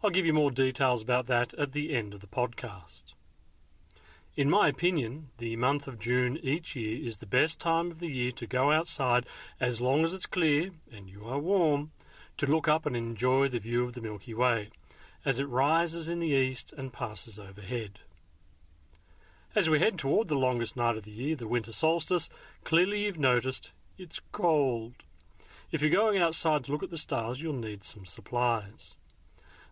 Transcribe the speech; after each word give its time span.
I'll 0.05 0.11
give 0.11 0.27
you 0.27 0.33
more 0.33 0.50
details 0.50 1.00
about 1.00 1.28
that 1.28 1.55
at 1.55 1.70
the 1.70 1.95
end 1.95 2.12
of 2.12 2.20
the 2.20 2.27
podcast. 2.27 3.14
In 4.34 4.50
my 4.50 4.67
opinion, 4.67 5.28
the 5.39 5.55
month 5.55 5.86
of 5.86 6.00
June 6.00 6.41
each 6.42 6.75
year 6.75 7.06
is 7.06 7.19
the 7.19 7.27
best 7.27 7.61
time 7.61 7.89
of 7.89 8.00
the 8.00 8.09
year 8.09 8.33
to 8.33 8.47
go 8.48 8.72
outside 8.72 9.27
as 9.61 9.81
long 9.81 10.03
as 10.03 10.12
it's 10.12 10.27
clear 10.27 10.70
and 10.92 11.09
you 11.09 11.25
are 11.25 11.39
warm 11.39 11.92
to 12.39 12.47
look 12.47 12.67
up 12.67 12.84
and 12.84 12.97
enjoy 12.97 13.47
the 13.47 13.61
view 13.61 13.84
of 13.84 13.92
the 13.92 14.00
Milky 14.00 14.34
Way 14.34 14.70
as 15.25 15.39
it 15.39 15.44
rises 15.44 16.09
in 16.09 16.19
the 16.19 16.31
east 16.31 16.72
and 16.77 16.92
passes 16.92 17.39
overhead. 17.39 18.00
As 19.55 19.70
we 19.70 19.78
head 19.78 19.98
toward 19.98 20.27
the 20.27 20.34
longest 20.34 20.77
night 20.77 20.97
of 20.97 21.05
the 21.05 21.12
year, 21.12 21.37
the 21.37 21.47
winter 21.47 21.72
solstice, 21.72 22.28
clearly 22.64 23.05
you've 23.05 23.20
noticed 23.20 23.70
it's 23.98 24.20
cold. 24.33 24.94
If 25.70 25.81
you're 25.81 25.91
going 25.91 26.20
outside 26.20 26.64
to 26.64 26.72
look 26.72 26.83
at 26.83 26.91
the 26.91 26.98
stars, 26.98 27.41
you'll 27.41 27.53
need 27.53 27.84
some 27.84 28.05
supplies. 28.05 28.97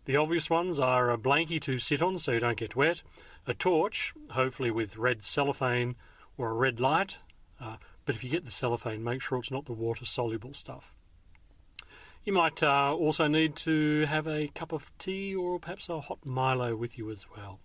The 0.06 0.16
obvious 0.16 0.48
ones 0.48 0.78
are 0.78 1.10
a 1.10 1.18
blankie 1.18 1.60
to 1.62 1.78
sit 1.78 2.02
on 2.02 2.18
so 2.18 2.32
you 2.32 2.40
don't 2.40 2.56
get 2.56 2.74
wet, 2.74 3.02
a 3.46 3.54
torch, 3.54 4.14
hopefully 4.30 4.70
with 4.70 4.96
red 4.96 5.24
cellophane 5.24 5.94
or 6.38 6.50
a 6.50 6.54
red 6.54 6.80
light, 6.80 7.18
uh, 7.60 7.76
but 8.06 8.14
if 8.14 8.24
you 8.24 8.30
get 8.30 8.44
the 8.44 8.50
cellophane, 8.50 9.04
make 9.04 9.20
sure 9.20 9.38
it's 9.38 9.50
not 9.50 9.66
the 9.66 9.72
water 9.72 10.04
soluble 10.04 10.54
stuff. 10.54 10.94
You 12.24 12.32
might 12.32 12.62
uh, 12.62 12.94
also 12.94 13.28
need 13.28 13.56
to 13.56 14.04
have 14.06 14.26
a 14.26 14.48
cup 14.48 14.72
of 14.72 14.90
tea 14.98 15.34
or 15.34 15.58
perhaps 15.58 15.88
a 15.88 16.00
hot 16.00 16.24
Milo 16.24 16.76
with 16.76 16.98
you 16.98 17.10
as 17.10 17.26
well. 17.36 17.60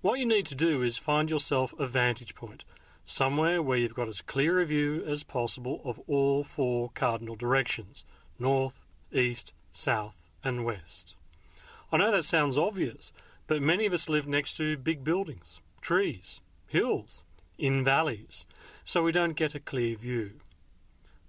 What 0.00 0.18
you 0.18 0.26
need 0.26 0.46
to 0.46 0.54
do 0.54 0.82
is 0.82 0.96
find 0.96 1.30
yourself 1.30 1.74
a 1.78 1.86
vantage 1.86 2.34
point, 2.34 2.64
somewhere 3.04 3.62
where 3.62 3.78
you've 3.78 3.94
got 3.94 4.08
as 4.08 4.20
clear 4.20 4.60
a 4.60 4.66
view 4.66 5.02
as 5.06 5.22
possible 5.22 5.80
of 5.84 6.00
all 6.06 6.44
four 6.44 6.90
cardinal 6.94 7.36
directions 7.36 8.04
north, 8.38 8.80
east, 9.12 9.52
south, 9.72 10.22
and 10.46 10.64
west. 10.64 11.14
I 11.90 11.96
know 11.96 12.12
that 12.12 12.24
sounds 12.24 12.56
obvious, 12.56 13.12
but 13.48 13.60
many 13.60 13.84
of 13.84 13.92
us 13.92 14.08
live 14.08 14.28
next 14.28 14.56
to 14.58 14.76
big 14.76 15.02
buildings, 15.02 15.60
trees, 15.80 16.40
hills, 16.68 17.24
in 17.58 17.82
valleys, 17.82 18.46
so 18.84 19.02
we 19.02 19.12
don't 19.12 19.36
get 19.36 19.54
a 19.54 19.60
clear 19.60 19.96
view. 19.96 20.32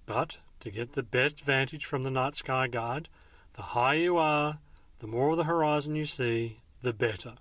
But 0.05 0.37
to 0.59 0.69
get 0.69 0.93
the 0.93 1.03
best 1.03 1.41
vantage 1.41 1.85
from 1.85 2.03
the 2.03 2.11
night 2.11 2.35
sky 2.35 2.67
guide, 2.67 3.09
the 3.53 3.61
higher 3.61 3.97
you 3.97 4.17
are, 4.17 4.59
the 4.99 5.07
more 5.07 5.31
of 5.31 5.37
the 5.37 5.45
horizon 5.45 5.95
you 5.95 6.05
see, 6.05 6.59
the 6.81 6.93
better. 6.93 7.35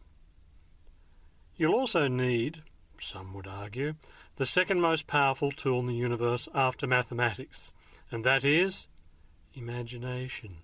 You'll 1.57 1.75
also 1.75 2.09
need, 2.09 2.63
some 2.99 3.35
would 3.35 3.47
argue, 3.47 3.95
the 4.37 4.47
second 4.47 4.81
most 4.81 5.07
powerful 5.07 5.51
tool 5.51 5.81
in 5.81 5.87
the 5.87 5.95
universe 5.95 6.49
after 6.55 6.87
mathematics, 6.87 7.73
and 8.11 8.25
that 8.25 8.45
is 8.45 8.89
imagination. 9.55 10.59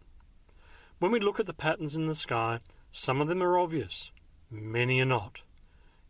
When 1.02 1.10
we 1.10 1.18
look 1.18 1.40
at 1.40 1.46
the 1.46 1.52
patterns 1.52 1.96
in 1.96 2.06
the 2.06 2.14
sky, 2.14 2.60
some 2.92 3.20
of 3.20 3.26
them 3.26 3.42
are 3.42 3.58
obvious, 3.58 4.12
many 4.48 5.00
are 5.00 5.04
not. 5.04 5.40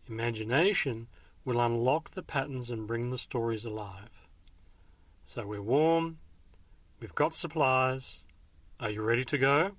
Imagination 0.07 1.07
will 1.47 1.63
unlock 1.63 2.11
the 2.11 2.23
patterns 2.23 2.69
and 2.69 2.87
bring 2.87 3.09
the 3.09 3.17
stories 3.17 3.65
alive. 3.65 4.29
So 5.25 5.47
we're 5.47 5.63
warm, 5.63 6.19
we've 7.01 7.15
got 7.15 7.35
supplies. 7.35 8.23
Are 8.81 8.91
you 8.91 9.01
ready 9.01 9.25
to 9.25 9.39
go? 9.39 9.71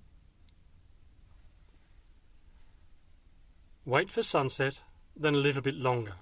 Wait 3.85 4.09
for 4.09 4.23
sunset, 4.23 4.81
then 5.15 5.35
a 5.35 5.37
little 5.37 5.61
bit 5.61 5.75
longer, 5.75 6.15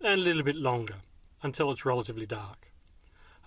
and 0.00 0.20
a 0.20 0.24
little 0.24 0.42
bit 0.42 0.56
longer, 0.56 0.96
until 1.44 1.70
it's 1.70 1.86
relatively 1.86 2.26
dark. 2.26 2.72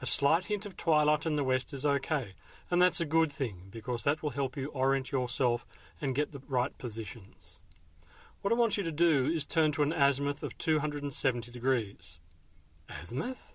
A 0.02 0.06
slight 0.06 0.46
hint 0.46 0.66
of 0.66 0.78
twilight 0.78 1.26
in 1.26 1.36
the 1.36 1.44
west 1.44 1.74
is 1.74 1.86
okay, 1.86 2.36
and 2.72 2.82
that's 2.82 3.00
a 3.00 3.06
good 3.06 3.32
thing 3.32 3.68
because 3.72 4.04
that 4.04 4.22
will 4.22 4.32
help 4.32 4.56
you 4.56 4.68
orient 4.68 5.12
yourself 5.12 5.66
and 6.02 6.16
get 6.16 6.32
the 6.32 6.42
right 6.48 6.78
positions. 6.78 7.60
What 8.42 8.54
I 8.54 8.56
want 8.56 8.78
you 8.78 8.84
to 8.84 8.92
do 8.92 9.26
is 9.26 9.44
turn 9.44 9.72
to 9.74 9.84
an 9.84 9.92
azimuth 9.92 10.44
of 10.44 10.58
270 10.58 11.52
degrees. 11.52 12.20
Azimuth? 12.88 13.54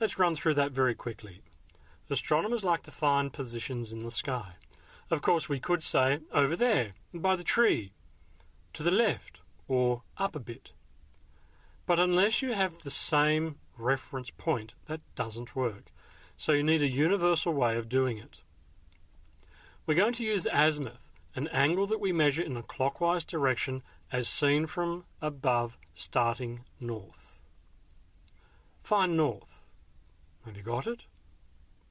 Let's 0.00 0.18
run 0.18 0.34
through 0.34 0.54
that 0.54 0.72
very 0.72 0.94
quickly. 0.94 1.42
Astronomers 2.10 2.64
like 2.64 2.82
to 2.84 2.90
find 2.90 3.32
positions 3.32 3.92
in 3.92 4.00
the 4.00 4.10
sky. 4.10 4.54
Of 5.10 5.22
course, 5.22 5.48
we 5.48 5.60
could 5.60 5.82
say 5.82 6.20
over 6.32 6.56
there, 6.56 6.92
by 7.14 7.36
the 7.36 7.44
tree, 7.44 7.92
to 8.72 8.82
the 8.82 8.90
left, 8.90 9.40
or 9.66 10.02
up 10.16 10.34
a 10.34 10.40
bit. 10.40 10.72
But 11.86 11.98
unless 11.98 12.42
you 12.42 12.52
have 12.52 12.78
the 12.78 12.90
same 12.90 13.56
reference 13.76 14.30
point, 14.30 14.74
that 14.86 15.00
doesn't 15.14 15.56
work. 15.56 15.92
So 16.38 16.52
you 16.52 16.62
need 16.62 16.82
a 16.82 16.88
universal 16.88 17.52
way 17.52 17.76
of 17.76 17.88
doing 17.88 18.16
it. 18.16 18.42
We're 19.86 19.94
going 19.94 20.12
to 20.14 20.24
use 20.24 20.46
azimuth, 20.52 21.10
an 21.34 21.48
angle 21.48 21.86
that 21.88 22.00
we 22.00 22.12
measure 22.12 22.42
in 22.42 22.56
a 22.56 22.62
clockwise 22.62 23.24
direction 23.24 23.82
as 24.12 24.28
seen 24.28 24.66
from 24.66 25.04
above 25.20 25.76
starting 25.94 26.60
north. 26.80 27.38
Find 28.82 29.16
north. 29.16 29.64
Have 30.46 30.56
you 30.56 30.62
got 30.62 30.86
it? 30.86 31.02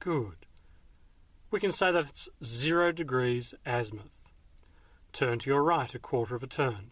Good. 0.00 0.46
We 1.50 1.60
can 1.60 1.70
say 1.70 1.92
that 1.92 2.08
it's 2.08 2.28
zero 2.42 2.90
degrees 2.90 3.54
azimuth. 3.66 4.30
Turn 5.12 5.38
to 5.40 5.50
your 5.50 5.62
right 5.62 5.94
a 5.94 5.98
quarter 5.98 6.34
of 6.34 6.42
a 6.42 6.46
turn. 6.46 6.90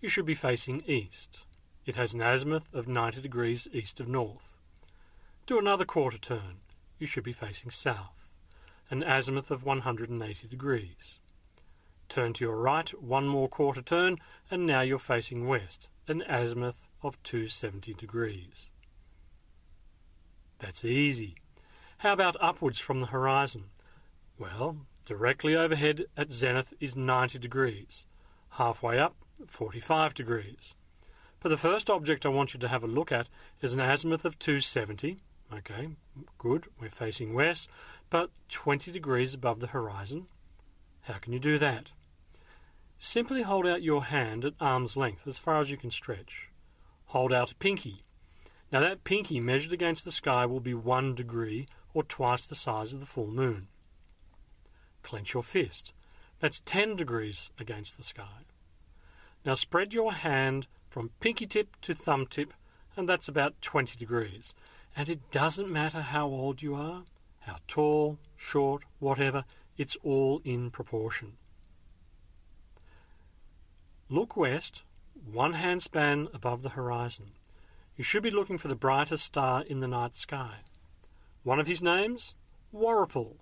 You 0.00 0.08
should 0.08 0.26
be 0.26 0.34
facing 0.34 0.82
east. 0.86 1.44
It 1.86 1.96
has 1.96 2.12
an 2.12 2.20
azimuth 2.20 2.72
of 2.74 2.86
90 2.86 3.20
degrees 3.22 3.66
east 3.72 3.98
of 3.98 4.08
north. 4.08 4.56
Do 5.46 5.58
another 5.58 5.84
quarter 5.84 6.18
turn. 6.18 6.61
You 7.02 7.08
should 7.08 7.24
be 7.24 7.32
facing 7.32 7.72
south, 7.72 8.32
an 8.88 9.02
azimuth 9.02 9.50
of 9.50 9.64
180 9.64 10.46
degrees. 10.46 11.18
Turn 12.08 12.32
to 12.34 12.44
your 12.44 12.56
right 12.56 12.88
one 13.02 13.26
more 13.26 13.48
quarter 13.48 13.82
turn, 13.82 14.18
and 14.52 14.66
now 14.66 14.82
you're 14.82 15.00
facing 15.00 15.48
west, 15.48 15.88
an 16.06 16.22
azimuth 16.28 16.88
of 17.02 17.20
270 17.24 17.94
degrees. 17.94 18.70
That's 20.60 20.84
easy. 20.84 21.34
How 21.98 22.12
about 22.12 22.36
upwards 22.40 22.78
from 22.78 23.00
the 23.00 23.06
horizon? 23.06 23.64
Well, 24.38 24.86
directly 25.04 25.56
overhead 25.56 26.04
at 26.16 26.30
zenith 26.30 26.72
is 26.78 26.94
90 26.94 27.36
degrees. 27.40 28.06
Halfway 28.50 29.00
up, 29.00 29.16
45 29.48 30.14
degrees. 30.14 30.74
But 31.40 31.48
the 31.48 31.56
first 31.56 31.90
object 31.90 32.24
I 32.24 32.28
want 32.28 32.54
you 32.54 32.60
to 32.60 32.68
have 32.68 32.84
a 32.84 32.86
look 32.86 33.10
at 33.10 33.28
is 33.60 33.74
an 33.74 33.80
azimuth 33.80 34.24
of 34.24 34.38
270. 34.38 35.18
Okay, 35.52 35.90
good, 36.38 36.66
we're 36.80 36.88
facing 36.88 37.34
west, 37.34 37.68
but 38.08 38.30
20 38.48 38.90
degrees 38.90 39.34
above 39.34 39.60
the 39.60 39.66
horizon. 39.68 40.26
How 41.02 41.14
can 41.14 41.32
you 41.32 41.38
do 41.38 41.58
that? 41.58 41.90
Simply 42.96 43.42
hold 43.42 43.66
out 43.66 43.82
your 43.82 44.04
hand 44.04 44.44
at 44.44 44.54
arm's 44.60 44.96
length, 44.96 45.26
as 45.26 45.38
far 45.38 45.60
as 45.60 45.70
you 45.70 45.76
can 45.76 45.90
stretch. 45.90 46.48
Hold 47.06 47.32
out 47.32 47.52
a 47.52 47.56
pinky. 47.56 48.02
Now 48.70 48.80
that 48.80 49.04
pinky 49.04 49.40
measured 49.40 49.72
against 49.72 50.04
the 50.06 50.12
sky 50.12 50.46
will 50.46 50.60
be 50.60 50.72
one 50.72 51.14
degree, 51.14 51.66
or 51.92 52.02
twice 52.02 52.46
the 52.46 52.54
size 52.54 52.94
of 52.94 53.00
the 53.00 53.06
full 53.06 53.26
moon. 53.26 53.68
Clench 55.02 55.34
your 55.34 55.42
fist. 55.42 55.92
That's 56.40 56.62
10 56.64 56.96
degrees 56.96 57.50
against 57.58 57.96
the 57.96 58.02
sky. 58.02 58.46
Now 59.44 59.54
spread 59.54 59.92
your 59.92 60.12
hand 60.12 60.66
from 60.88 61.10
pinky 61.20 61.46
tip 61.46 61.76
to 61.82 61.94
thumb 61.94 62.26
tip, 62.26 62.54
and 62.96 63.08
that's 63.08 63.28
about 63.28 63.60
20 63.60 63.98
degrees. 63.98 64.54
And 64.96 65.08
it 65.08 65.30
doesn't 65.30 65.70
matter 65.70 66.02
how 66.02 66.26
old 66.26 66.62
you 66.62 66.74
are, 66.74 67.04
how 67.40 67.56
tall, 67.66 68.18
short, 68.36 68.82
whatever, 68.98 69.44
it's 69.78 69.96
all 70.02 70.40
in 70.44 70.70
proportion. 70.70 71.32
look 74.08 74.36
west, 74.36 74.82
one 75.32 75.54
hand 75.54 75.82
span 75.82 76.28
above 76.34 76.62
the 76.62 76.70
horizon. 76.70 77.32
You 77.96 78.04
should 78.04 78.22
be 78.22 78.30
looking 78.30 78.58
for 78.58 78.68
the 78.68 78.74
brightest 78.74 79.24
star 79.24 79.62
in 79.62 79.80
the 79.80 79.88
night 79.88 80.14
sky. 80.14 80.56
One 81.42 81.58
of 81.58 81.66
his 81.66 81.82
names? 81.82 82.34
Warrapul. 82.74 83.36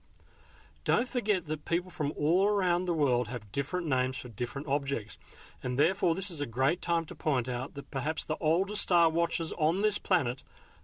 Don't 0.85 1.09
forget 1.09 1.47
that 1.47 1.65
people 1.65 1.91
from 1.91 2.13
all 2.17 2.47
around 2.47 2.85
the 2.85 2.95
world 2.95 3.29
have 3.29 3.53
different 3.53 3.87
names 3.87 4.17
for 4.17 4.29
different 4.29 4.67
objects, 4.67 5.19
and 5.63 5.79
therefore 5.79 6.15
this 6.15 6.31
is 6.31 6.41
a 6.41 6.47
great 6.47 6.81
time 6.81 7.05
to 7.07 7.15
point 7.15 7.49
out 7.49 7.75
that 7.75 7.91
perhaps 7.91 8.25
the 8.25 8.37
oldest 8.41 8.83
star 8.83 9.11
watchers 9.11 9.53
on 9.59 9.83
this 9.83 9.99
planet 9.99 10.43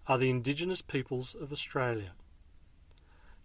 are 0.08 0.18
the 0.18 0.30
indigenous 0.30 0.82
peoples 0.82 1.34
of 1.34 1.52
Australia. 1.52 2.12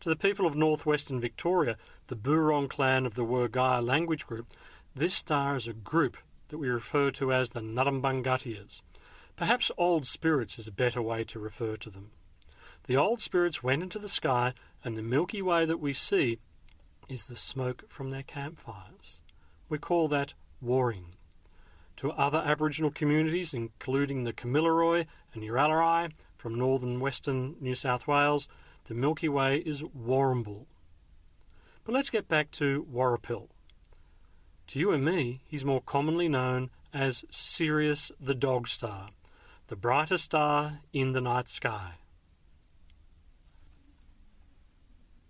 To 0.01 0.09
the 0.09 0.15
people 0.15 0.45
of 0.47 0.55
northwestern 0.55 1.19
Victoria, 1.19 1.77
the 2.07 2.15
Burong 2.15 2.67
clan 2.67 3.05
of 3.05 3.15
the 3.15 3.25
Wergaia 3.25 3.85
language 3.85 4.25
group, 4.25 4.47
this 4.95 5.13
star 5.13 5.55
is 5.55 5.67
a 5.67 5.73
group 5.73 6.17
that 6.49 6.57
we 6.57 6.69
refer 6.69 7.11
to 7.11 7.31
as 7.31 7.51
the 7.51 7.61
Ngarrambungatiyas. 7.61 8.81
Perhaps 9.35 9.71
old 9.77 10.05
spirits 10.05 10.59
is 10.59 10.67
a 10.67 10.71
better 10.71 11.01
way 11.01 11.23
to 11.23 11.39
refer 11.39 11.77
to 11.77 11.89
them. 11.89 12.11
The 12.85 12.97
old 12.97 13.21
spirits 13.21 13.63
went 13.63 13.83
into 13.83 13.99
the 13.99 14.09
sky, 14.09 14.53
and 14.83 14.97
the 14.97 15.03
Milky 15.03 15.41
Way 15.41 15.65
that 15.65 15.79
we 15.79 15.93
see 15.93 16.39
is 17.07 17.27
the 17.27 17.35
smoke 17.35 17.83
from 17.87 18.09
their 18.09 18.23
campfires. 18.23 19.19
We 19.69 19.77
call 19.77 20.07
that 20.09 20.33
warring. 20.59 21.15
To 21.97 22.11
other 22.11 22.39
Aboriginal 22.39 22.89
communities, 22.89 23.53
including 23.53 24.23
the 24.23 24.33
Kamilaroi 24.33 25.05
and 25.33 25.43
Uralrai 25.43 26.11
from 26.41 26.55
northern 26.55 26.99
western 26.99 27.55
New 27.61 27.75
South 27.75 28.07
Wales, 28.07 28.47
the 28.85 28.95
Milky 28.95 29.29
Way 29.29 29.57
is 29.57 29.83
Warrambul. 29.83 30.65
But 31.83 31.93
let's 31.93 32.09
get 32.09 32.27
back 32.27 32.49
to 32.53 32.87
Warrapul. 32.91 33.49
To 34.69 34.79
you 34.79 34.91
and 34.91 35.05
me, 35.05 35.43
he's 35.45 35.63
more 35.63 35.81
commonly 35.81 36.27
known 36.27 36.71
as 36.91 37.23
Sirius 37.29 38.11
the 38.19 38.33
Dog 38.33 38.67
Star, 38.67 39.09
the 39.67 39.75
brightest 39.75 40.23
star 40.23 40.79
in 40.91 41.11
the 41.11 41.21
night 41.21 41.47
sky. 41.47 41.91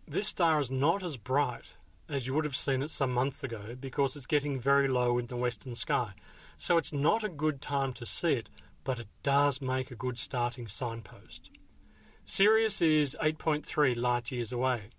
This 0.08 0.30
star 0.30 0.62
is 0.62 0.72
not 0.72 1.04
as 1.04 1.18
bright 1.18 1.78
as 2.08 2.26
you 2.26 2.34
would 2.34 2.46
have 2.46 2.56
seen 2.56 2.82
it 2.82 2.90
some 2.90 3.12
months 3.12 3.44
ago 3.44 3.76
because 3.78 4.16
it's 4.16 4.26
getting 4.26 4.62
very 4.62 4.88
low 4.88 5.18
in 5.18 5.28
the 5.28 5.36
western 5.36 5.76
sky. 5.76 6.12
So 6.56 6.78
it's 6.78 6.94
not 6.94 7.22
a 7.26 7.30
good 7.30 7.62
time 7.62 7.92
to 7.94 8.06
see 8.06 8.34
it, 8.34 8.50
but 8.84 9.00
it 9.00 9.08
does 9.24 9.62
make 9.62 9.92
a 9.92 9.96
good 9.96 10.18
starting 10.18 10.68
signpost. 10.68 11.50
Sirius 12.26 12.82
is 12.82 13.18
8.3 13.22 13.96
light 13.96 14.32
years 14.32 14.52
away. 14.52 14.90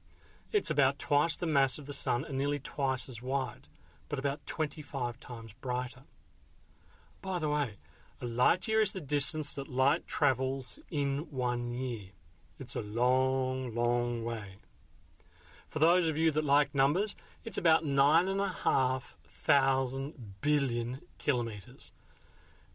It's 0.50 0.70
about 0.70 0.98
twice 0.98 1.36
the 1.36 1.46
mass 1.46 1.78
of 1.78 1.86
the 1.86 1.92
Sun 1.92 2.24
and 2.24 2.36
nearly 2.36 2.58
twice 2.58 3.08
as 3.08 3.22
wide, 3.22 3.68
but 4.08 4.18
about 4.18 4.46
25 4.46 5.18
times 5.18 5.52
brighter. 5.60 6.02
By 7.22 7.38
the 7.38 7.48
way, 7.48 7.76
a 8.20 8.26
light 8.26 8.68
year 8.68 8.80
is 8.80 8.92
the 8.92 9.00
distance 9.00 9.54
that 9.54 9.68
light 9.68 10.06
travels 10.06 10.78
in 10.90 11.26
one 11.30 11.70
year. 11.70 12.10
It's 12.58 12.76
a 12.76 12.82
long, 12.82 13.74
long 13.74 14.24
way. 14.24 14.58
For 15.68 15.78
those 15.78 16.06
of 16.08 16.18
you 16.18 16.30
that 16.32 16.44
like 16.44 16.74
numbers, 16.74 17.16
it's 17.44 17.58
about 17.58 17.84
nine 17.84 18.28
and 18.28 18.40
a 18.40 18.48
half 18.48 19.16
thousand 19.26 20.36
billion 20.40 21.00
kilometres. 21.18 21.92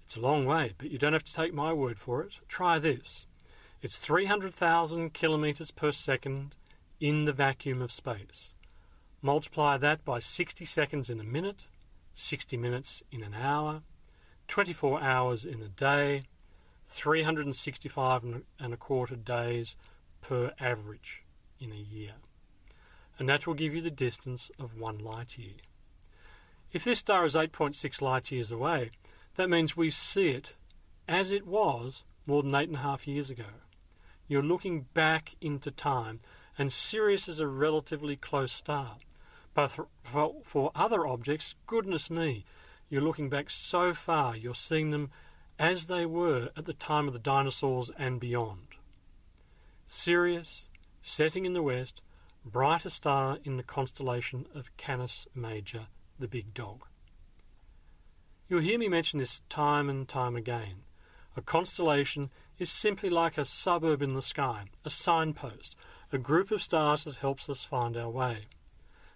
It's 0.07 0.15
a 0.15 0.21
long 0.21 0.45
way, 0.45 0.71
but 0.77 0.89
you 0.89 0.98
don't 0.98 1.12
have 1.12 1.25
to 1.25 1.33
take 1.33 1.54
my 1.54 1.74
word 1.74 2.00
for 2.00 2.24
it. 2.24 2.39
Try 2.48 2.80
this. 2.80 3.25
It's 3.81 3.98
300,000 3.98 5.13
kilometres 5.13 5.69
per 5.71 5.92
second 5.92 6.56
in 7.01 7.25
the 7.25 7.33
vacuum 7.33 7.81
of 7.81 7.92
space. 7.92 8.54
Multiply 9.21 9.75
that 9.75 10.06
by 10.06 10.19
60 10.19 10.63
seconds 10.63 11.09
in 11.09 11.19
a 11.19 11.25
minute, 11.25 11.68
60 12.13 12.56
minutes 12.56 13.04
in 13.12 13.21
an 13.21 13.33
hour, 13.33 13.81
24 14.48 15.01
hours 15.01 15.45
in 15.45 15.62
a 15.62 15.68
day, 15.68 16.24
365 16.86 18.24
and 18.60 18.74
a 18.74 18.77
quarter 18.77 19.18
days 19.18 19.75
per 20.21 20.53
average 20.57 21.24
in 21.60 21.74
a 21.74 21.75
year 21.75 22.13
and 23.19 23.27
that 23.27 23.48
will 23.48 23.53
give 23.53 23.74
you 23.74 23.81
the 23.81 23.92
distance 23.92 24.51
of 24.60 24.80
one 24.80 25.00
light 25.00 25.38
year. 25.38 25.56
If 26.71 26.83
this 26.83 27.00
star 27.00 27.25
is 27.25 27.36
8.6 27.36 28.01
light 28.01 28.31
years 28.31 28.51
away, 28.51 28.92
that 29.38 29.50
means 29.50 29.78
we 29.78 29.89
see 29.89 30.30
it 30.30 30.56
as 31.07 31.31
it 31.31 31.48
was 31.48 32.04
more 32.25 32.44
than 32.44 32.54
eight 32.54 32.68
and 32.68 32.78
a 32.78 32.81
half 32.81 33.07
years 33.07 33.30
ago. 33.30 33.45
You're 34.28 34.44
looking 34.44 34.88
back 34.94 35.36
into 35.39 35.72
time, 35.72 36.19
and 36.57 36.74
Sirius 36.74 37.28
is 37.30 37.39
a 37.39 37.48
relatively 37.48 38.18
close 38.18 38.51
star. 38.51 38.98
But 39.54 39.68
for, 39.68 39.88
for 40.44 40.72
other 40.75 41.07
objects, 41.07 41.56
goodness 41.66 42.10
me, 42.10 42.45
you're 42.89 43.01
looking 43.01 43.30
back 43.30 43.50
so 43.50 43.94
far, 43.94 44.36
you're 44.36 44.54
seeing 44.54 44.92
them 44.92 45.12
as 45.57 45.86
they 45.86 46.06
were 46.06 46.50
at 46.57 46.66
the 46.66 46.74
time 46.74 47.07
of 47.07 47.13
the 47.13 47.19
dinosaurs 47.19 47.89
and 47.98 48.19
beyond. 48.19 48.68
Sirius, 49.86 50.68
setting 51.01 51.45
in 51.45 51.54
the 51.54 51.63
west, 51.63 52.01
brighter 52.44 52.89
star 52.89 53.39
in 53.44 53.57
the 53.57 53.63
constellation 53.63 54.45
of 54.54 54.75
Canis 54.78 55.28
Major, 55.34 55.88
the 56.19 56.28
big 56.28 56.54
dog. 56.54 56.86
You'll 58.49 58.61
hear 58.61 58.79
me 58.79 58.88
mention 58.88 59.19
this 59.19 59.41
time 59.49 59.89
and 59.89 60.07
time 60.07 60.35
again. 60.35 60.83
A 61.35 61.41
constellation 61.41 62.29
is 62.57 62.71
simply 62.71 63.09
like 63.09 63.38
a 63.38 63.44
suburb 63.44 64.01
in 64.01 64.13
the 64.13 64.21
sky, 64.21 64.65
a 64.85 64.89
signpost, 64.89 65.75
a 66.13 66.17
group 66.17 66.49
of 66.51 66.61
stars 66.61 67.03
that 67.03 67.17
helps 67.17 67.49
us 67.49 67.65
find 67.65 67.97
our 67.97 68.09
way. 68.09 68.45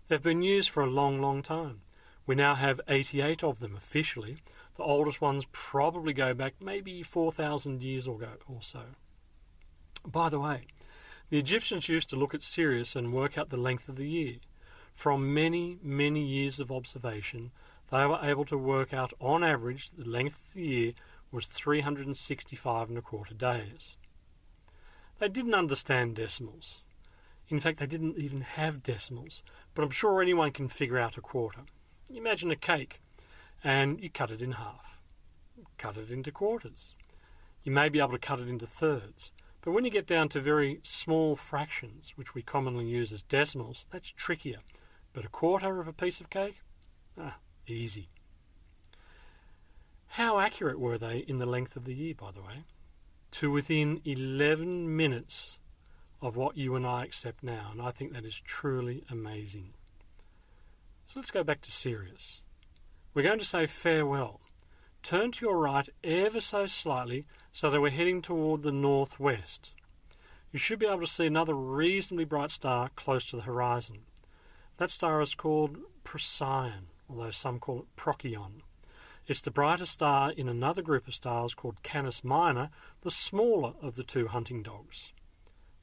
They've 0.10 0.22
been 0.22 0.42
used 0.42 0.70
for 0.70 0.84
a 0.84 0.90
long, 0.90 1.22
long 1.22 1.42
time. 1.42 1.80
We 2.26 2.36
now 2.36 2.56
have 2.56 2.82
88 2.90 3.42
of 3.42 3.62
them 3.62 3.76
officially. 3.76 4.40
The 4.76 4.84
oldest 4.84 5.22
ones 5.22 5.48
probably 5.54 6.12
go 6.12 6.34
back 6.34 6.56
maybe 6.62 7.02
4,000 7.02 7.82
years 7.82 8.08
or 8.08 8.20
so. 8.60 8.82
By 10.06 10.28
the 10.28 10.40
way, 10.42 10.68
the 11.30 11.38
Egyptians 11.38 11.88
used 11.88 12.10
to 12.10 12.18
look 12.18 12.34
at 12.34 12.44
Sirius 12.44 12.98
and 12.98 13.14
work 13.14 13.38
out 13.38 13.50
the 13.50 13.58
length 13.58 13.88
of 13.88 13.96
the 13.96 14.10
year. 14.10 14.36
From 14.94 15.34
many, 15.34 15.80
many 15.82 16.22
years 16.22 16.60
of 16.60 16.70
observation, 16.72 17.52
they 17.92 18.06
were 18.06 18.20
able 18.24 18.46
to 18.46 18.58
work 18.58 18.94
out 18.94 19.14
on 19.20 19.44
average 19.44 19.92
the 19.92 20.08
length 20.08 20.40
of 20.48 20.54
the 20.54 20.62
year 20.62 20.94
was 21.32 21.46
365 21.46 22.90
and 22.90 22.98
a 22.98 23.02
quarter 23.02 23.34
days. 23.34 23.98
They 25.20 25.30
didn't 25.30 25.54
understand 25.54 26.16
decimals. 26.16 26.82
In 27.50 27.60
fact, 27.60 27.80
they 27.80 27.86
didn't 27.86 28.18
even 28.18 28.42
have 28.42 28.82
decimals, 28.82 29.44
but 29.76 29.84
I'm 29.84 29.92
sure 29.92 30.22
anyone 30.22 30.52
can 30.52 30.70
figure 30.70 30.98
out 30.98 31.18
a 31.18 31.22
quarter. 31.22 31.62
Imagine 32.10 32.50
a 32.50 32.56
cake, 32.56 33.02
and 33.64 34.00
you 34.02 34.10
cut 34.10 34.32
it 34.32 34.42
in 34.42 34.54
half. 34.54 35.02
Cut 35.78 35.98
it 35.98 36.12
into 36.12 36.32
quarters. 36.32 36.96
You 37.64 37.72
may 37.72 37.90
be 37.90 38.00
able 38.00 38.12
to 38.12 38.18
cut 38.18 38.40
it 38.40 38.48
into 38.48 38.66
thirds. 38.66 39.32
But 39.62 39.72
when 39.72 39.86
you 39.86 39.92
get 39.92 40.08
down 40.08 40.30
to 40.30 40.40
very 40.40 40.80
small 40.82 41.36
fractions, 41.36 42.14
which 42.16 42.34
we 42.34 42.42
commonly 42.42 42.86
use 42.86 43.12
as 43.12 43.22
decimals, 43.22 43.86
that's 43.92 44.12
trickier. 44.12 44.60
But 45.14 45.26
a 45.26 45.30
quarter 45.30 45.80
of 45.80 45.88
a 45.88 45.94
piece 45.94 46.20
of 46.20 46.30
cake? 46.30 46.62
Ah, 47.20 47.38
easy. 47.72 48.10
How 50.08 50.40
accurate 50.40 50.80
were 50.80 50.98
they 50.98 51.20
in 51.20 51.40
the 51.40 51.46
length 51.46 51.76
of 51.76 51.86
the 51.86 51.94
year, 51.94 52.14
by 52.14 52.32
the 52.32 52.42
way? 52.42 52.66
To 53.32 53.50
within 53.50 54.02
11 54.04 54.96
minutes 54.96 55.58
of 56.22 56.36
what 56.36 56.58
you 56.58 56.76
and 56.76 56.86
I 56.86 57.04
accept 57.06 57.44
now, 57.44 57.70
and 57.72 57.82
I 57.82 57.92
think 57.92 58.14
that 58.14 58.26
is 58.26 58.40
truly 58.40 59.04
amazing. 59.10 59.74
So 61.06 61.14
let's 61.16 61.32
go 61.32 61.44
back 61.44 61.62
to 61.62 61.72
Sirius. 61.72 62.42
We're 63.14 63.24
going 63.24 63.40
to 63.40 63.46
say 63.46 63.68
farewell 63.68 64.42
Turn 65.04 65.32
to 65.32 65.46
your 65.46 65.58
right 65.58 65.90
ever 66.04 66.40
so 66.40 66.68
slightly 66.68 67.26
so 67.52 67.70
that 67.70 67.82
we're 67.82 67.90
heading 67.90 68.22
toward 68.22 68.62
the 68.62 68.72
northwest. 68.72 69.74
You 70.52 70.60
should 70.60 70.80
be 70.80 70.86
able 70.86 71.00
to 71.00 71.08
see 71.08 71.26
another 71.26 71.56
reasonably 71.56 72.26
bright 72.26 72.52
star 72.52 72.90
close 72.96 73.26
to 73.28 73.36
the 73.36 73.42
horizon. 73.44 74.00
That 74.78 74.92
star 74.92 75.22
is 75.22 75.34
called 75.34 75.78
Procyon, 76.04 76.88
although 77.12 77.32
some 77.32 77.60
call 77.60 77.80
it 77.80 77.96
Procyon. 77.96 78.64
It's 79.28 79.42
the 79.42 79.52
brightest 79.52 79.92
star 79.92 80.32
in 80.32 80.48
another 80.48 80.82
group 80.82 81.08
of 81.08 81.14
stars 81.14 81.54
called 81.54 81.84
Canis 81.84 82.24
Minor, 82.24 82.70
the 83.02 83.12
smaller 83.12 83.74
of 83.82 83.96
the 83.96 84.04
two 84.04 84.28
hunting 84.28 84.64
dogs. 84.64 85.14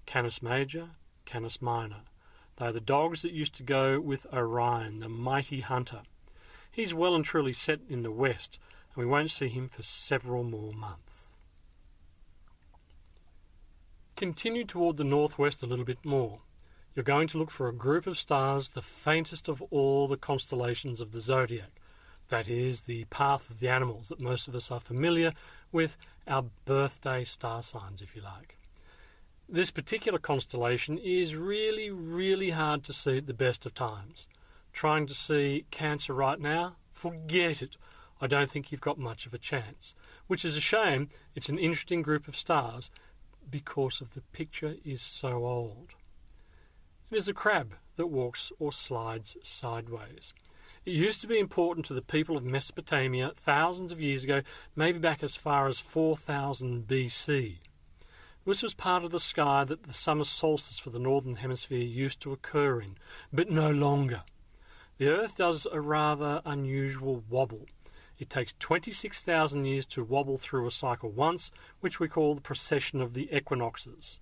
Canis 0.06 0.42
Major, 0.42 0.90
Canis 1.24 1.60
Minor. 1.60 2.02
They 2.56 2.66
are 2.66 2.72
the 2.72 2.80
dogs 2.80 3.22
that 3.22 3.32
used 3.32 3.54
to 3.56 3.62
go 3.62 4.00
with 4.00 4.26
Orion, 4.32 5.00
the 5.00 5.08
mighty 5.08 5.60
hunter. 5.60 6.02
He's 6.70 6.94
well 6.94 7.14
and 7.14 7.24
truly 7.24 7.52
set 7.52 7.80
in 7.88 8.02
the 8.02 8.10
west, 8.10 8.58
and 8.94 9.04
we 9.04 9.10
won't 9.10 9.30
see 9.30 9.48
him 9.48 9.68
for 9.68 9.82
several 9.82 10.44
more 10.44 10.72
months. 10.72 11.40
Continue 14.16 14.64
toward 14.64 14.96
the 14.96 15.04
northwest 15.04 15.62
a 15.62 15.66
little 15.66 15.84
bit 15.84 16.04
more. 16.04 16.40
You're 16.98 17.04
going 17.04 17.28
to 17.28 17.38
look 17.38 17.52
for 17.52 17.68
a 17.68 17.72
group 17.72 18.08
of 18.08 18.18
stars, 18.18 18.70
the 18.70 18.82
faintest 18.82 19.48
of 19.48 19.62
all 19.70 20.08
the 20.08 20.16
constellations 20.16 21.00
of 21.00 21.12
the 21.12 21.20
zodiac. 21.20 21.80
That 22.26 22.48
is, 22.48 22.86
the 22.86 23.04
path 23.04 23.48
of 23.48 23.60
the 23.60 23.68
animals 23.68 24.08
that 24.08 24.18
most 24.18 24.48
of 24.48 24.56
us 24.56 24.72
are 24.72 24.80
familiar 24.80 25.32
with, 25.70 25.96
our 26.26 26.46
birthday 26.64 27.22
star 27.22 27.62
signs, 27.62 28.02
if 28.02 28.16
you 28.16 28.22
like. 28.22 28.58
This 29.48 29.70
particular 29.70 30.18
constellation 30.18 30.98
is 30.98 31.36
really, 31.36 31.88
really 31.88 32.50
hard 32.50 32.82
to 32.82 32.92
see 32.92 33.18
at 33.18 33.28
the 33.28 33.32
best 33.32 33.64
of 33.64 33.74
times. 33.74 34.26
Trying 34.72 35.06
to 35.06 35.14
see 35.14 35.66
Cancer 35.70 36.14
right 36.14 36.40
now? 36.40 36.74
Forget 36.90 37.62
it. 37.62 37.76
I 38.20 38.26
don't 38.26 38.50
think 38.50 38.72
you've 38.72 38.80
got 38.80 38.98
much 38.98 39.24
of 39.24 39.32
a 39.32 39.38
chance. 39.38 39.94
Which 40.26 40.44
is 40.44 40.56
a 40.56 40.60
shame. 40.60 41.10
It's 41.36 41.48
an 41.48 41.60
interesting 41.60 42.02
group 42.02 42.26
of 42.26 42.34
stars 42.34 42.90
because 43.48 44.00
of 44.00 44.14
the 44.14 44.22
picture 44.32 44.74
is 44.84 45.00
so 45.00 45.46
old. 45.46 45.94
It 47.10 47.16
is 47.16 47.26
a 47.26 47.32
crab 47.32 47.74
that 47.96 48.08
walks 48.08 48.52
or 48.58 48.70
slides 48.70 49.38
sideways. 49.40 50.34
It 50.84 50.92
used 50.92 51.22
to 51.22 51.26
be 51.26 51.38
important 51.38 51.86
to 51.86 51.94
the 51.94 52.02
people 52.02 52.36
of 52.36 52.44
Mesopotamia 52.44 53.32
thousands 53.34 53.92
of 53.92 54.00
years 54.00 54.24
ago, 54.24 54.42
maybe 54.76 54.98
back 54.98 55.22
as 55.22 55.34
far 55.34 55.68
as 55.68 55.80
4000 55.80 56.86
BC. 56.86 57.60
This 58.44 58.62
was 58.62 58.74
part 58.74 59.04
of 59.04 59.10
the 59.10 59.20
sky 59.20 59.64
that 59.64 59.84
the 59.84 59.92
summer 59.94 60.24
solstice 60.24 60.78
for 60.78 60.90
the 60.90 60.98
northern 60.98 61.36
hemisphere 61.36 61.82
used 61.82 62.20
to 62.20 62.32
occur 62.32 62.82
in, 62.82 62.98
but 63.32 63.50
no 63.50 63.70
longer. 63.70 64.24
The 64.98 65.08
Earth 65.08 65.38
does 65.38 65.66
a 65.72 65.80
rather 65.80 66.42
unusual 66.44 67.24
wobble. 67.30 67.64
It 68.18 68.28
takes 68.28 68.54
26,000 68.58 69.64
years 69.64 69.86
to 69.86 70.04
wobble 70.04 70.36
through 70.36 70.66
a 70.66 70.70
cycle 70.70 71.10
once, 71.10 71.50
which 71.80 72.00
we 72.00 72.08
call 72.08 72.34
the 72.34 72.42
precession 72.42 73.00
of 73.00 73.14
the 73.14 73.34
equinoxes. 73.34 74.20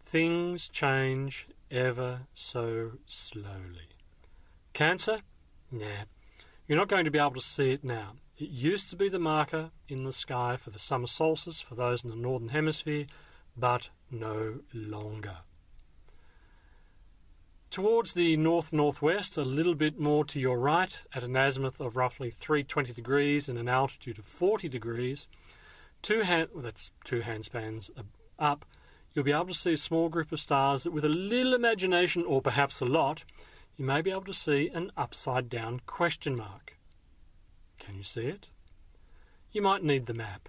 Things 0.00 0.68
change 0.68 1.48
ever 1.74 2.20
so 2.34 2.92
slowly. 3.04 3.88
Cancer? 4.72 5.20
Nah, 5.70 6.06
you're 6.66 6.78
not 6.78 6.88
going 6.88 7.04
to 7.04 7.10
be 7.10 7.18
able 7.18 7.32
to 7.32 7.40
see 7.40 7.72
it 7.72 7.84
now. 7.84 8.12
It 8.38 8.50
used 8.50 8.90
to 8.90 8.96
be 8.96 9.08
the 9.08 9.18
marker 9.18 9.70
in 9.88 10.04
the 10.04 10.12
sky 10.12 10.56
for 10.56 10.70
the 10.70 10.78
summer 10.78 11.06
solstice 11.06 11.60
for 11.60 11.74
those 11.74 12.04
in 12.04 12.10
the 12.10 12.16
northern 12.16 12.48
hemisphere, 12.48 13.06
but 13.56 13.90
no 14.10 14.60
longer. 14.72 15.38
Towards 17.70 18.14
the 18.14 18.36
north 18.36 18.72
northwest, 18.72 19.36
a 19.36 19.42
little 19.42 19.74
bit 19.74 19.98
more 19.98 20.24
to 20.26 20.38
your 20.38 20.58
right, 20.58 21.04
at 21.12 21.24
an 21.24 21.36
azimuth 21.36 21.80
of 21.80 21.96
roughly 21.96 22.30
320 22.30 22.92
degrees 22.92 23.48
and 23.48 23.58
an 23.58 23.68
altitude 23.68 24.18
of 24.20 24.24
40 24.24 24.68
degrees, 24.68 25.26
two 26.00 26.20
hand, 26.20 26.50
well, 26.54 26.62
that's 26.62 26.92
two 27.02 27.20
handspans 27.20 27.90
up, 28.38 28.64
you'll 29.14 29.24
be 29.24 29.32
able 29.32 29.46
to 29.46 29.54
see 29.54 29.72
a 29.72 29.78
small 29.78 30.08
group 30.08 30.32
of 30.32 30.40
stars 30.40 30.82
that, 30.82 30.92
with 30.92 31.04
a 31.04 31.08
little 31.08 31.54
imagination, 31.54 32.24
or 32.24 32.42
perhaps 32.42 32.80
a 32.80 32.84
lot, 32.84 33.24
you 33.76 33.84
may 33.84 34.02
be 34.02 34.10
able 34.10 34.24
to 34.24 34.34
see 34.34 34.68
an 34.68 34.90
upside 34.96 35.48
down 35.48 35.80
question 35.86 36.36
mark. 36.36 36.76
Can 37.78 37.96
you 37.96 38.02
see 38.02 38.26
it? 38.26 38.48
You 39.52 39.62
might 39.62 39.84
need 39.84 40.06
the 40.06 40.14
map. 40.14 40.48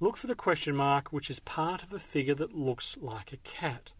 Look 0.00 0.16
for 0.16 0.28
the 0.28 0.34
question 0.34 0.76
mark, 0.76 1.12
which 1.12 1.30
is 1.30 1.40
part 1.40 1.82
of 1.82 1.92
a 1.92 1.98
figure 1.98 2.34
that 2.34 2.56
looks 2.56 2.96
like 3.00 3.32
a 3.32 3.38
cat. 3.38 3.92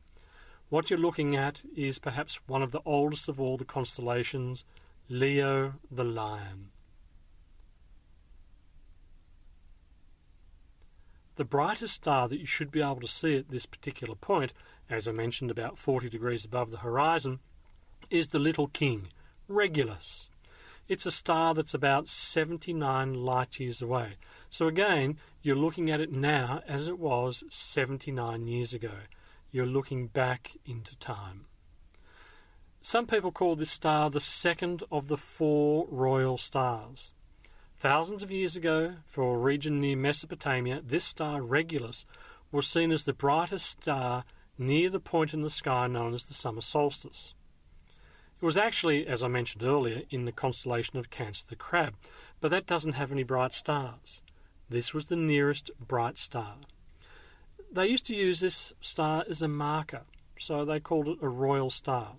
What 0.68 0.90
you're 0.90 0.98
looking 0.98 1.34
at 1.34 1.64
is 1.74 1.98
perhaps 1.98 2.40
one 2.46 2.62
of 2.62 2.72
the 2.72 2.82
oldest 2.84 3.28
of 3.28 3.40
all 3.40 3.56
the 3.56 3.64
constellations, 3.64 4.64
Leo 5.08 5.74
the 5.90 6.04
Lion. 6.04 6.70
The 11.38 11.44
brightest 11.44 11.94
star 11.94 12.28
that 12.28 12.38
you 12.38 12.44
should 12.44 12.70
be 12.70 12.82
able 12.82 13.00
to 13.00 13.08
see 13.08 13.36
at 13.36 13.48
this 13.48 13.64
particular 13.64 14.14
point, 14.14 14.52
as 14.90 15.08
I 15.08 15.12
mentioned 15.12 15.50
about 15.50 15.78
40 15.78 16.10
degrees 16.10 16.44
above 16.44 16.70
the 16.70 16.78
horizon, 16.78 17.40
is 18.10 18.28
the 18.28 18.38
Little 18.38 18.68
King, 18.68 19.08
Regulus. 19.48 20.28
It's 20.88 21.06
a 21.06 21.10
star 21.10 21.54
that's 21.54 21.74
about 21.74 22.08
79 22.08 23.14
light 23.14 23.58
years 23.58 23.80
away. 23.80 24.16
So 24.50 24.66
again, 24.66 25.18
you're 25.42 25.56
looking 25.56 25.90
at 25.90 26.00
it 26.00 26.12
now 26.12 26.60
as 26.68 26.88
it 26.88 26.98
was 26.98 27.44
79 27.48 28.46
years 28.46 28.74
ago 28.74 28.92
you're 29.50 29.66
looking 29.66 30.06
back 30.08 30.56
into 30.66 30.96
time. 30.96 31.46
Some 32.80 33.06
people 33.06 33.32
call 33.32 33.56
this 33.56 33.70
star 33.70 34.10
the 34.10 34.20
second 34.20 34.82
of 34.90 35.08
the 35.08 35.16
four 35.16 35.86
royal 35.90 36.38
stars. 36.38 37.12
Thousands 37.78 38.22
of 38.22 38.30
years 38.30 38.56
ago, 38.56 38.94
for 39.06 39.34
a 39.34 39.38
region 39.38 39.80
near 39.80 39.96
Mesopotamia, 39.96 40.80
this 40.84 41.04
star 41.04 41.42
Regulus 41.42 42.04
was 42.50 42.66
seen 42.66 42.90
as 42.90 43.04
the 43.04 43.12
brightest 43.12 43.66
star 43.82 44.24
near 44.56 44.90
the 44.90 45.00
point 45.00 45.32
in 45.32 45.42
the 45.42 45.50
sky 45.50 45.86
known 45.86 46.14
as 46.14 46.24
the 46.24 46.34
summer 46.34 46.60
solstice. 46.60 47.34
It 48.40 48.44
was 48.44 48.56
actually, 48.56 49.06
as 49.06 49.22
I 49.22 49.28
mentioned 49.28 49.62
earlier, 49.62 50.02
in 50.10 50.24
the 50.24 50.32
constellation 50.32 50.98
of 50.98 51.10
Cancer 51.10 51.44
the 51.48 51.56
Crab, 51.56 51.94
but 52.40 52.50
that 52.50 52.66
doesn't 52.66 52.94
have 52.94 53.12
any 53.12 53.22
bright 53.22 53.52
stars. 53.52 54.22
This 54.68 54.92
was 54.92 55.06
the 55.06 55.16
nearest 55.16 55.70
bright 55.78 56.18
star 56.18 56.56
they 57.70 57.86
used 57.86 58.06
to 58.06 58.14
use 58.14 58.40
this 58.40 58.72
star 58.80 59.24
as 59.28 59.42
a 59.42 59.48
marker, 59.48 60.02
so 60.38 60.64
they 60.64 60.80
called 60.80 61.08
it 61.08 61.18
a 61.20 61.28
royal 61.28 61.70
star. 61.70 62.16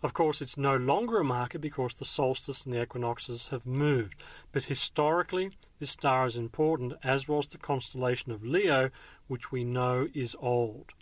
Of 0.00 0.14
course, 0.14 0.40
it's 0.40 0.56
no 0.56 0.76
longer 0.76 1.18
a 1.18 1.24
marker 1.24 1.58
because 1.58 1.94
the 1.94 2.04
solstice 2.04 2.64
and 2.64 2.72
the 2.72 2.82
equinoxes 2.82 3.48
have 3.48 3.66
moved, 3.66 4.22
but 4.52 4.64
historically, 4.64 5.50
this 5.80 5.90
star 5.90 6.24
is 6.26 6.36
important, 6.36 6.92
as 7.02 7.26
was 7.26 7.48
the 7.48 7.58
constellation 7.58 8.30
of 8.30 8.44
Leo, 8.44 8.90
which 9.26 9.50
we 9.50 9.64
know 9.64 10.08
is 10.14 10.36
old. 10.38 10.92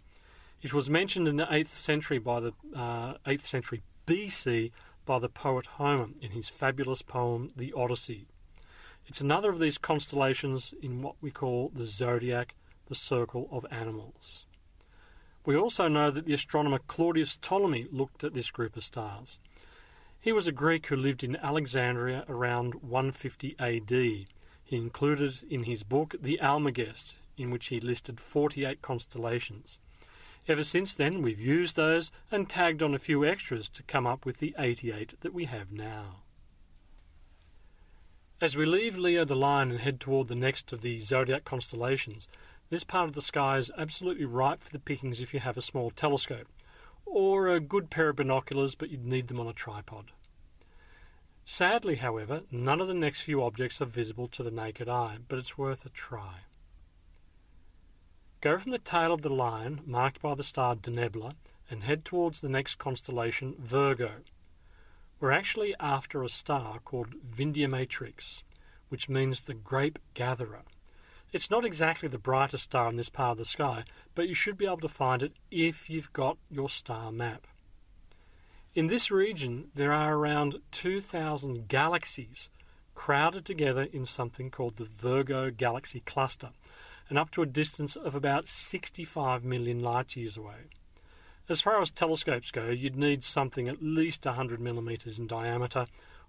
It 0.63 0.73
was 0.73 0.89
mentioned 0.89 1.29
in 1.29 1.37
the 1.37 1.45
8th 1.45 1.69
century 1.69 2.19
by 2.19 2.41
the 2.41 2.53
uh, 2.75 3.15
8th 3.27 3.45
century 3.45 3.83
BC 4.07 4.73
by 5.05 5.19
the 5.19 5.29
poet 5.29 5.67
Homer 5.67 6.09
in 6.23 6.31
his 6.31 6.49
fabulous 6.49 7.03
poem 7.03 7.51
The 7.55 7.75
Odyssey. 7.75 8.27
It's 9.07 9.21
another 9.21 9.51
of 9.51 9.59
these 9.59 9.79
constellations 9.79 10.73
in 10.83 11.03
what 11.03 11.17
we 11.21 11.31
call 11.31 11.71
the 11.75 11.85
zodiac 11.85 12.55
the 12.87 12.95
circle 12.95 13.49
of 13.53 13.67
animals. 13.71 14.47
We 15.47 15.57
also 15.57 15.87
know 15.87 16.11
that 16.11 16.27
the 16.27 16.35
astronomer 16.35 16.81
Claudius 16.89 17.37
Ptolemy 17.37 17.87
looked 17.93 18.25
at 18.25 18.35
this 18.35 18.51
group 18.51 18.77
of 18.77 18.83
stars. 18.83 19.39
He 20.21 20.33
was 20.33 20.49
a 20.49 20.53
Greek 20.53 20.89
who 20.89 20.97
lived 20.97 21.23
in 21.23 21.37
Alexandria 21.37 22.25
around 22.29 22.83
150 22.83 23.55
AD. 23.61 23.91
He 23.91 24.77
included 24.77 25.45
in 25.49 25.63
his 25.63 25.85
book 25.85 26.17
the 26.21 26.41
Almagest, 26.43 27.15
in 27.39 27.53
which 27.53 27.69
he 27.69 27.79
listed 27.79 28.19
48 28.19 28.83
constellations. 28.83 29.79
Ever 30.49 30.65
since 30.65 30.93
then, 30.93 31.23
we've 31.23 31.41
used 31.41 31.77
those 31.77 32.11
and 32.33 32.51
tagged 32.51 32.83
on 32.83 32.93
a 32.93 32.99
few 32.99 33.25
extras 33.25 33.69
to 33.69 33.85
come 33.85 34.07
up 34.07 34.27
with 34.27 34.39
the 34.39 34.53
88 34.59 35.15
that 35.21 35.33
we 35.33 35.45
have 35.45 35.71
now. 35.71 36.23
As 38.41 38.57
we 38.57 38.67
leave 38.67 38.99
Leo 38.99 39.25
the 39.25 39.37
Lion 39.37 39.71
and 39.71 39.81
head 39.81 40.01
toward 40.01 40.27
the 40.27 40.35
next 40.35 40.73
of 40.73 40.83
the 40.83 40.99
zodiac 40.99 41.45
constellations, 41.45 42.27
this 42.69 42.85
part 42.85 43.09
of 43.09 43.15
the 43.15 43.23
sky 43.23 43.59
is 43.59 43.71
absolutely 43.79 44.25
ripe 44.25 44.63
for 44.63 44.71
the 44.71 44.79
pickings 44.79 45.21
if 45.21 45.33
you 45.33 45.41
have 45.41 45.57
a 45.57 45.63
small 45.63 45.91
telescope, 45.91 46.49
or 47.05 47.49
a 47.49 47.61
good 47.61 47.91
pair 47.91 48.09
of 48.09 48.17
binoculars, 48.17 48.75
but 48.75 48.91
you'd 48.91 49.07
need 49.07 49.29
them 49.29 49.39
on 49.39 49.47
a 49.47 49.53
tripod. 49.53 50.11
Sadly, 51.45 51.97
however, 51.97 52.43
none 52.51 52.81
of 52.81 52.89
the 52.89 52.95
next 52.95 53.21
few 53.21 53.43
objects 53.43 53.81
are 53.81 53.87
visible 53.87 54.27
to 54.29 54.43
the 54.43 54.51
naked 54.51 54.89
eye, 54.89 55.19
but 55.29 55.39
it's 55.39 55.57
worth 55.57 55.87
a 55.87 55.91
try. 55.91 56.41
Go 58.41 58.59
from 58.59 58.73
the 58.73 58.79
tail 58.79 59.13
of 59.13 59.23
the 59.23 59.31
lion, 59.31 59.81
marked 59.87 60.21
by 60.21 60.35
the 60.35 60.43
star 60.43 60.75
Denebola, 60.75 61.35
and 61.71 61.85
head 61.85 62.05
towards 62.05 62.41
the 62.41 62.49
next 62.49 62.79
constellation, 62.79 63.55
Virgo. 63.59 64.23
We're 65.21 65.31
actually 65.31 65.75
after 65.79 66.23
a 66.23 66.29
star 66.29 66.81
called 66.81 67.15
Vindemiatrix, 67.25 68.43
which 68.89 69.09
means 69.09 69.43
the 69.43 69.55
grape 69.55 69.99
gatherer. 70.15 70.63
It's 71.37 71.51
not 71.51 71.67
exactly 71.67 72.09
the 72.09 72.17
brightest 72.17 72.65
star 72.65 72.89
in 72.89 72.97
this 72.97 73.11
part 73.11 73.33
of 73.33 73.37
the 73.37 73.45
sky, 73.45 73.85
but 74.15 74.27
you 74.27 74.33
should 74.33 74.57
be 74.57 74.65
able 74.65 74.79
to 74.79 74.89
find 74.89 75.23
it 75.23 75.35
if 75.51 75.91
you've 75.91 76.11
got 76.15 76.39
your 76.49 76.71
star 76.71 77.13
map. 77.13 77.47
In 78.75 78.87
this 78.87 79.11
region, 79.11 79.69
there 79.75 79.93
are 79.93 80.17
around 80.17 80.61
2,000 80.71 81.69
galaxies 81.69 82.49
crowded 82.95 83.45
together 83.45 83.83
in 83.83 84.07
something 84.07 84.51
called 84.51 84.77
the 84.77 84.89
Virgo 84.97 85.51
Galaxy 85.51 86.01
Cluster, 86.01 86.53
and 87.11 87.19
up 87.19 87.31
to 87.33 87.43
a 87.43 87.47
distance 87.47 87.97
of 87.97 88.15
about 88.15 88.49
65 88.49 89.45
million 89.45 89.81
light 89.81 90.17
years 90.17 90.39
away. 90.39 90.71
As 91.51 91.61
far 91.61 91.83
as 91.83 91.91
telescopes 91.91 92.51
go, 92.51 92.71
you'd 92.71 92.97
need 92.97 93.23
something 93.23 93.69
at 93.69 93.83
least 93.83 94.25
100 94.25 94.59
millimeters 94.59 95.19
in 95.19 95.27
diameter, 95.27 95.85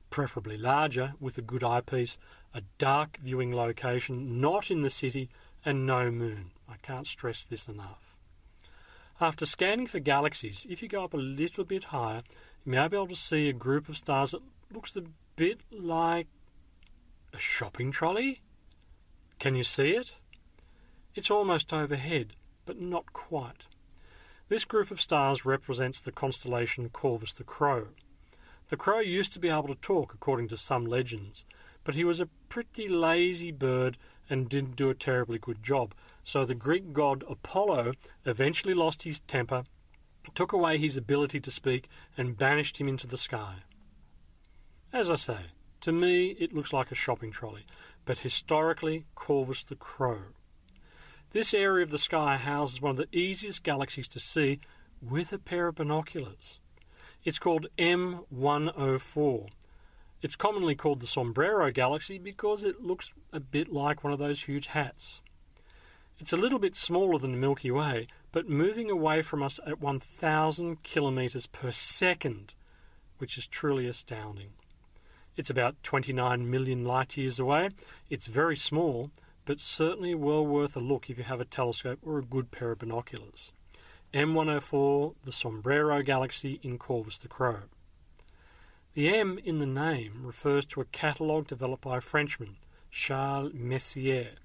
preferably 0.10 0.58
larger, 0.58 1.14
with 1.20 1.38
a 1.38 1.42
good 1.42 1.64
eyepiece, 1.64 2.18
a 2.54 2.62
dark 2.78 3.18
viewing 3.22 3.54
location, 3.54 4.40
not 4.40 4.72
in 4.72 4.82
the 4.82 4.90
city, 4.90 5.30
and 5.66 5.86
no 5.86 6.12
moon. 6.12 6.52
I 6.70 6.76
can't 6.82 7.08
stress 7.08 7.46
this 7.46 7.68
enough. 7.68 8.16
After 9.20 9.46
scanning 9.46 9.88
for 9.88 10.00
galaxies, 10.00 10.66
if 10.70 10.82
you 10.82 10.88
go 10.88 11.04
up 11.04 11.14
a 11.14 11.18
little 11.18 11.64
bit 11.64 11.86
higher, 11.86 12.22
you 12.66 12.72
may 12.72 12.88
be 12.88 12.96
able 12.96 13.08
to 13.08 13.16
see 13.16 13.50
a 13.50 13.54
group 13.54 13.90
of 13.90 13.98
stars 13.98 14.32
that 14.32 14.42
looks 14.72 14.96
a 14.96 15.04
bit 15.36 15.62
like 15.72 16.28
a 17.34 17.40
shopping 17.40 17.92
trolley. 17.92 18.42
Can 19.40 19.56
you 19.56 19.64
see 19.64 19.92
it? 19.92 20.22
It's 21.16 21.32
almost 21.32 21.74
overhead, 21.74 22.34
but 22.66 22.80
not 22.80 23.12
quite. 23.14 23.66
This 24.50 24.66
group 24.66 24.92
of 24.92 25.02
stars 25.02 25.46
represents 25.46 26.00
the 26.00 26.12
constellation 26.12 26.90
Corvus 26.90 27.34
the 27.34 27.44
Crow. 27.44 27.88
The 28.70 28.78
crow 28.78 29.00
used 29.00 29.32
to 29.34 29.40
be 29.40 29.50
able 29.50 29.68
to 29.68 29.76
talk, 29.76 30.14
according 30.14 30.50
to 30.50 30.58
some 30.58 30.86
legends, 30.86 31.46
but 31.84 31.96
he 31.96 32.04
was 32.04 32.20
a 32.20 32.30
pretty 32.50 32.90
lazy 32.90 33.52
bird 33.52 33.98
and 34.30 34.50
didn't 34.50 34.76
do 34.76 34.90
a 34.90 34.96
terribly 34.96 35.38
good 35.38 35.64
job. 35.64 35.94
So 36.24 36.44
the 36.44 36.56
Greek 36.56 36.92
god 36.92 37.24
Apollo 37.30 37.94
eventually 38.26 38.74
lost 38.74 39.04
his 39.04 39.22
temper, 39.22 39.64
took 40.36 40.52
away 40.52 40.78
his 40.78 40.98
ability 40.98 41.40
to 41.40 41.52
speak, 41.52 41.88
and 42.18 42.38
banished 42.38 42.78
him 42.78 42.90
into 42.90 43.08
the 43.08 43.18
sky. 43.18 43.64
As 44.92 45.10
I 45.10 45.16
say, 45.16 45.38
To 45.82 45.94
me, 45.94 46.32
it 46.32 46.54
looks 46.54 46.74
like 46.74 46.92
a 46.92 46.96
shopping 46.96 47.32
trolley, 47.32 47.66
but 48.04 48.20
historically, 48.20 49.06
Corvus 49.16 49.64
the 49.64 49.76
Crow. 49.76 50.34
This 51.32 51.54
area 51.54 51.84
of 51.84 51.92
the 51.92 52.00
sky 52.00 52.36
houses 52.36 52.82
one 52.82 52.92
of 52.92 52.98
the 52.98 53.18
easiest 53.18 53.64
galaxies 53.64 54.08
to 54.10 54.20
see 54.20 54.60
with 55.02 55.32
a 55.32 55.38
pair 55.38 55.68
of 55.68 55.76
binoculars. 55.76 56.60
It's 57.27 57.39
called 57.39 57.67
M104. 57.77 59.50
It's 60.22 60.38
commonly 60.38 60.75
called 60.75 61.01
the 61.01 61.07
Sombrero 61.07 61.69
Galaxy 61.72 62.17
because 62.17 62.63
it 62.63 62.81
looks 62.81 63.12
a 63.34 63.41
bit 63.41 63.67
like 63.67 64.01
one 64.01 64.13
of 64.13 64.19
those 64.19 64.43
huge 64.43 64.67
hats. 64.67 65.22
It's 66.19 66.31
a 66.31 66.38
little 66.38 66.57
bit 66.57 66.74
smaller 66.74 67.19
than 67.19 67.34
the 67.34 67.38
Milky 67.38 67.69
Way, 67.69 68.07
but 68.31 68.48
moving 68.48 68.89
away 68.89 69.24
from 69.24 69.43
us 69.43 69.60
at 69.67 69.81
1,000 69.81 70.84
kilometres 70.84 71.48
per 71.48 71.69
second, 71.72 72.53
which 73.17 73.38
is 73.38 73.46
truly 73.46 73.88
astounding. 73.88 74.51
It's 75.36 75.50
about 75.50 75.84
29 75.84 76.50
million 76.50 76.86
light 76.86 77.17
years 77.17 77.39
away. 77.39 77.72
It's 78.10 78.27
very 78.27 78.55
small, 78.55 79.12
but 79.43 79.60
certainly 79.60 80.15
well 80.15 80.48
worth 80.48 80.77
a 80.77 80.79
look 80.79 81.10
if 81.10 81.17
you 81.17 81.25
have 81.25 81.41
a 81.41 81.46
telescope 81.46 82.00
or 82.03 82.19
a 82.19 82.24
good 82.25 82.51
pair 82.51 82.72
of 82.72 82.79
binoculars. 82.79 83.51
M104, 84.14 85.16
the 85.26 85.32
Sombrero 85.34 86.02
Galaxy 86.02 86.62
in 86.64 86.78
Corvus 86.78 87.18
the 87.18 87.28
Crow. 87.28 87.64
The 88.94 89.10
M 89.10 89.38
in 89.44 89.60
the 89.60 89.66
name 89.66 90.22
refers 90.24 90.66
to 90.68 90.82
a 90.82 90.86
catalogue 90.86 91.48
developed 91.48 91.84
by 91.84 91.98
a 91.98 92.02
Frenchman, 92.02 92.56
Charles 92.90 93.54
Messier, 93.54 94.36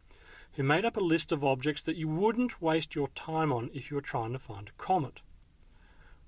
who 0.55 0.65
made 0.65 0.85
up 0.85 0.97
a 0.97 1.01
list 1.01 1.31
of 1.31 1.45
objects 1.45 1.81
that 1.83 1.97
you 1.97 2.09
wouldn't 2.09 2.61
waste 2.61 2.97
your 2.97 3.09
time 3.15 3.53
on 3.53 3.71
if 3.73 3.89
you 3.89 3.95
were 3.95 4.03
trying 4.03 4.33
to 4.33 4.39
find 4.39 4.69
a 4.69 4.83
comet. 4.83 5.21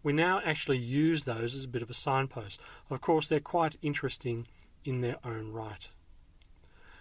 We 0.04 0.12
now 0.12 0.40
actually 0.44 0.78
use 0.78 1.24
those 1.24 1.56
as 1.56 1.64
a 1.64 1.68
bit 1.68 1.82
of 1.82 1.90
a 1.90 1.94
signpost. 1.94 2.60
Of 2.88 3.00
course, 3.00 3.26
they're 3.26 3.40
quite 3.40 3.76
interesting 3.82 4.46
in 4.84 5.00
their 5.00 5.16
own 5.24 5.50
right. 5.50 5.88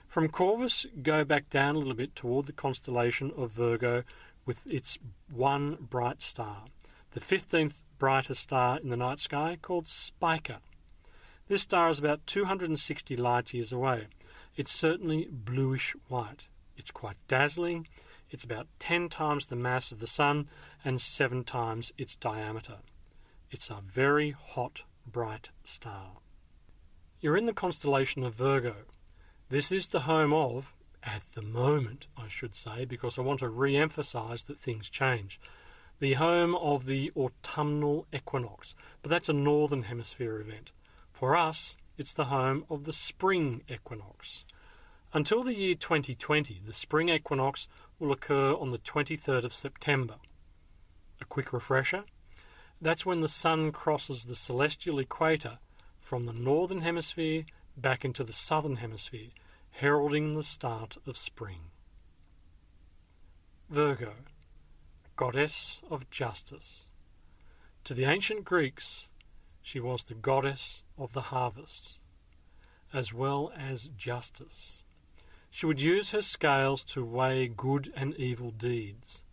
From 0.08 0.30
Corvus, 0.30 0.86
go 1.02 1.24
back 1.24 1.50
down 1.50 1.75
a 1.75 1.80
little 1.80 1.94
bit 1.94 2.16
toward 2.16 2.48
the 2.48 2.54
constellation 2.54 3.32
of 3.38 3.52
Virgo 3.52 4.04
with 4.46 4.70
its 4.70 4.98
one 5.32 5.78
bright 5.80 6.22
star, 6.22 6.66
the 7.12 7.20
15th 7.20 7.84
brightest 7.98 8.42
star 8.42 8.80
in 8.80 8.90
the 8.90 8.98
night 8.98 9.20
sky 9.20 9.58
called 9.62 9.88
Spica. 9.88 10.60
This 11.48 11.62
star 11.62 11.90
is 11.90 12.00
about 12.00 12.26
260 12.26 13.16
light 13.16 13.54
years 13.54 13.72
away. 13.72 14.08
It's 14.56 14.72
certainly 14.72 15.28
bluish 15.30 15.96
white. 16.08 16.48
It's 16.78 16.92
quite 16.92 17.18
dazzling. 17.28 17.88
It's 18.30 18.44
about 18.44 18.68
10 18.80 19.10
times 19.10 19.46
the 19.46 19.56
mass 19.56 19.92
of 19.92 20.00
the 20.00 20.08
Sun 20.08 20.48
and 20.84 21.00
7 21.00 21.44
times 21.44 21.92
its 21.98 22.16
diameter. 22.16 22.78
It's 23.52 23.70
a 23.70 23.82
very 23.86 24.32
hot, 24.32 24.84
bright 25.06 25.50
star. 25.64 26.14
You're 27.20 27.38
in 27.38 27.46
the 27.46 27.54
constellation 27.54 28.24
of 28.24 28.34
Virgo. 28.34 28.76
This 29.50 29.72
is 29.72 29.88
the 29.88 30.02
home 30.02 30.34
of, 30.34 30.74
at 31.05 31.24
the 31.33 31.41
moment, 31.41 32.07
I 32.17 32.27
should 32.27 32.55
say, 32.55 32.86
because 32.86 33.17
I 33.17 33.22
want 33.22 33.39
to 33.39 33.50
re 33.50 33.75
emphasize 33.75 34.45
that 34.45 34.60
things 34.60 34.89
change, 34.89 35.39
the 36.00 36.13
home 36.13 36.55
of 36.55 36.86
the 36.86 37.12
autumnal 37.15 38.07
equinox, 38.13 38.75
but 39.01 39.10
that's 39.10 39.29
a 39.29 39.33
northern 39.33 39.83
hemisphere 39.83 40.39
event. 40.39 40.72
For 41.12 41.36
us, 41.36 41.75
it's 41.98 42.13
the 42.13 42.25
home 42.25 42.65
of 42.69 42.86
the 42.86 42.93
spring 42.93 43.63
equinox. 43.69 44.46
Until 45.13 45.44
the 45.44 45.53
year 45.53 45.75
2020, 45.75 46.61
the 46.66 46.74
spring 46.74 47.09
equinox 47.09 47.68
will 48.00 48.11
occur 48.11 48.53
on 48.53 48.72
the 48.72 48.79
23rd 48.79 49.44
of 49.44 49.53
September. 49.53 50.16
A 51.22 51.25
quick 51.25 51.53
refresher 51.53 52.05
that's 52.83 53.05
when 53.05 53.22
the 53.22 53.29
Sun 53.29 53.72
crosses 53.72 54.25
the 54.25 54.35
celestial 54.35 55.00
equator 55.00 55.59
from 56.01 56.24
the 56.24 56.33
northern 56.33 56.81
hemisphere 56.81 57.46
back 57.77 58.03
into 58.03 58.25
the 58.25 58.33
southern 58.33 58.75
hemisphere, 58.75 59.29
heralding 59.77 60.33
the 60.33 60.44
start 60.44 60.98
of 61.07 61.18
spring. 61.18 61.72
Virgo, 63.70 64.14
goddess 65.16 65.81
of 65.90 66.09
justice. 66.12 66.86
To 67.86 67.94
the 67.94 68.05
ancient 68.05 68.46
Greeks, 68.46 69.09
she 69.64 69.79
was 69.79 70.03
the 70.03 70.14
goddess 70.14 70.83
of 70.98 71.14
the 71.14 71.22
harvest, 71.22 71.98
as 72.94 73.14
well 73.14 73.51
as 73.57 73.90
justice. 73.98 74.83
She 75.50 75.66
would 75.66 75.81
use 75.81 76.12
her 76.12 76.22
scales 76.22 76.83
to 76.86 77.03
weigh 77.03 77.48
good 77.48 77.92
and 77.96 78.16
evil 78.16 78.51
deeds. 78.51 79.24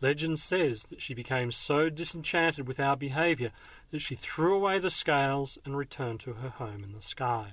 Legend 0.00 0.38
says 0.38 0.84
that 0.86 1.02
she 1.02 1.14
became 1.14 1.52
so 1.52 1.90
disenchanted 1.90 2.66
with 2.66 2.80
our 2.80 2.96
behaviour 2.96 3.52
that 3.90 4.00
she 4.00 4.14
threw 4.14 4.54
away 4.54 4.78
the 4.78 4.90
scales 4.90 5.58
and 5.64 5.76
returned 5.76 6.20
to 6.20 6.34
her 6.34 6.48
home 6.48 6.82
in 6.82 6.92
the 6.92 7.02
sky. 7.02 7.52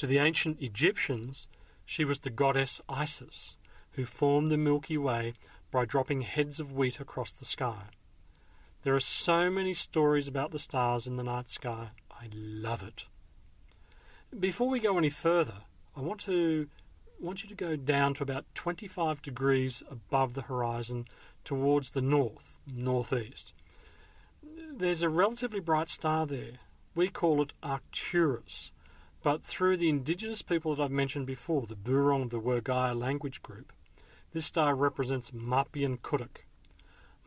To 0.00 0.06
the 0.06 0.16
ancient 0.16 0.62
Egyptians, 0.62 1.46
she 1.84 2.06
was 2.06 2.20
the 2.20 2.30
goddess 2.30 2.80
Isis, 2.88 3.58
who 3.92 4.06
formed 4.06 4.50
the 4.50 4.56
Milky 4.56 4.96
Way 4.96 5.34
by 5.70 5.84
dropping 5.84 6.22
heads 6.22 6.58
of 6.58 6.72
wheat 6.72 7.00
across 7.00 7.32
the 7.32 7.44
sky. 7.44 7.82
There 8.82 8.94
are 8.94 8.98
so 8.98 9.50
many 9.50 9.74
stories 9.74 10.26
about 10.26 10.52
the 10.52 10.58
stars 10.58 11.06
in 11.06 11.16
the 11.16 11.22
night 11.22 11.50
sky. 11.50 11.90
I 12.10 12.30
love 12.34 12.82
it. 12.82 13.04
Before 14.40 14.70
we 14.70 14.80
go 14.80 14.96
any 14.96 15.10
further, 15.10 15.64
I 15.94 16.00
want 16.00 16.20
to 16.22 16.68
want 17.20 17.42
you 17.42 17.50
to 17.50 17.54
go 17.54 17.76
down 17.76 18.14
to 18.14 18.22
about 18.22 18.46
25 18.54 19.20
degrees 19.20 19.82
above 19.90 20.32
the 20.32 20.48
horizon 20.48 21.08
towards 21.44 21.90
the 21.90 22.00
north, 22.00 22.58
northeast. 22.66 23.52
There's 24.72 25.02
a 25.02 25.10
relatively 25.10 25.60
bright 25.60 25.90
star 25.90 26.24
there. 26.24 26.52
We 26.94 27.08
call 27.08 27.42
it 27.42 27.52
Arcturus, 27.62 28.72
but 29.22 29.44
through 29.44 29.76
the 29.76 29.88
indigenous 29.88 30.42
people 30.42 30.74
that 30.74 30.82
I've 30.82 30.90
mentioned 30.90 31.26
before, 31.26 31.66
the 31.66 31.76
Burong 31.76 32.28
the 32.28 32.40
Wergaia 32.40 32.98
language 32.98 33.42
group, 33.42 33.72
this 34.32 34.46
star 34.46 34.74
represents 34.74 35.32
Mapian 35.32 35.98
Kuduk. 35.98 36.44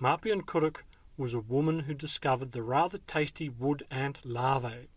Mapian 0.01 0.41
Kuduk 0.41 0.77
was 1.17 1.34
a 1.34 1.39
woman 1.39 1.82
who 1.82 1.93
discovered 1.93 2.51
the 2.51 2.63
rather 2.63 2.97
tasty 2.97 3.47
wood 3.47 3.86
ant 3.91 4.25
larvae. 4.25 4.89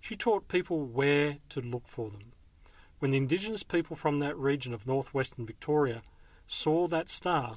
She 0.00 0.16
taught 0.16 0.48
people 0.48 0.84
where 0.84 1.38
to 1.50 1.60
look 1.60 1.86
for 1.86 2.10
them. 2.10 2.32
When 2.98 3.12
the 3.12 3.18
indigenous 3.18 3.62
people 3.62 3.96
from 3.96 4.18
that 4.18 4.36
region 4.36 4.74
of 4.74 4.86
northwestern 4.86 5.46
Victoria 5.46 6.02
saw 6.46 6.86
that 6.88 7.08
star, 7.08 7.54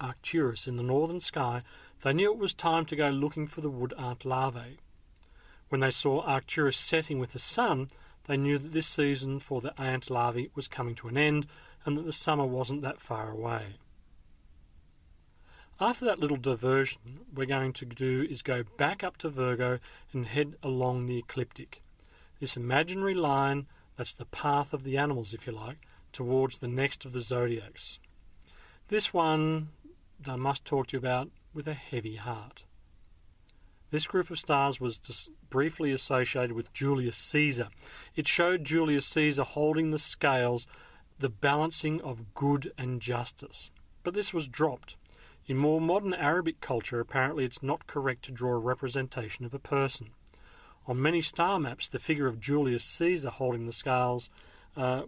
Arcturus, 0.00 0.66
in 0.66 0.76
the 0.76 0.82
northern 0.82 1.20
sky, 1.20 1.62
they 2.02 2.12
knew 2.12 2.32
it 2.32 2.38
was 2.38 2.54
time 2.54 2.84
to 2.86 2.96
go 2.96 3.08
looking 3.08 3.46
for 3.46 3.60
the 3.60 3.70
wood 3.70 3.94
ant 3.98 4.24
larvae. 4.24 4.78
When 5.68 5.80
they 5.80 5.90
saw 5.90 6.22
Arcturus 6.22 6.76
setting 6.76 7.18
with 7.18 7.32
the 7.32 7.38
sun, 7.38 7.88
they 8.26 8.36
knew 8.36 8.58
that 8.58 8.72
this 8.72 8.86
season 8.86 9.38
for 9.38 9.60
the 9.60 9.78
ant 9.80 10.10
larvae 10.10 10.50
was 10.54 10.68
coming 10.68 10.94
to 10.96 11.08
an 11.08 11.16
end 11.18 11.46
and 11.84 11.96
that 11.96 12.06
the 12.06 12.12
summer 12.12 12.44
wasn't 12.44 12.82
that 12.82 13.00
far 13.00 13.30
away. 13.30 13.76
After 15.80 16.04
that 16.06 16.18
little 16.18 16.36
diversion, 16.36 17.20
we're 17.32 17.46
going 17.46 17.72
to 17.74 17.84
do 17.84 18.26
is 18.28 18.42
go 18.42 18.64
back 18.76 19.04
up 19.04 19.16
to 19.18 19.28
Virgo 19.28 19.78
and 20.12 20.26
head 20.26 20.56
along 20.62 21.06
the 21.06 21.18
ecliptic. 21.18 21.82
This 22.40 22.56
imaginary 22.56 23.14
line 23.14 23.66
that's 23.96 24.14
the 24.14 24.24
path 24.24 24.72
of 24.72 24.84
the 24.84 24.96
animals, 24.96 25.32
if 25.32 25.46
you 25.46 25.52
like, 25.52 25.78
towards 26.12 26.58
the 26.58 26.68
next 26.68 27.04
of 27.04 27.12
the 27.12 27.20
zodiacs. 27.20 27.98
This 28.88 29.14
one 29.14 29.68
I 30.26 30.36
must 30.36 30.64
talk 30.64 30.88
to 30.88 30.92
you 30.94 30.98
about 30.98 31.30
with 31.54 31.68
a 31.68 31.74
heavy 31.74 32.16
heart. 32.16 32.64
This 33.90 34.06
group 34.06 34.30
of 34.30 34.38
stars 34.38 34.80
was 34.80 35.30
briefly 35.48 35.92
associated 35.92 36.52
with 36.52 36.72
Julius 36.74 37.16
Caesar. 37.16 37.68
It 38.14 38.28
showed 38.28 38.64
Julius 38.64 39.06
Caesar 39.06 39.44
holding 39.44 39.90
the 39.90 39.98
scales, 39.98 40.66
the 41.18 41.30
balancing 41.30 42.00
of 42.02 42.34
good 42.34 42.72
and 42.76 43.00
justice. 43.00 43.70
But 44.02 44.12
this 44.12 44.34
was 44.34 44.46
dropped. 44.46 44.96
In 45.46 45.56
more 45.56 45.80
modern 45.80 46.12
Arabic 46.12 46.60
culture, 46.60 47.00
apparently 47.00 47.46
it's 47.46 47.62
not 47.62 47.86
correct 47.86 48.24
to 48.26 48.32
draw 48.32 48.52
a 48.52 48.58
representation 48.58 49.46
of 49.46 49.54
a 49.54 49.58
person. 49.58 50.10
On 50.86 51.00
many 51.00 51.22
star 51.22 51.58
maps, 51.58 51.88
the 51.88 51.98
figure 51.98 52.26
of 52.26 52.40
Julius 52.40 52.84
Caesar 52.84 53.30
holding 53.30 53.64
the 53.64 53.72
scales, 53.72 54.28
uh, 54.76 55.04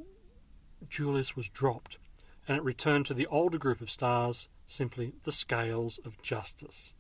Julius 0.89 1.37
was 1.37 1.51
dropped, 1.51 1.99
and 2.49 2.57
it 2.57 2.65
returned 2.65 3.05
to 3.07 3.15
the 3.15 3.27
older 3.27 3.59
group 3.59 3.83
of 3.83 3.91
stars, 3.91 4.49
simply 4.67 5.13
the 5.25 5.33
scales 5.33 5.99
of 6.05 6.21
justice. 6.23 6.95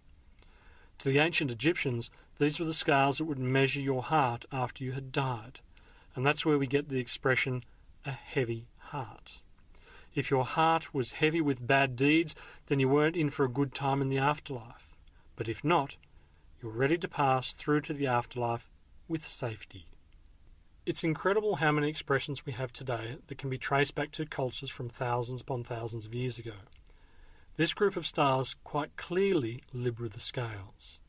To 1.00 1.08
the 1.08 1.18
ancient 1.18 1.50
Egyptians, 1.50 2.10
these 2.38 2.60
were 2.60 2.66
the 2.66 2.74
scales 2.74 3.18
that 3.18 3.24
would 3.24 3.38
measure 3.38 3.80
your 3.80 4.02
heart 4.02 4.44
after 4.52 4.84
you 4.84 4.92
had 4.92 5.12
died, 5.12 5.60
and 6.14 6.26
that's 6.26 6.44
where 6.44 6.58
we 6.58 6.66
get 6.66 6.90
the 6.90 6.98
expression 6.98 7.64
a 8.04 8.10
heavy 8.10 8.66
heart. 8.76 9.40
If 10.14 10.30
your 10.30 10.44
heart 10.44 10.92
was 10.92 11.12
heavy 11.12 11.40
with 11.40 11.66
bad 11.66 11.96
deeds, 11.96 12.34
then 12.66 12.80
you 12.80 12.88
weren't 12.90 13.16
in 13.16 13.30
for 13.30 13.46
a 13.46 13.48
good 13.48 13.74
time 13.74 14.02
in 14.02 14.10
the 14.10 14.18
afterlife. 14.18 14.94
But 15.36 15.48
if 15.48 15.64
not, 15.64 15.96
you're 16.62 16.70
ready 16.70 16.98
to 16.98 17.08
pass 17.08 17.52
through 17.52 17.80
to 17.82 17.94
the 17.94 18.06
afterlife 18.06 18.68
with 19.08 19.24
safety. 19.26 19.86
It's 20.84 21.02
incredible 21.02 21.56
how 21.56 21.72
many 21.72 21.88
expressions 21.88 22.44
we 22.44 22.52
have 22.52 22.74
today 22.74 23.16
that 23.26 23.38
can 23.38 23.48
be 23.48 23.56
traced 23.56 23.94
back 23.94 24.10
to 24.12 24.26
cultures 24.26 24.70
from 24.70 24.90
thousands 24.90 25.40
upon 25.40 25.64
thousands 25.64 26.04
of 26.04 26.14
years 26.14 26.38
ago. 26.38 26.56
This 27.56 27.74
group 27.74 27.96
of 27.96 28.06
stars 28.06 28.56
quite 28.64 28.96
clearly 28.96 29.62
Libra 29.72 30.08
the 30.08 30.20
scales. 30.20 31.00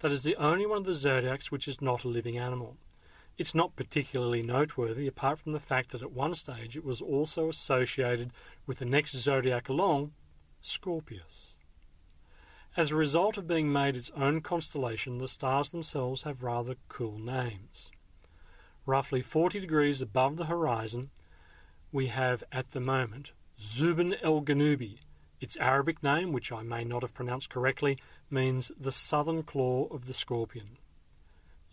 That 0.00 0.12
is 0.12 0.22
the 0.22 0.36
only 0.36 0.66
one 0.66 0.78
of 0.78 0.84
the 0.84 0.94
zodiacs 0.94 1.50
which 1.50 1.66
is 1.66 1.80
not 1.80 2.04
a 2.04 2.08
living 2.08 2.38
animal. 2.38 2.76
It's 3.36 3.54
not 3.54 3.74
particularly 3.74 4.42
noteworthy 4.42 5.06
apart 5.08 5.40
from 5.40 5.52
the 5.52 5.60
fact 5.60 5.90
that 5.90 6.02
at 6.02 6.12
one 6.12 6.34
stage 6.34 6.76
it 6.76 6.84
was 6.84 7.00
also 7.00 7.48
associated 7.48 8.30
with 8.66 8.78
the 8.78 8.84
next 8.84 9.16
zodiac 9.16 9.68
along, 9.68 10.12
Scorpius. 10.62 11.54
As 12.76 12.90
a 12.90 12.96
result 12.96 13.38
of 13.38 13.46
being 13.46 13.72
made 13.72 13.96
its 13.96 14.10
own 14.16 14.40
constellation, 14.40 15.18
the 15.18 15.28
stars 15.28 15.70
themselves 15.70 16.22
have 16.22 16.42
rather 16.42 16.74
cool 16.88 17.18
names. 17.18 17.90
Roughly 18.86 19.22
40 19.22 19.60
degrees 19.60 20.02
above 20.02 20.36
the 20.36 20.46
horizon, 20.46 21.10
we 21.92 22.08
have 22.08 22.44
at 22.52 22.72
the 22.72 22.80
moment 22.80 23.32
Zuben 23.60 24.16
el 24.22 24.42
Genubi. 24.42 24.98
Its 25.40 25.56
Arabic 25.56 26.02
name, 26.02 26.32
which 26.32 26.52
I 26.52 26.62
may 26.62 26.84
not 26.84 27.02
have 27.02 27.14
pronounced 27.14 27.50
correctly, 27.50 27.98
means 28.30 28.70
the 28.78 28.92
southern 28.92 29.42
claw 29.42 29.86
of 29.90 30.06
the 30.06 30.14
scorpion. 30.14 30.78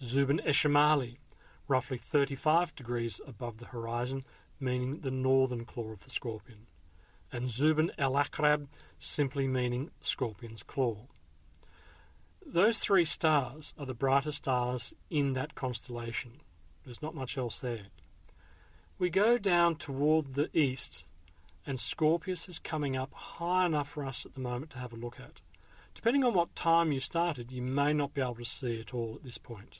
Zuben 0.02 0.44
Eschamali, 0.46 1.18
roughly 1.68 1.98
35 1.98 2.76
degrees 2.76 3.22
above 3.26 3.58
the 3.58 3.68
horizon, 3.68 4.24
meaning 4.60 5.02
the 5.02 5.12
northern 5.12 5.66
claw 5.66 5.92
of 5.92 6.04
the 6.04 6.10
scorpion. 6.10 6.68
And 7.32 7.48
Zuben 7.48 7.92
el 7.98 8.14
Akrab, 8.14 8.68
simply 9.00 9.48
meaning 9.48 9.92
scorpion's 10.02 10.64
claw. 10.64 11.08
Those 12.46 12.80
three 12.80 13.06
stars 13.06 13.74
are 13.78 13.86
the 13.86 13.94
brightest 13.94 14.40
stars 14.40 14.94
in 15.10 15.34
that 15.34 15.56
constellation. 15.56 16.42
There's 16.84 17.02
not 17.02 17.16
much 17.16 17.38
else 17.38 17.60
there. 17.60 17.88
We 18.98 19.10
go 19.10 19.38
down 19.38 19.76
toward 19.76 20.34
the 20.34 20.50
east, 20.58 21.06
and 21.66 21.80
Scorpius 21.80 22.50
is 22.50 22.60
coming 22.60 22.96
up 22.96 23.14
high 23.14 23.66
enough 23.66 23.90
for 23.90 24.04
us 24.04 24.26
at 24.26 24.34
the 24.34 24.40
moment 24.40 24.72
to 24.72 24.80
have 24.80 24.94
a 24.94 24.98
look 24.98 25.20
at. 25.20 25.42
Depending 25.94 26.24
on 26.24 26.34
what 26.34 26.56
time 26.56 26.92
you 26.92 27.00
started, 27.00 27.52
you 27.52 27.62
may 27.62 27.94
not 27.94 28.14
be 28.14 28.22
able 28.22 28.36
to 28.36 28.46
see 28.46 28.80
it 28.80 28.94
all 28.94 29.16
at 29.16 29.24
this 29.24 29.38
point. 29.38 29.80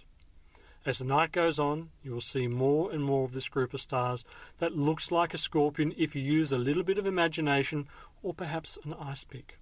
As 0.86 0.98
the 0.98 1.06
night 1.06 1.32
goes 1.32 1.60
on, 1.60 1.92
you 2.02 2.12
will 2.12 2.22
see 2.22 2.48
more 2.48 2.92
and 2.92 3.04
more 3.04 3.24
of 3.24 3.34
this 3.34 3.50
group 3.50 3.74
of 3.74 3.82
stars 3.82 4.26
that 4.58 4.76
looks 4.76 5.12
like 5.12 5.34
a 5.34 5.38
scorpion 5.38 5.94
if 5.96 6.16
you 6.16 6.22
use 6.22 6.52
a 6.52 6.58
little 6.58 6.84
bit 6.84 6.98
of 6.98 7.06
imagination 7.06 7.88
or 8.24 8.34
perhaps 8.34 8.78
an 8.84 8.96
ice 8.96 9.24
pick. 9.24 9.60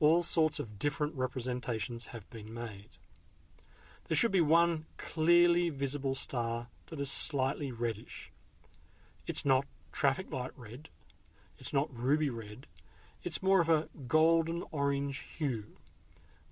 All 0.00 0.22
sorts 0.22 0.58
of 0.58 0.78
different 0.78 1.14
representations 1.14 2.06
have 2.06 2.28
been 2.28 2.52
made. 2.52 2.88
There 4.08 4.16
should 4.16 4.32
be 4.32 4.40
one 4.40 4.86
clearly 4.98 5.70
visible 5.70 6.14
star 6.14 6.68
that 6.86 7.00
is 7.00 7.10
slightly 7.10 7.72
reddish. 7.72 8.32
It's 9.26 9.44
not 9.44 9.64
traffic 9.92 10.30
light 10.32 10.52
red, 10.56 10.88
it's 11.58 11.72
not 11.72 11.88
ruby 11.92 12.30
red, 12.30 12.66
it's 13.22 13.42
more 13.42 13.60
of 13.60 13.68
a 13.68 13.88
golden 14.06 14.62
orange 14.70 15.18
hue. 15.36 15.76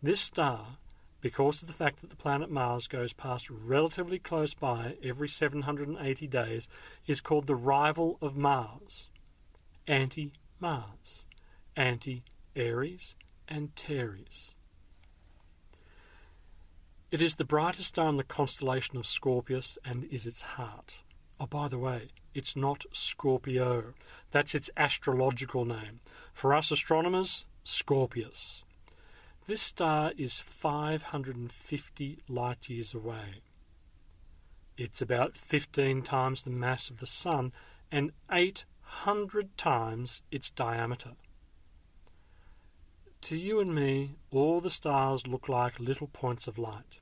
This 0.02 0.20
star, 0.20 0.78
because 1.20 1.62
of 1.62 1.68
the 1.68 1.74
fact 1.74 2.00
that 2.00 2.10
the 2.10 2.16
planet 2.16 2.50
Mars 2.50 2.86
goes 2.86 3.12
past 3.12 3.48
relatively 3.48 4.18
close 4.18 4.54
by 4.54 4.96
every 5.02 5.28
780 5.28 6.26
days, 6.26 6.68
is 7.06 7.20
called 7.20 7.46
the 7.46 7.54
rival 7.54 8.18
of 8.20 8.36
Mars. 8.36 9.08
Anti 9.86 10.32
Mars, 10.60 11.24
Anti 11.76 12.24
Aries, 12.56 13.14
Antares. 13.48 14.54
It 17.10 17.22
is 17.22 17.36
the 17.36 17.44
brightest 17.44 17.88
star 17.88 18.08
in 18.08 18.16
the 18.16 18.24
constellation 18.24 18.96
of 18.96 19.06
Scorpius 19.06 19.78
and 19.84 20.04
is 20.06 20.26
its 20.26 20.42
heart. 20.42 21.02
Oh, 21.44 21.46
by 21.46 21.68
the 21.68 21.78
way, 21.78 22.08
it's 22.32 22.56
not 22.56 22.86
Scorpio. 22.90 23.92
That's 24.30 24.54
its 24.54 24.70
astrological 24.78 25.66
name. 25.66 26.00
For 26.32 26.54
us 26.54 26.70
astronomers, 26.70 27.44
Scorpius. 27.64 28.64
This 29.46 29.60
star 29.60 30.12
is 30.16 30.40
550 30.40 32.18
light 32.30 32.70
years 32.70 32.94
away. 32.94 33.42
It's 34.78 35.02
about 35.02 35.36
15 35.36 36.00
times 36.00 36.44
the 36.44 36.50
mass 36.50 36.88
of 36.88 37.00
the 37.00 37.06
Sun 37.06 37.52
and 37.92 38.12
800 38.32 39.58
times 39.58 40.22
its 40.30 40.48
diameter. 40.48 41.12
To 43.20 43.36
you 43.36 43.60
and 43.60 43.74
me, 43.74 44.16
all 44.30 44.60
the 44.60 44.70
stars 44.70 45.26
look 45.26 45.50
like 45.50 45.78
little 45.78 46.08
points 46.08 46.48
of 46.48 46.56
light. 46.56 47.00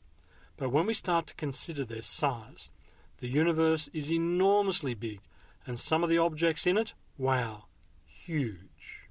But 0.56 0.70
when 0.70 0.86
we 0.86 0.94
start 0.94 1.28
to 1.28 1.34
consider 1.34 1.84
their 1.84 2.02
size, 2.02 2.70
the 3.22 3.28
universe 3.28 3.88
is 3.92 4.10
enormously 4.10 4.94
big, 4.94 5.20
and 5.64 5.78
some 5.78 6.02
of 6.02 6.10
the 6.10 6.18
objects 6.18 6.66
in 6.66 6.76
it, 6.76 6.92
wow, 7.16 7.66
huge. 8.04 9.06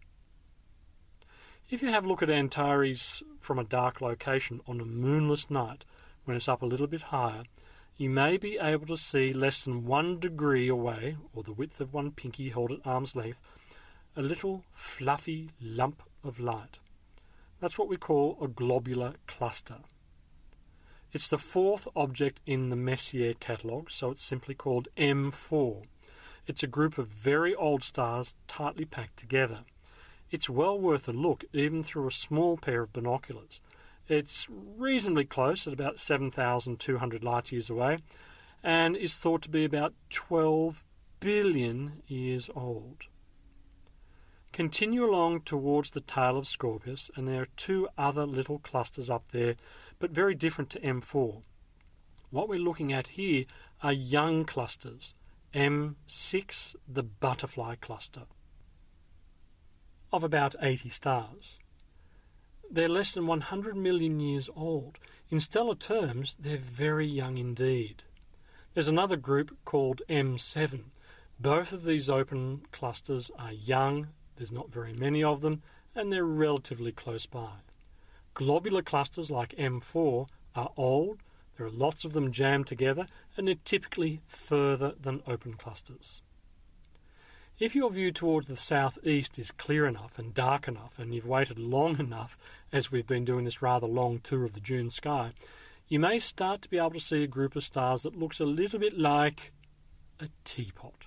If 1.70 1.82
you 1.82 1.88
have 1.92 2.04
a 2.04 2.10
look 2.10 2.22
at 2.22 2.30
Antares 2.30 3.24
from 3.40 3.58
a 3.58 3.64
dark 3.64 4.02
location 4.02 4.60
on 4.68 4.82
a 4.82 4.86
moonless 4.86 5.50
night, 5.50 5.86
when 6.26 6.36
it's 6.36 6.50
up 6.50 6.62
a 6.62 6.66
little 6.66 6.88
bit 6.88 7.04
higher, 7.04 7.44
you 7.96 8.10
may 8.10 8.36
be 8.36 8.58
able 8.62 8.86
to 8.88 8.98
see 8.98 9.32
less 9.32 9.64
than 9.64 9.86
one 9.86 10.20
degree 10.20 10.68
away, 10.68 11.16
or 11.34 11.42
the 11.44 11.54
width 11.54 11.80
of 11.80 11.94
one 11.94 12.12
pinky 12.12 12.50
held 12.50 12.74
at 12.74 12.80
arm's 12.84 13.16
length, 13.16 13.40
a 14.18 14.22
little 14.22 14.66
fluffy 14.74 15.52
lump 15.62 16.04
of 16.22 16.38
light. 16.38 16.80
That's 17.62 17.78
what 17.78 17.88
we 17.88 17.96
call 17.96 18.38
a 18.42 18.50
globular 18.50 19.14
cluster. 19.26 19.78
It's 21.14 21.28
the 21.28 21.38
fourth 21.38 21.88
object 21.94 22.40
in 22.46 22.70
the 22.70 22.78
Messier 22.78 23.34
catalogue, 23.34 23.92
so 23.92 24.12
it's 24.12 24.24
simply 24.24 24.56
called 24.56 24.88
M4. 24.96 25.84
It's 26.48 26.64
a 26.64 26.68
group 26.68 26.98
of 26.98 27.08
very 27.08 27.54
old 27.54 27.84
stars 27.84 28.36
tightly 28.48 28.86
packed 28.86 29.18
together. 29.18 29.60
It's 30.32 30.50
well 30.50 30.80
worth 30.80 31.10
a 31.10 31.12
look, 31.12 31.44
even 31.52 31.84
through 31.84 32.08
a 32.08 32.12
small 32.12 32.56
pair 32.56 32.84
of 32.84 32.94
binoculars. 32.94 33.60
It's 34.08 34.48
reasonably 34.50 35.26
close, 35.26 35.68
at 35.68 35.74
about 35.74 36.00
7,200 36.00 37.24
light 37.24 37.52
years 37.52 37.70
away, 37.70 37.98
and 38.64 38.96
is 38.96 39.16
thought 39.16 39.42
to 39.44 39.50
be 39.50 39.66
about 39.66 39.94
12 40.10 40.84
billion 41.20 42.04
years 42.08 42.50
old. 42.56 43.04
Continue 44.54 45.06
along 45.06 45.42
towards 45.42 45.92
the 45.92 46.02
tail 46.02 46.38
of 46.38 46.48
Scorpius, 46.48 47.12
and 47.16 47.28
there 47.28 47.42
are 47.42 47.48
two 47.58 47.88
other 47.98 48.26
little 48.26 48.60
clusters 48.60 49.10
up 49.10 49.24
there 49.32 49.56
but 50.02 50.12
very 50.12 50.34
different 50.34 50.72
to 50.72 50.80
M4. 50.80 51.44
What 52.32 52.50
we're 52.50 52.60
looking 52.60 52.92
at 52.92 53.10
here 53.10 53.46
are 53.84 53.94
young 53.94 54.46
clusters, 54.46 55.14
M6, 55.54 56.76
the 56.88 57.04
butterfly 57.04 57.76
cluster, 57.76 58.24
of 60.12 60.24
about 60.24 60.56
80 60.60 60.90
stars. 60.90 61.60
They're 62.70 62.90
less 62.90 63.14
than 63.14 63.28
100 63.28 63.78
million 63.78 64.20
years 64.20 64.50
old. 64.56 64.98
In 65.30 65.40
stellar 65.40 65.76
terms, 65.76 66.36
they're 66.40 66.58
very 66.58 67.06
young 67.06 67.38
indeed. 67.38 68.04
There's 68.74 68.88
another 68.88 69.18
group 69.18 69.56
called 69.66 70.02
M7. 70.10 70.86
Both 71.40 71.74
of 71.74 71.84
these 71.84 72.10
open 72.10 72.62
clusters 72.72 73.30
are 73.38 73.52
young, 73.52 74.08
there's 74.38 74.52
not 74.52 74.72
very 74.72 74.94
many 74.94 75.24
of 75.24 75.42
them, 75.42 75.62
and 75.94 76.12
they're 76.12 76.24
relatively 76.24 76.92
close 76.92 77.26
by. 77.26 77.58
Globular 78.34 78.82
clusters 78.82 79.30
like 79.30 79.56
M4 79.58 80.28
are 80.56 80.72
old, 80.78 81.20
there 81.58 81.68
are 81.68 81.72
lots 81.72 82.06
of 82.06 82.14
them 82.14 82.32
jammed 82.32 82.68
together, 82.68 83.06
and 83.36 83.48
they're 83.48 83.56
typically 83.66 84.22
further 84.26 84.94
than 85.00 85.22
open 85.28 85.54
clusters. 85.54 86.22
If 87.60 87.76
your 87.76 87.92
view 87.92 88.12
towards 88.12 88.48
the 88.48 88.58
southeast 88.58 89.38
is 89.38 89.52
clear 89.52 89.86
enough 89.86 90.18
and 90.18 90.34
dark 90.34 90.68
enough, 90.68 90.98
and 90.98 91.14
you've 91.14 91.28
waited 91.28 91.60
long 91.60 92.00
enough, 92.00 92.38
as 92.72 92.92
we've 92.92 93.06
been 93.06 93.26
doing 93.26 93.46
this 93.46 93.62
rather 93.62 93.86
long 93.86 94.20
tour 94.20 94.44
of 94.44 94.54
the 94.54 94.60
June 94.60 94.90
sky, 94.90 95.34
you 95.88 96.00
may 96.00 96.18
start 96.18 96.62
to 96.64 96.70
be 96.70 96.78
able 96.78 96.92
to 96.92 97.00
see 97.00 97.22
a 97.22 97.28
group 97.28 97.56
of 97.56 97.64
stars 97.64 98.04
that 98.04 98.18
looks 98.18 98.40
a 98.40 98.46
little 98.46 98.80
bit 98.80 98.98
like 98.98 99.52
a 100.20 100.30
teapot. 100.46 101.06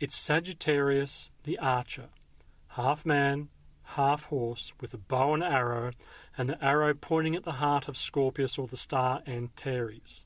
It's 0.00 0.16
Sagittarius 0.16 1.30
the 1.44 1.58
Archer, 1.58 2.08
half 2.70 3.06
man, 3.06 3.50
half 3.96 4.24
horse, 4.24 4.72
with 4.80 4.94
a 4.94 4.98
bow 4.98 5.34
and 5.34 5.42
arrow, 5.42 5.92
and 6.36 6.48
the 6.48 6.64
arrow 6.64 6.94
pointing 6.94 7.34
at 7.34 7.44
the 7.44 7.52
heart 7.52 7.88
of 7.88 7.96
Scorpius 7.96 8.58
or 8.58 8.66
the 8.66 8.76
star 8.76 9.22
Antares. 9.26 10.24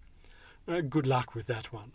Uh, 0.68 0.80
good 0.80 1.06
luck 1.06 1.34
with 1.34 1.46
that 1.46 1.72
one. 1.72 1.92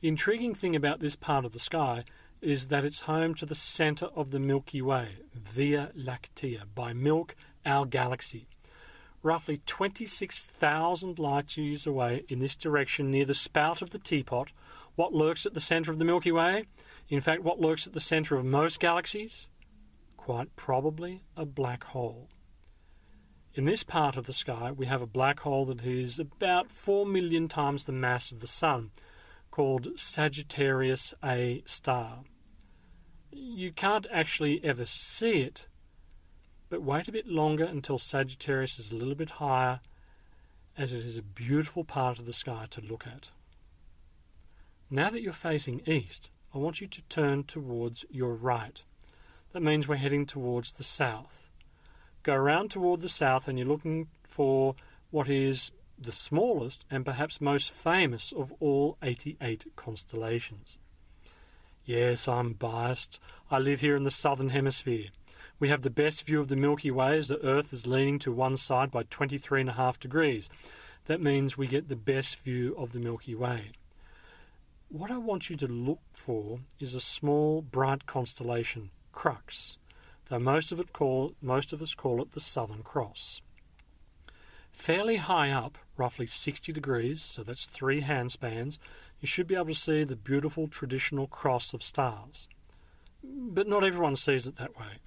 The 0.00 0.08
intriguing 0.08 0.54
thing 0.54 0.76
about 0.76 1.00
this 1.00 1.16
part 1.16 1.44
of 1.44 1.52
the 1.52 1.58
sky 1.58 2.04
is 2.40 2.68
that 2.68 2.84
it's 2.84 3.00
home 3.02 3.34
to 3.34 3.46
the 3.46 3.54
centre 3.54 4.10
of 4.14 4.30
the 4.30 4.38
Milky 4.38 4.82
Way, 4.82 5.18
Via 5.34 5.90
Lactea, 5.96 6.62
by 6.74 6.92
Milk, 6.92 7.34
our 7.64 7.86
galaxy. 7.86 8.46
Roughly 9.22 9.62
26,000 9.66 11.18
light 11.18 11.56
years 11.56 11.86
away 11.86 12.24
in 12.28 12.38
this 12.38 12.54
direction 12.54 13.10
near 13.10 13.24
the 13.24 13.34
spout 13.34 13.82
of 13.82 13.90
the 13.90 13.98
teapot, 13.98 14.52
what 14.94 15.12
lurks 15.12 15.46
at 15.46 15.54
the 15.54 15.60
centre 15.60 15.90
of 15.90 15.98
the 15.98 16.04
Milky 16.04 16.30
Way? 16.30 16.66
In 17.08 17.20
fact, 17.20 17.42
what 17.42 17.60
lurks 17.60 17.86
at 17.86 17.92
the 17.92 18.00
centre 18.00 18.36
of 18.36 18.44
most 18.44 18.80
galaxies? 18.80 19.48
Quite 20.26 20.56
probably 20.56 21.22
a 21.36 21.46
black 21.46 21.84
hole. 21.84 22.28
In 23.54 23.64
this 23.64 23.84
part 23.84 24.16
of 24.16 24.26
the 24.26 24.32
sky, 24.32 24.72
we 24.72 24.86
have 24.86 25.00
a 25.00 25.06
black 25.06 25.38
hole 25.38 25.64
that 25.66 25.84
is 25.84 26.18
about 26.18 26.68
4 26.68 27.06
million 27.06 27.46
times 27.46 27.84
the 27.84 27.92
mass 27.92 28.32
of 28.32 28.40
the 28.40 28.48
Sun, 28.48 28.90
called 29.52 29.86
Sagittarius 29.94 31.14
A 31.22 31.62
star. 31.64 32.24
You 33.30 33.70
can't 33.70 34.08
actually 34.10 34.64
ever 34.64 34.84
see 34.84 35.42
it, 35.42 35.68
but 36.70 36.82
wait 36.82 37.06
a 37.06 37.12
bit 37.12 37.28
longer 37.28 37.64
until 37.64 37.96
Sagittarius 37.96 38.80
is 38.80 38.90
a 38.90 38.96
little 38.96 39.14
bit 39.14 39.30
higher, 39.30 39.78
as 40.76 40.92
it 40.92 41.04
is 41.04 41.16
a 41.16 41.22
beautiful 41.22 41.84
part 41.84 42.18
of 42.18 42.26
the 42.26 42.32
sky 42.32 42.66
to 42.70 42.80
look 42.80 43.06
at. 43.06 43.30
Now 44.90 45.08
that 45.08 45.22
you're 45.22 45.32
facing 45.32 45.82
east, 45.86 46.30
I 46.52 46.58
want 46.58 46.80
you 46.80 46.88
to 46.88 47.02
turn 47.02 47.44
towards 47.44 48.04
your 48.10 48.34
right. 48.34 48.82
That 49.56 49.62
means 49.62 49.88
we're 49.88 49.96
heading 49.96 50.26
towards 50.26 50.72
the 50.74 50.84
south. 50.84 51.48
Go 52.22 52.34
around 52.34 52.70
toward 52.70 53.00
the 53.00 53.08
south 53.08 53.48
and 53.48 53.58
you're 53.58 53.66
looking 53.66 54.08
for 54.22 54.74
what 55.10 55.30
is 55.30 55.70
the 55.98 56.12
smallest 56.12 56.84
and 56.90 57.06
perhaps 57.06 57.40
most 57.40 57.70
famous 57.70 58.32
of 58.32 58.52
all 58.60 58.98
88 59.02 59.64
constellations. 59.74 60.76
Yes, 61.86 62.28
I'm 62.28 62.52
biased. 62.52 63.18
I 63.50 63.58
live 63.58 63.80
here 63.80 63.96
in 63.96 64.04
the 64.04 64.10
southern 64.10 64.50
hemisphere. 64.50 65.06
We 65.58 65.70
have 65.70 65.80
the 65.80 65.88
best 65.88 66.26
view 66.26 66.38
of 66.38 66.48
the 66.48 66.56
Milky 66.56 66.90
Way 66.90 67.16
as 67.16 67.28
the 67.28 67.42
Earth 67.42 67.72
is 67.72 67.86
leaning 67.86 68.18
to 68.18 68.32
one 68.32 68.58
side 68.58 68.90
by 68.90 69.04
23.5 69.04 69.98
degrees. 69.98 70.50
That 71.06 71.22
means 71.22 71.56
we 71.56 71.66
get 71.66 71.88
the 71.88 71.96
best 71.96 72.36
view 72.40 72.74
of 72.76 72.92
the 72.92 73.00
Milky 73.00 73.34
Way. 73.34 73.70
What 74.90 75.10
I 75.10 75.16
want 75.16 75.48
you 75.48 75.56
to 75.56 75.66
look 75.66 76.02
for 76.12 76.60
is 76.78 76.94
a 76.94 77.00
small, 77.00 77.62
bright 77.62 78.04
constellation, 78.04 78.90
Crux, 79.16 79.78
though 80.26 80.38
most 80.38 80.70
of, 80.70 80.78
it 80.78 80.92
call, 80.92 81.34
most 81.40 81.72
of 81.72 81.80
us 81.80 81.94
call 81.94 82.20
it 82.20 82.32
the 82.32 82.40
Southern 82.40 82.82
Cross. 82.82 83.40
Fairly 84.70 85.16
high 85.16 85.50
up, 85.50 85.78
roughly 85.96 86.26
60 86.26 86.70
degrees, 86.70 87.22
so 87.22 87.42
that's 87.42 87.64
three 87.64 88.02
handspans, 88.02 88.78
you 89.18 89.26
should 89.26 89.46
be 89.46 89.54
able 89.54 89.68
to 89.68 89.74
see 89.74 90.04
the 90.04 90.16
beautiful 90.16 90.68
traditional 90.68 91.26
cross 91.26 91.72
of 91.72 91.82
stars. 91.82 92.46
But 93.24 93.66
not 93.66 93.84
everyone 93.84 94.16
sees 94.16 94.46
it 94.46 94.56
that 94.56 94.78
way. 94.78 95.00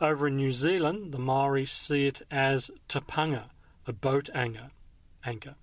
Over 0.00 0.28
in 0.28 0.36
New 0.36 0.52
Zealand, 0.52 1.10
the 1.10 1.18
Maori 1.18 1.66
see 1.66 2.06
it 2.06 2.22
as 2.30 2.70
Te 2.86 3.00
Punga, 3.00 3.50
a 3.84 3.92
boat 3.92 4.30
anchor. 4.32 4.70
anchor. 5.26 5.56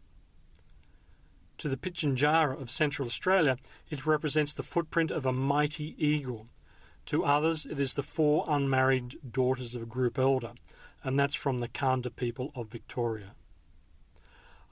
To 1.60 1.70
the 1.70 1.78
Pitjantjatjara 1.78 2.62
of 2.62 2.70
Central 2.70 3.08
Australia, 3.08 3.58
it 3.90 4.06
represents 4.06 4.52
the 4.52 4.62
footprint 4.62 5.10
of 5.10 5.26
a 5.26 5.32
mighty 5.32 5.96
eagle. 5.98 6.48
To 7.08 7.26
others, 7.26 7.66
it 7.66 7.80
is 7.80 7.94
the 7.94 8.04
four 8.04 8.46
unmarried 8.48 9.18
daughters 9.32 9.76
of 9.76 9.82
a 9.82 9.86
group 9.86 10.20
elder, 10.20 10.54
and 11.04 11.20
that's 11.20 11.36
from 11.36 11.58
the 11.58 11.68
Kanda 11.68 12.10
people 12.10 12.52
of 12.56 12.68
Victoria. 12.68 13.34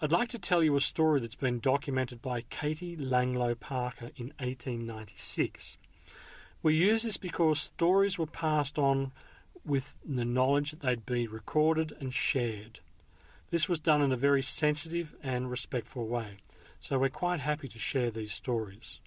I'd 0.01 0.11
like 0.13 0.29
to 0.29 0.39
tell 0.39 0.63
you 0.63 0.77
a 0.77 0.81
story 0.81 1.19
that's 1.19 1.35
been 1.35 1.59
documented 1.59 2.21
by 2.21 2.41
Katie 2.49 2.95
Langloh 2.95 3.59
Parker 3.59 4.11
in 4.15 4.27
1896. 4.39 5.77
We 6.63 6.75
use 6.75 7.03
this 7.03 7.17
because 7.17 7.59
stories 7.59 8.17
were 8.17 8.25
passed 8.25 8.79
on 8.79 9.11
with 9.65 9.95
the 10.05 10.23
knowledge 10.23 10.71
that 10.71 10.79
they'd 10.79 11.05
be 11.05 11.27
recorded 11.27 11.93
and 11.99 12.13
shared. 12.13 12.79
This 13.49 13.67
was 13.67 13.79
done 13.79 14.01
in 14.01 14.11
a 14.11 14.17
very 14.17 14.41
sensitive 14.41 15.15
and 15.21 15.49
respectful 15.51 16.07
way, 16.07 16.37
so 16.79 16.97
we're 16.97 17.09
quite 17.09 17.41
happy 17.41 17.67
to 17.67 17.79
share 17.79 18.11
these 18.11 18.33
stories. 18.33 18.99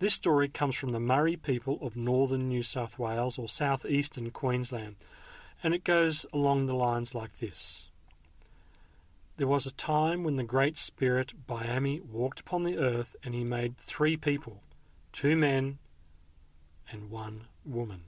This 0.00 0.14
story 0.14 0.48
comes 0.48 0.76
from 0.76 0.90
the 0.90 1.00
Murri 1.00 1.36
people 1.36 1.76
of 1.82 1.96
northern 1.96 2.46
New 2.48 2.62
South 2.62 3.00
Wales 3.00 3.36
or 3.36 3.48
southeastern 3.48 4.30
Queensland, 4.30 4.94
and 5.60 5.74
it 5.74 5.82
goes 5.82 6.24
along 6.32 6.66
the 6.66 6.74
lines 6.74 7.16
like 7.16 7.38
this. 7.38 7.86
There 9.38 9.48
was 9.48 9.66
a 9.66 9.72
time 9.72 10.22
when 10.22 10.36
the 10.36 10.44
Great 10.44 10.78
Spirit 10.78 11.34
Biami 11.48 12.00
walked 12.04 12.38
upon 12.38 12.62
the 12.62 12.78
earth 12.78 13.16
and 13.24 13.34
he 13.34 13.42
made 13.42 13.76
three 13.76 14.16
people, 14.16 14.62
two 15.12 15.34
men 15.34 15.78
and 16.92 17.10
one 17.10 17.48
woman. 17.64 18.02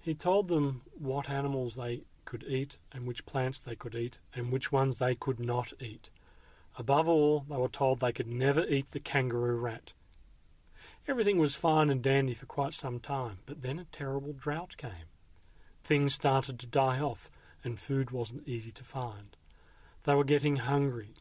He 0.00 0.14
told 0.14 0.48
them 0.48 0.82
what 0.98 1.28
animals 1.28 1.74
they 1.74 2.04
could 2.24 2.44
eat 2.44 2.78
and 2.92 3.06
which 3.06 3.26
plants 3.26 3.60
they 3.60 3.76
could 3.76 3.94
eat 3.94 4.20
and 4.34 4.50
which 4.50 4.72
ones 4.72 4.96
they 4.96 5.14
could 5.14 5.38
not 5.38 5.74
eat. 5.80 6.08
Above 6.78 7.10
all, 7.10 7.44
they 7.48 7.56
were 7.56 7.68
told 7.68 8.00
they 8.00 8.12
could 8.12 8.26
never 8.26 8.64
eat 8.66 8.90
the 8.92 9.00
kangaroo 9.00 9.56
rat. 9.56 9.92
Everything 11.06 11.38
was 11.38 11.54
fine 11.54 11.90
and 11.90 12.02
dandy 12.02 12.32
for 12.32 12.46
quite 12.46 12.72
some 12.72 12.98
time, 12.98 13.38
but 13.44 13.60
then 13.60 13.78
a 13.78 13.84
terrible 13.84 14.32
drought 14.32 14.76
came. 14.78 15.10
Things 15.82 16.14
started 16.14 16.58
to 16.60 16.66
die 16.66 16.98
off, 16.98 17.30
and 17.62 17.78
food 17.78 18.10
wasn't 18.10 18.48
easy 18.48 18.70
to 18.72 18.84
find. 18.84 19.36
They 20.04 20.14
were 20.14 20.24
getting 20.24 20.56
hungry. 20.56 21.14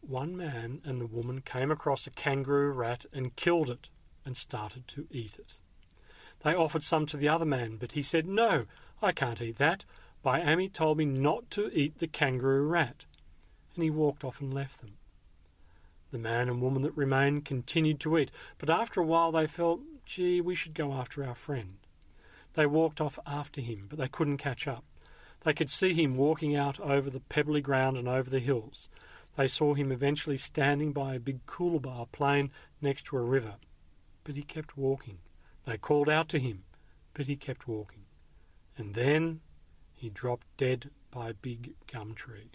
One 0.00 0.36
man 0.36 0.80
and 0.84 1.00
the 1.00 1.06
woman 1.06 1.40
came 1.40 1.70
across 1.70 2.06
a 2.06 2.10
kangaroo 2.10 2.72
rat 2.72 3.06
and 3.12 3.36
killed 3.36 3.70
it 3.70 3.90
and 4.24 4.36
started 4.36 4.88
to 4.88 5.06
eat 5.10 5.38
it. 5.38 5.58
They 6.42 6.54
offered 6.54 6.82
some 6.82 7.06
to 7.06 7.16
the 7.16 7.28
other 7.28 7.44
man, 7.44 7.76
but 7.76 7.92
he 7.92 8.02
said, 8.02 8.26
No, 8.26 8.66
I 9.00 9.12
can't 9.12 9.40
eat 9.40 9.56
that. 9.56 9.84
Biami 10.24 10.72
told 10.72 10.98
me 10.98 11.04
not 11.04 11.48
to 11.52 11.70
eat 11.72 11.98
the 11.98 12.08
kangaroo 12.08 12.66
rat. 12.66 13.04
And 13.74 13.84
he 13.84 13.90
walked 13.90 14.24
off 14.24 14.40
and 14.40 14.52
left 14.52 14.80
them. 14.80 14.98
The 16.16 16.22
man 16.22 16.48
and 16.48 16.62
woman 16.62 16.80
that 16.80 16.96
remained 16.96 17.44
continued 17.44 18.00
to 18.00 18.16
eat, 18.16 18.30
but 18.56 18.70
after 18.70 19.02
a 19.02 19.04
while 19.04 19.30
they 19.30 19.46
felt, 19.46 19.82
gee, 20.06 20.40
we 20.40 20.54
should 20.54 20.72
go 20.72 20.94
after 20.94 21.22
our 21.22 21.34
friend. 21.34 21.76
They 22.54 22.64
walked 22.64 23.02
off 23.02 23.18
after 23.26 23.60
him, 23.60 23.84
but 23.86 23.98
they 23.98 24.08
couldn't 24.08 24.38
catch 24.38 24.66
up. 24.66 24.82
They 25.40 25.52
could 25.52 25.68
see 25.68 25.92
him 25.92 26.16
walking 26.16 26.56
out 26.56 26.80
over 26.80 27.10
the 27.10 27.20
pebbly 27.20 27.60
ground 27.60 27.98
and 27.98 28.08
over 28.08 28.30
the 28.30 28.38
hills. 28.38 28.88
They 29.36 29.46
saw 29.46 29.74
him 29.74 29.92
eventually 29.92 30.38
standing 30.38 30.94
by 30.94 31.16
a 31.16 31.20
big 31.20 31.44
coolabah 31.44 32.10
plain 32.12 32.50
next 32.80 33.04
to 33.08 33.18
a 33.18 33.22
river. 33.22 33.56
But 34.24 34.36
he 34.36 34.42
kept 34.42 34.78
walking. 34.78 35.18
They 35.64 35.76
called 35.76 36.08
out 36.08 36.30
to 36.30 36.38
him, 36.38 36.64
but 37.12 37.26
he 37.26 37.36
kept 37.36 37.68
walking. 37.68 38.06
And 38.78 38.94
then 38.94 39.42
he 39.92 40.08
dropped 40.08 40.46
dead 40.56 40.88
by 41.10 41.28
a 41.28 41.34
big 41.34 41.74
gum 41.92 42.14
tree. 42.14 42.52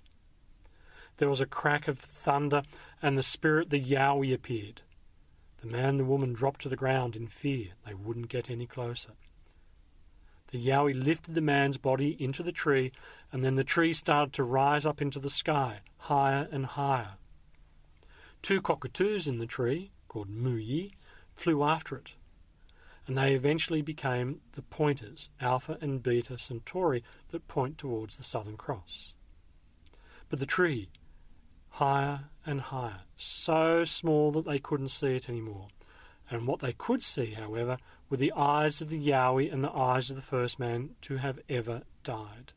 There 1.17 1.29
was 1.29 1.41
a 1.41 1.45
crack 1.45 1.87
of 1.87 1.99
thunder, 1.99 2.63
and 3.01 3.17
the 3.17 3.23
spirit, 3.23 3.69
the 3.69 3.79
Yowie, 3.79 4.33
appeared. 4.33 4.81
The 5.57 5.67
man 5.67 5.85
and 5.85 5.99
the 5.99 6.05
woman 6.05 6.33
dropped 6.33 6.61
to 6.61 6.69
the 6.69 6.75
ground 6.75 7.15
in 7.15 7.27
fear. 7.27 7.69
They 7.85 7.93
wouldn't 7.93 8.29
get 8.29 8.49
any 8.49 8.65
closer. 8.65 9.11
The 10.51 10.59
Yowie 10.59 10.93
lifted 10.93 11.35
the 11.35 11.41
man's 11.41 11.77
body 11.77 12.17
into 12.21 12.43
the 12.43 12.51
tree, 12.51 12.91
and 13.31 13.43
then 13.43 13.55
the 13.55 13.63
tree 13.63 13.93
started 13.93 14.33
to 14.33 14.43
rise 14.43 14.85
up 14.85 15.01
into 15.01 15.19
the 15.19 15.29
sky, 15.29 15.81
higher 15.97 16.47
and 16.51 16.65
higher. 16.65 17.13
Two 18.41 18.61
cockatoos 18.61 19.27
in 19.27 19.37
the 19.37 19.45
tree, 19.45 19.91
called 20.07 20.29
Muyi, 20.29 20.91
flew 21.35 21.63
after 21.63 21.95
it 21.95 22.13
and 23.07 23.17
they 23.17 23.33
eventually 23.33 23.81
became 23.81 24.41
the 24.53 24.61
pointers, 24.61 25.29
Alpha 25.39 25.77
and 25.81 26.03
Beta 26.03 26.37
Centauri, 26.37 27.03
that 27.31 27.47
point 27.47 27.77
towards 27.77 28.15
the 28.15 28.23
Southern 28.23 28.57
Cross. 28.57 29.13
But 30.29 30.39
the 30.39 30.45
tree, 30.45 30.89
higher 31.71 32.25
and 32.45 32.61
higher, 32.61 33.01
so 33.17 33.83
small 33.83 34.31
that 34.31 34.45
they 34.45 34.59
couldn't 34.59 34.89
see 34.89 35.15
it 35.15 35.29
anymore. 35.29 35.67
And 36.29 36.47
what 36.47 36.59
they 36.59 36.73
could 36.73 37.03
see, 37.03 37.31
however, 37.31 37.77
were 38.09 38.17
the 38.17 38.33
eyes 38.35 38.81
of 38.81 38.89
the 38.89 38.99
Yowie 38.99 39.51
and 39.51 39.63
the 39.63 39.71
eyes 39.71 40.09
of 40.09 40.15
the 40.15 40.21
first 40.21 40.59
man 40.59 40.91
to 41.01 41.17
have 41.17 41.39
ever 41.49 41.81
died. 42.03 42.53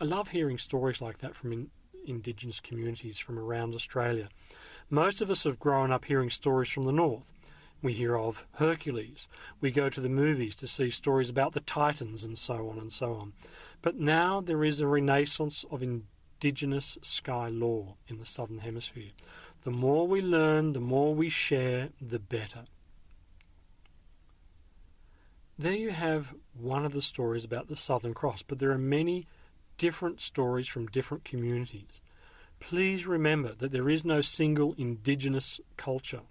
I 0.00 0.04
love 0.04 0.28
hearing 0.30 0.58
stories 0.58 1.00
like 1.00 1.18
that 1.18 1.34
from 1.34 1.52
in, 1.52 1.70
Indigenous 2.06 2.60
communities 2.60 3.18
from 3.18 3.38
around 3.38 3.74
Australia. 3.74 4.28
Most 4.90 5.22
of 5.22 5.30
us 5.30 5.44
have 5.44 5.58
grown 5.58 5.90
up 5.90 6.04
hearing 6.04 6.28
stories 6.28 6.68
from 6.68 6.82
the 6.82 6.92
north, 6.92 7.32
we 7.84 7.92
hear 7.92 8.16
of 8.16 8.46
Hercules. 8.52 9.28
We 9.60 9.70
go 9.70 9.90
to 9.90 10.00
the 10.00 10.08
movies 10.08 10.56
to 10.56 10.66
see 10.66 10.88
stories 10.88 11.28
about 11.28 11.52
the 11.52 11.60
Titans 11.60 12.24
and 12.24 12.38
so 12.38 12.70
on 12.70 12.78
and 12.78 12.90
so 12.90 13.12
on. 13.12 13.34
But 13.82 13.96
now 13.96 14.40
there 14.40 14.64
is 14.64 14.80
a 14.80 14.86
renaissance 14.86 15.66
of 15.70 15.82
indigenous 16.44 16.98
sky 17.02 17.48
lore 17.48 17.94
in 18.08 18.18
the 18.18 18.26
Southern 18.26 18.58
Hemisphere. 18.58 19.12
The 19.62 19.70
more 19.70 20.06
we 20.06 20.20
learn, 20.20 20.72
the 20.72 20.80
more 20.80 21.14
we 21.14 21.28
share, 21.28 21.90
the 22.00 22.18
better. 22.18 22.64
There 25.58 25.72
you 25.72 25.90
have 25.90 26.34
one 26.52 26.84
of 26.84 26.92
the 26.92 27.00
stories 27.00 27.44
about 27.44 27.68
the 27.68 27.76
Southern 27.76 28.12
Cross, 28.12 28.42
but 28.42 28.58
there 28.58 28.72
are 28.72 28.78
many 28.78 29.26
different 29.78 30.20
stories 30.20 30.66
from 30.66 30.86
different 30.88 31.24
communities. 31.24 32.00
Please 32.60 33.06
remember 33.06 33.54
that 33.54 33.72
there 33.72 33.88
is 33.88 34.04
no 34.04 34.20
single 34.20 34.74
indigenous 34.76 35.60
culture. 35.76 36.22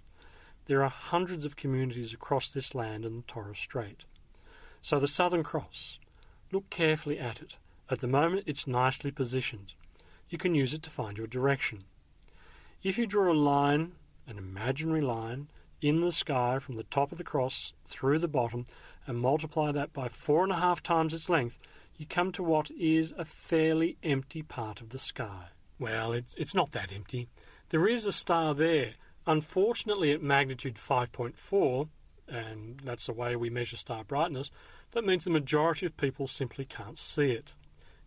There 0.65 0.83
are 0.83 0.89
hundreds 0.89 1.45
of 1.45 1.55
communities 1.55 2.13
across 2.13 2.53
this 2.53 2.75
land 2.75 3.05
and 3.05 3.19
the 3.19 3.27
Torres 3.27 3.57
Strait. 3.57 4.03
So 4.81 4.99
the 4.99 5.07
Southern 5.07 5.43
Cross, 5.43 5.99
look 6.51 6.69
carefully 6.69 7.17
at 7.17 7.41
it. 7.41 7.55
At 7.89 7.99
the 7.99 8.07
moment 8.07 8.43
it's 8.45 8.67
nicely 8.67 9.11
positioned. 9.11 9.73
You 10.33 10.39
can 10.39 10.55
use 10.55 10.73
it 10.73 10.81
to 10.81 10.89
find 10.89 11.15
your 11.15 11.27
direction. 11.27 11.83
If 12.81 12.97
you 12.97 13.05
draw 13.05 13.31
a 13.31 13.35
line, 13.35 13.91
an 14.25 14.39
imaginary 14.39 15.01
line, 15.01 15.47
in 15.79 16.01
the 16.01 16.11
sky 16.11 16.57
from 16.57 16.75
the 16.75 16.85
top 16.85 17.11
of 17.11 17.19
the 17.19 17.23
cross 17.23 17.71
through 17.85 18.17
the 18.17 18.27
bottom 18.27 18.65
and 19.05 19.19
multiply 19.19 19.71
that 19.71 19.93
by 19.93 20.07
four 20.07 20.41
and 20.41 20.51
a 20.51 20.55
half 20.55 20.81
times 20.81 21.13
its 21.13 21.29
length, 21.29 21.59
you 21.97 22.07
come 22.07 22.31
to 22.31 22.41
what 22.41 22.71
is 22.71 23.13
a 23.15 23.25
fairly 23.25 23.95
empty 24.01 24.41
part 24.41 24.81
of 24.81 24.89
the 24.89 24.97
sky. 24.97 25.49
Well, 25.77 26.13
it's, 26.13 26.33
it's 26.35 26.55
not 26.55 26.71
that 26.71 26.91
empty. 26.91 27.27
There 27.69 27.87
is 27.87 28.07
a 28.07 28.11
star 28.11 28.55
there, 28.55 28.95
Unfortunately, 29.25 30.11
at 30.11 30.21
magnitude 30.23 30.75
5.4, 30.75 31.87
and 32.27 32.81
that's 32.83 33.05
the 33.05 33.13
way 33.13 33.35
we 33.35 33.49
measure 33.51 33.77
star 33.77 34.03
brightness, 34.03 34.51
that 34.91 35.05
means 35.05 35.23
the 35.23 35.29
majority 35.29 35.85
of 35.85 35.95
people 35.95 36.27
simply 36.27 36.65
can't 36.65 36.97
see 36.97 37.31
it. 37.31 37.53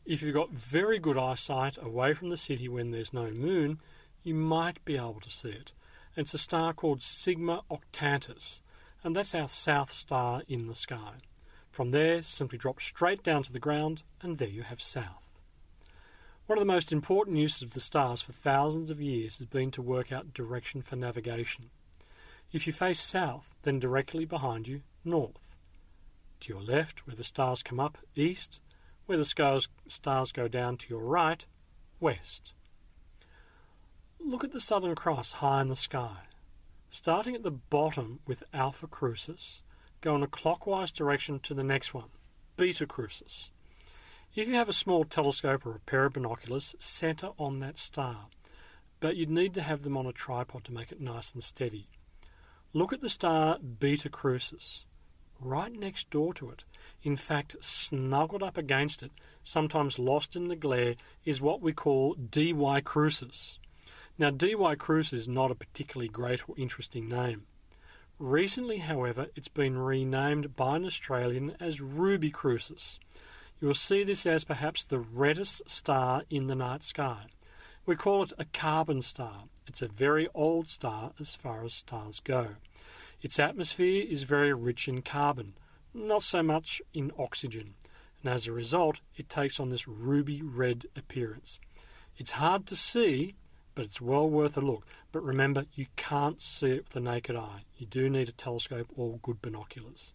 If 0.06 0.22
you've 0.22 0.34
got 0.34 0.52
very 0.52 1.00
good 1.00 1.18
eyesight 1.18 1.78
away 1.82 2.14
from 2.14 2.30
the 2.30 2.36
city 2.36 2.68
when 2.68 2.92
there's 2.92 3.12
no 3.12 3.32
moon, 3.32 3.80
you 4.22 4.34
might 4.34 4.84
be 4.84 4.96
able 4.96 5.18
to 5.20 5.30
see 5.30 5.48
it. 5.48 5.72
It's 6.16 6.32
a 6.32 6.38
star 6.38 6.72
called 6.72 7.02
Sigma 7.02 7.62
Octantis, 7.68 8.60
and 9.02 9.16
that's 9.16 9.34
our 9.34 9.48
south 9.48 9.90
star 9.90 10.42
in 10.46 10.68
the 10.68 10.76
sky. 10.76 11.14
From 11.72 11.90
there, 11.90 12.22
simply 12.22 12.56
drop 12.56 12.80
straight 12.80 13.24
down 13.24 13.42
to 13.42 13.52
the 13.52 13.58
ground, 13.58 14.04
and 14.22 14.38
there 14.38 14.46
you 14.46 14.62
have 14.62 14.80
south. 14.80 15.28
One 16.46 16.56
of 16.56 16.62
the 16.62 16.72
most 16.72 16.92
important 16.92 17.36
uses 17.36 17.62
of 17.62 17.74
the 17.74 17.80
stars 17.80 18.22
for 18.22 18.30
thousands 18.30 18.92
of 18.92 19.00
years 19.00 19.38
has 19.38 19.48
been 19.48 19.72
to 19.72 19.82
work 19.82 20.12
out 20.12 20.32
direction 20.32 20.82
for 20.82 20.94
navigation. 20.94 21.70
If 22.52 22.68
you 22.68 22.72
face 22.72 23.00
south, 23.00 23.56
then 23.64 23.80
directly 23.80 24.24
behind 24.24 24.68
you, 24.68 24.82
north. 25.04 25.56
To 26.40 26.52
your 26.52 26.62
left, 26.62 27.08
where 27.08 27.16
the 27.16 27.24
stars 27.24 27.64
come 27.64 27.80
up, 27.80 27.98
east. 28.14 28.60
Where 29.06 29.18
the 29.18 29.24
stars, 29.24 30.32
go 30.32 30.48
down 30.48 30.76
to 30.78 30.88
your 30.88 31.02
right, 31.02 31.46
west. 32.00 32.52
Look 34.18 34.42
at 34.42 34.50
the 34.50 34.60
Southern 34.60 34.96
Cross 34.96 35.34
high 35.34 35.62
in 35.62 35.68
the 35.68 35.76
sky. 35.76 36.16
Starting 36.90 37.34
at 37.34 37.44
the 37.44 37.52
bottom 37.52 38.20
with 38.26 38.42
Alpha 38.52 38.86
Crucis, 38.88 39.62
go 40.00 40.16
in 40.16 40.22
a 40.22 40.26
clockwise 40.26 40.90
direction 40.90 41.38
to 41.40 41.54
the 41.54 41.62
next 41.62 41.94
one, 41.94 42.08
Beta 42.56 42.86
Crucis. 42.86 43.50
If 44.34 44.48
you 44.48 44.54
have 44.54 44.68
a 44.68 44.72
small 44.72 45.04
telescope 45.04 45.64
or 45.64 45.76
a 45.76 45.80
pair 45.80 46.06
of 46.06 46.14
binoculars, 46.14 46.74
centre 46.78 47.30
on 47.38 47.60
that 47.60 47.78
star, 47.78 48.26
but 48.98 49.16
you'd 49.16 49.30
need 49.30 49.54
to 49.54 49.62
have 49.62 49.82
them 49.82 49.96
on 49.96 50.06
a 50.06 50.12
tripod 50.12 50.64
to 50.64 50.72
make 50.72 50.90
it 50.90 51.00
nice 51.00 51.32
and 51.32 51.44
steady. 51.44 51.88
Look 52.72 52.92
at 52.92 53.00
the 53.00 53.08
star 53.08 53.58
Beta 53.58 54.08
Crucis. 54.08 54.84
Right 55.40 55.72
next 55.72 56.10
door 56.10 56.32
to 56.34 56.50
it, 56.50 56.64
in 57.02 57.16
fact, 57.16 57.56
snuggled 57.60 58.42
up 58.42 58.56
against 58.56 59.02
it, 59.02 59.12
sometimes 59.42 59.98
lost 59.98 60.34
in 60.34 60.48
the 60.48 60.56
glare, 60.56 60.96
is 61.24 61.40
what 61.40 61.60
we 61.60 61.72
call 61.72 62.14
DY 62.14 62.80
Crucis. 62.80 63.58
Now, 64.18 64.30
DY 64.30 64.76
Crucis 64.76 65.20
is 65.20 65.28
not 65.28 65.50
a 65.50 65.54
particularly 65.54 66.08
great 66.08 66.48
or 66.48 66.54
interesting 66.58 67.08
name. 67.08 67.46
Recently, 68.18 68.78
however, 68.78 69.26
it's 69.36 69.48
been 69.48 69.76
renamed 69.76 70.56
by 70.56 70.76
an 70.76 70.86
Australian 70.86 71.54
as 71.60 71.82
Ruby 71.82 72.30
Crucis. 72.30 72.98
You 73.60 73.68
will 73.68 73.74
see 73.74 74.04
this 74.04 74.24
as 74.24 74.44
perhaps 74.44 74.84
the 74.84 74.98
reddest 74.98 75.68
star 75.68 76.24
in 76.30 76.46
the 76.46 76.54
night 76.54 76.82
sky. 76.82 77.26
We 77.84 77.94
call 77.94 78.22
it 78.22 78.32
a 78.38 78.46
carbon 78.46 79.02
star. 79.02 79.44
It's 79.66 79.82
a 79.82 79.88
very 79.88 80.28
old 80.34 80.68
star 80.68 81.12
as 81.20 81.34
far 81.34 81.62
as 81.62 81.74
stars 81.74 82.20
go. 82.20 82.56
Its 83.26 83.40
atmosphere 83.40 84.06
is 84.08 84.22
very 84.22 84.52
rich 84.52 84.86
in 84.86 85.02
carbon, 85.02 85.52
not 85.92 86.22
so 86.22 86.44
much 86.44 86.80
in 86.94 87.10
oxygen, 87.18 87.74
and 88.22 88.32
as 88.32 88.46
a 88.46 88.52
result, 88.52 89.00
it 89.16 89.28
takes 89.28 89.58
on 89.58 89.68
this 89.68 89.88
ruby 89.88 90.40
red 90.42 90.86
appearance. 90.94 91.58
It's 92.16 92.30
hard 92.30 92.66
to 92.66 92.76
see 92.76 93.34
but 93.74 93.84
it's 93.84 94.00
well 94.00 94.30
worth 94.30 94.56
a 94.56 94.60
look. 94.60 94.86
But 95.10 95.24
remember, 95.24 95.64
you 95.74 95.86
can't 95.96 96.40
see 96.40 96.68
it 96.68 96.84
with 96.84 96.90
the 96.90 97.00
naked 97.00 97.34
eye. 97.34 97.64
You 97.76 97.86
do 97.86 98.08
need 98.08 98.28
a 98.28 98.32
telescope 98.32 98.86
or 98.96 99.18
good 99.18 99.42
binoculars. 99.42 100.12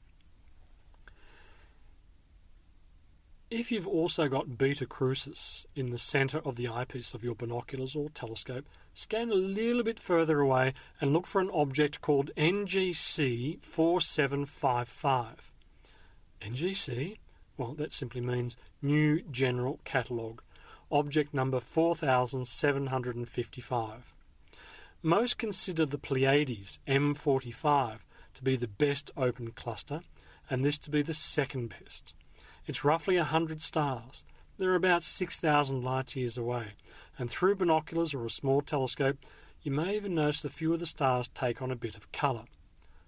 If 3.51 3.69
you've 3.69 3.87
also 3.87 4.29
got 4.29 4.57
Beta 4.57 4.85
Crucis 4.85 5.65
in 5.75 5.91
the 5.91 5.97
centre 5.97 6.39
of 6.45 6.55
the 6.55 6.69
eyepiece 6.69 7.13
of 7.13 7.21
your 7.21 7.35
binoculars 7.35 7.97
or 7.97 8.07
telescope, 8.11 8.65
scan 8.93 9.29
a 9.29 9.35
little 9.35 9.83
bit 9.83 9.99
further 9.99 10.39
away 10.39 10.73
and 11.01 11.11
look 11.11 11.27
for 11.27 11.41
an 11.41 11.49
object 11.53 11.99
called 11.99 12.31
NGC 12.37 13.61
4755. 13.61 15.51
NGC? 16.41 17.17
Well, 17.57 17.73
that 17.73 17.93
simply 17.93 18.21
means 18.21 18.55
New 18.81 19.21
General 19.23 19.81
Catalogue 19.83 20.41
object 20.89 21.33
number 21.33 21.59
4755. 21.59 24.13
Most 25.03 25.37
consider 25.37 25.85
the 25.85 25.97
Pleiades 25.97 26.79
M45 26.87 27.97
to 28.33 28.43
be 28.43 28.55
the 28.55 28.69
best 28.69 29.11
open 29.17 29.51
cluster, 29.51 30.03
and 30.49 30.63
this 30.63 30.77
to 30.77 30.89
be 30.89 31.01
the 31.01 31.13
second 31.13 31.73
best. 31.81 32.13
It's 32.67 32.83
roughly 32.83 33.17
100 33.17 33.61
stars. 33.61 34.23
They're 34.57 34.75
about 34.75 35.01
6,000 35.01 35.83
light 35.83 36.15
years 36.15 36.37
away, 36.37 36.73
and 37.17 37.29
through 37.29 37.55
binoculars 37.55 38.13
or 38.13 38.25
a 38.25 38.29
small 38.29 38.61
telescope, 38.61 39.17
you 39.63 39.71
may 39.71 39.95
even 39.95 40.13
notice 40.13 40.45
a 40.45 40.49
few 40.49 40.73
of 40.73 40.79
the 40.79 40.85
stars 40.85 41.27
take 41.27 41.61
on 41.61 41.71
a 41.71 41.75
bit 41.75 41.95
of 41.95 42.11
colour. 42.11 42.45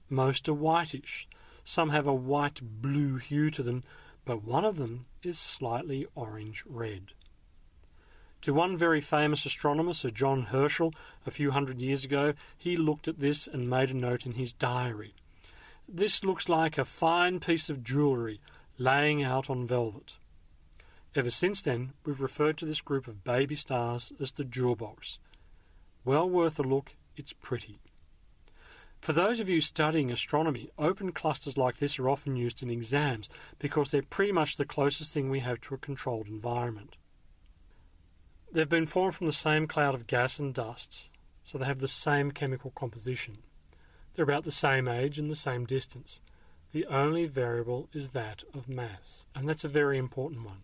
Most 0.10 0.50
are 0.50 0.54
whitish. 0.54 1.28
Some 1.64 1.90
have 1.90 2.08
a 2.08 2.14
white 2.14 2.60
blue 2.62 3.18
hue 3.18 3.50
to 3.52 3.64
them, 3.64 3.82
but 4.26 4.44
one 4.44 4.66
of 4.66 4.78
them 4.78 5.04
is 5.22 5.38
slightly 5.38 6.08
orange 6.16 6.64
red. 6.66 7.14
To 8.42 8.54
one 8.54 8.76
very 8.76 9.00
famous 9.00 9.46
astronomer, 9.46 9.94
Sir 9.94 10.10
John 10.10 10.44
Herschel, 10.44 10.94
a 11.26 11.32
few 11.32 11.52
hundred 11.52 11.80
years 11.80 12.04
ago, 12.04 12.34
he 12.58 12.76
looked 12.76 13.08
at 13.08 13.20
this 13.20 13.48
and 13.48 13.70
made 13.70 13.92
a 13.92 13.94
note 13.94 14.26
in 14.26 14.34
his 14.34 14.52
diary. 14.52 15.14
This 15.88 16.24
looks 16.24 16.50
like 16.50 16.78
a 16.78 16.86
fine 16.86 17.40
piece 17.40 17.70
of 17.70 17.84
jewellery 17.84 18.42
laying 18.78 19.24
out 19.24 19.50
on 19.50 19.68
velvet. 19.68 20.16
Ever 21.16 21.30
since 21.30 21.62
then, 21.62 21.94
we've 22.06 22.22
referred 22.22 22.58
to 22.58 22.66
this 22.66 22.82
group 22.82 23.08
of 23.08 23.24
baby 23.24 23.56
stars 23.56 24.12
as 24.20 24.32
the 24.32 24.44
jewel 24.44 24.76
box. 24.76 25.20
Well 26.04 26.30
worth 26.30 26.60
a 26.60 26.64
look, 26.64 26.96
it's 27.16 27.34
pretty. 27.34 27.80
For 29.00 29.14
those 29.14 29.40
of 29.40 29.50
you 29.50 29.60
studying 29.60 30.12
astronomy, 30.12 30.70
open 30.80 31.12
clusters 31.12 31.58
like 31.58 31.78
this 31.78 32.00
are 32.00 32.10
often 32.10 32.36
used 32.36 32.64
in 32.64 32.70
exams 32.70 33.30
because 33.60 33.92
they're 33.92 34.02
pretty 34.02 34.32
much 34.32 34.56
the 34.56 34.66
closest 34.66 35.14
thing 35.14 35.30
we 35.30 35.42
have 35.42 35.60
to 35.62 35.76
a 35.76 35.78
controlled 35.78 36.28
environment. 36.28 36.96
They've 38.52 38.70
been 38.70 38.86
formed 38.86 39.16
from 39.16 39.28
the 39.28 39.34
same 39.34 39.68
cloud 39.68 39.94
of 39.94 40.08
gas 40.08 40.40
and 40.40 40.54
dust, 40.54 41.10
so 41.44 41.58
they 41.58 41.66
have 41.66 41.80
the 41.80 41.88
same 41.88 42.32
chemical 42.32 42.72
composition. 42.72 43.40
They're 44.16 44.24
about 44.24 44.46
the 44.46 44.52
same 44.52 44.88
age 44.88 45.20
and 45.20 45.30
the 45.30 45.36
same 45.36 45.66
distance. 45.66 46.22
The 46.74 46.88
only 46.88 47.28
variable 47.28 47.88
is 47.94 48.10
that 48.12 48.44
of 48.52 48.68
mass, 48.68 49.28
and 49.36 49.48
that's 49.48 49.64
a 49.64 49.68
very 49.68 50.00
important 50.00 50.44
one. 50.44 50.64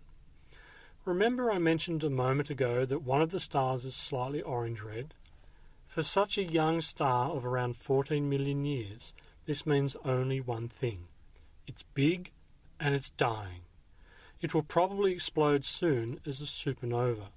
Remember 1.05 1.51
I 1.51 1.59
mentioned 1.59 2.03
a 2.03 2.09
moment 2.09 2.49
ago 2.49 2.83
that 2.83 3.03
one 3.03 3.21
of 3.21 3.29
the 3.29 3.39
stars 3.39 3.85
is 3.85 3.95
slightly 3.95 4.41
orange 4.41 4.81
red? 4.81 5.13
For 5.85 6.01
such 6.01 6.39
a 6.39 6.43
young 6.43 6.81
star 6.81 7.29
of 7.29 7.45
around 7.45 7.77
14 7.77 8.27
million 8.27 8.65
years, 8.65 9.13
this 9.45 9.67
means 9.67 9.95
only 10.03 10.41
one 10.41 10.67
thing. 10.67 11.05
It's 11.67 11.83
big 11.93 12.31
and 12.79 12.95
it's 12.95 13.11
dying. 13.11 13.61
It 14.41 14.55
will 14.55 14.63
probably 14.63 15.13
explode 15.13 15.63
soon 15.63 16.19
as 16.25 16.41
a 16.41 16.45
supernova. 16.45 17.27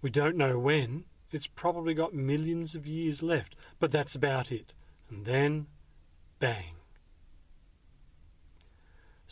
We 0.00 0.08
don't 0.08 0.36
know 0.36 0.58
when. 0.58 1.04
It's 1.32 1.46
probably 1.46 1.92
got 1.92 2.14
millions 2.14 2.74
of 2.74 2.86
years 2.86 3.22
left, 3.22 3.54
but 3.78 3.92
that's 3.92 4.14
about 4.14 4.50
it. 4.50 4.72
And 5.10 5.26
then, 5.26 5.66
bang. 6.38 6.79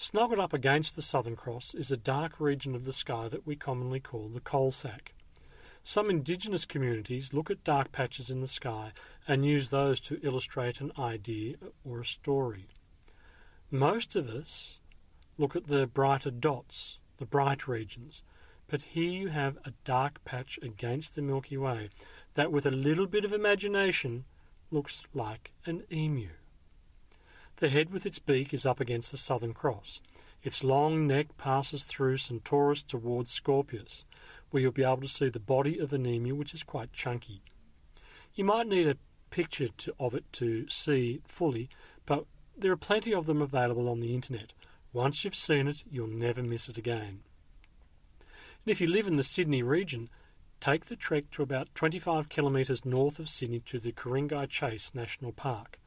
Snuggled 0.01 0.39
up 0.39 0.53
against 0.53 0.95
the 0.95 1.03
Southern 1.03 1.35
Cross 1.35 1.75
is 1.75 1.91
a 1.91 1.97
dark 1.97 2.39
region 2.39 2.77
of 2.77 2.85
the 2.85 2.93
sky 2.93 3.27
that 3.27 3.45
we 3.45 3.57
commonly 3.57 3.99
call 3.99 4.29
the 4.29 4.39
coal 4.39 4.71
sack. 4.71 5.13
Some 5.83 6.09
indigenous 6.09 6.65
communities 6.65 7.35
look 7.35 7.51
at 7.51 7.65
dark 7.65 7.91
patches 7.91 8.31
in 8.31 8.41
the 8.41 8.47
sky 8.47 8.93
and 9.27 9.45
use 9.45 9.71
those 9.71 10.01
to 10.03 10.21
illustrate 10.23 10.81
an 10.81 10.93
idea 10.97 11.57
or 11.85 11.99
a 11.99 12.05
story. 12.05 12.69
Most 13.73 14.15
of 14.15 14.29
us 14.29 14.79
look 15.37 15.57
at 15.57 15.67
the 15.67 15.89
brighter 15.89 16.31
dots, 16.31 17.01
the 17.17 17.27
bright 17.27 17.67
regions, 17.67 18.23
but 18.69 18.83
here 18.83 19.11
you 19.11 19.29
have 19.31 19.59
a 19.65 19.73
dark 19.83 20.25
patch 20.25 20.61
against 20.63 21.17
the 21.17 21.23
Milky 21.23 21.57
Way 21.57 21.91
that, 22.35 22.53
with 22.53 22.67
a 22.67 22.71
little 22.71 23.09
bit 23.09 23.25
of 23.25 23.33
imagination, 23.33 24.27
looks 24.71 25.03
like 25.13 25.51
an 25.67 25.83
emu. 25.91 26.29
The 27.61 27.69
head 27.69 27.91
with 27.91 28.07
its 28.07 28.21
beak 28.21 28.55
is 28.55 28.65
up 28.65 28.79
against 28.79 29.11
the 29.11 29.17
Southern 29.17 29.53
Cross. 29.53 30.01
Its 30.45 30.63
long 30.63 31.09
neck 31.09 31.37
passes 31.39 31.83
through 31.83 32.19
Centaurus 32.19 32.85
towards 32.85 33.33
Scorpius, 33.33 34.05
where 34.51 34.63
you'll 34.63 34.71
be 34.71 34.85
able 34.85 35.01
to 35.01 35.09
see 35.09 35.29
the 35.29 35.41
body 35.41 35.77
of 35.81 35.93
an 35.93 36.07
emu, 36.07 36.37
which 36.37 36.55
is 36.55 36.63
quite 36.63 36.93
chunky. 36.93 37.43
You 38.33 38.45
might 38.45 38.69
need 38.69 38.87
a 38.87 38.97
picture 39.31 39.71
to, 39.79 39.93
of 39.99 40.15
it 40.15 40.33
to 40.35 40.69
see 40.69 41.21
fully, 41.27 41.69
but 42.07 42.27
there 42.57 42.71
are 42.71 42.77
plenty 42.77 43.13
of 43.13 43.27
them 43.27 43.43
available 43.43 43.89
on 43.89 43.99
the 43.99 44.15
internet. 44.15 44.53
Once 44.93 45.25
you've 45.25 45.35
seen 45.35 45.67
it, 45.67 45.83
you'll 45.91 46.07
never 46.07 46.45
miss 46.45 46.69
it 46.69 46.79
again. 46.79 47.23
And 48.21 48.67
if 48.67 48.81
you 48.81 48.87
live 48.87 49.09
in 49.09 49.17
the 49.17 49.25
Sydney 49.25 49.65
region, 49.65 50.09
take 50.61 50.87
the 50.87 50.97
trek 50.97 51.25
to 51.33 51.43
about 51.43 51.75
25 51.75 52.29
kilometres 52.29 52.85
north 52.85 53.19
of 53.19 53.29
Sydney 53.29 53.59
to 53.67 53.81
the 53.81 53.91
Ku-ring-gai 53.91 54.47
Chase 54.47 54.95
National 54.95 55.33
Park. 55.33 55.81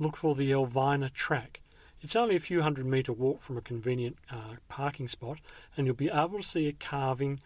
Look 0.00 0.16
for 0.16 0.34
the 0.34 0.50
Elvina 0.50 1.12
Track. 1.12 1.60
It's 2.00 2.16
only 2.16 2.34
a 2.34 2.40
few 2.40 2.62
hundred 2.62 2.86
metre 2.86 3.12
walk 3.12 3.42
from 3.42 3.58
a 3.58 3.60
convenient 3.60 4.16
uh, 4.30 4.54
parking 4.66 5.08
spot, 5.08 5.40
and 5.76 5.86
you'll 5.86 5.94
be 5.94 6.08
able 6.08 6.38
to 6.38 6.42
see 6.42 6.66
a 6.68 6.72
carving, 6.72 7.40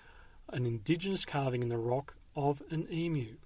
an 0.50 0.64
indigenous 0.64 1.24
carving 1.24 1.64
in 1.64 1.68
the 1.68 1.78
rock 1.78 2.14
of 2.36 2.62
an 2.70 2.86
emu. 2.92 3.38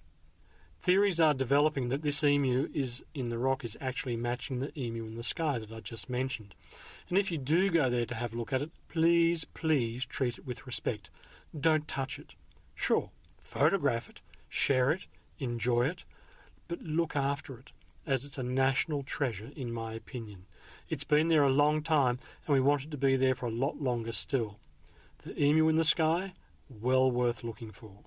Theories 0.79 1.21
are 1.21 1.33
developing 1.33 1.89
that 1.89 2.03
this 2.03 2.23
emu 2.23 2.69
is 2.75 3.03
in 3.15 3.31
the 3.31 3.39
rock 3.39 3.65
is 3.65 3.79
actually 3.81 4.17
matching 4.17 4.61
the 4.61 4.79
emu 4.79 5.07
in 5.07 5.17
the 5.17 5.23
sky 5.23 5.59
that 5.59 5.73
I 5.73 5.81
just 5.81 6.11
mentioned. 6.11 6.55
And 7.09 7.17
if 7.17 7.33
you 7.33 7.39
do 7.39 7.71
go 7.71 7.89
there 7.89 8.05
to 8.05 8.15
have 8.15 8.35
a 8.35 8.37
look 8.37 8.53
at 8.53 8.61
it, 8.61 8.73
please, 8.89 9.47
please 9.47 10.05
treat 10.05 10.37
it 10.37 10.45
with 10.47 10.67
respect. 10.67 11.09
Don't 11.59 11.89
touch 11.89 12.19
it. 12.19 12.35
Sure, 12.75 13.09
photograph 13.39 14.11
it, 14.11 14.21
share 14.51 14.91
it, 14.91 15.07
enjoy 15.39 15.87
it, 15.87 16.05
but 16.69 16.83
look 16.83 17.17
after 17.17 17.59
it, 17.59 17.73
as 18.09 18.25
it's 18.25 18.39
a 18.39 18.43
national 18.43 19.03
treasure, 19.03 19.51
in 19.55 19.71
my 19.71 19.93
opinion. 19.93 20.47
It's 20.89 21.05
been 21.05 21.29
there 21.29 21.45
a 21.45 21.51
long 21.51 21.83
time, 21.83 22.19
and 22.47 22.55
we 22.55 22.61
want 22.61 22.85
it 22.85 22.91
to 22.91 22.97
be 22.97 23.17
there 23.17 23.35
for 23.35 23.47
a 23.47 23.51
lot 23.51 23.81
longer 23.81 24.13
still. 24.13 24.59
The 25.19 25.41
emu 25.41 25.69
in 25.69 25.77
the 25.77 25.85
sky, 25.85 26.33
well 26.71 27.11
worth 27.11 27.45
looking 27.45 27.71
for. 27.71 27.99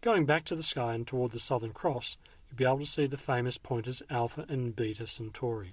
Going 0.00 0.24
back 0.24 0.44
to 0.44 0.54
the 0.54 0.62
sky 0.62 0.94
and 0.94 1.04
toward 1.04 1.32
the 1.32 1.40
Southern 1.40 1.72
Cross, 1.72 2.16
you'll 2.48 2.56
be 2.56 2.64
able 2.64 2.78
to 2.78 2.86
see 2.86 3.06
the 3.06 3.16
famous 3.16 3.58
pointers 3.58 4.02
Alpha 4.08 4.46
and 4.48 4.76
Beta 4.76 5.08
Centauri. 5.08 5.72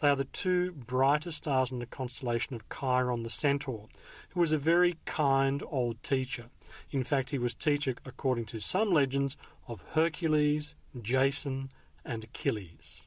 They 0.00 0.08
are 0.08 0.16
the 0.16 0.24
two 0.24 0.72
brightest 0.72 1.38
stars 1.38 1.72
in 1.72 1.78
the 1.78 1.86
constellation 1.86 2.54
of 2.54 2.68
Chiron 2.68 3.22
the 3.22 3.30
Centaur, 3.30 3.88
who 4.28 4.40
was 4.40 4.52
a 4.52 4.58
very 4.58 4.96
kind 5.06 5.62
old 5.70 6.02
teacher. 6.02 6.50
In 6.90 7.02
fact, 7.02 7.30
he 7.30 7.38
was 7.38 7.54
teacher, 7.54 7.94
according 8.04 8.44
to 8.46 8.60
some 8.60 8.92
legends, 8.92 9.38
of 9.66 9.82
Hercules, 9.92 10.74
Jason, 11.00 11.70
and 12.08 12.24
Achilles. 12.24 13.06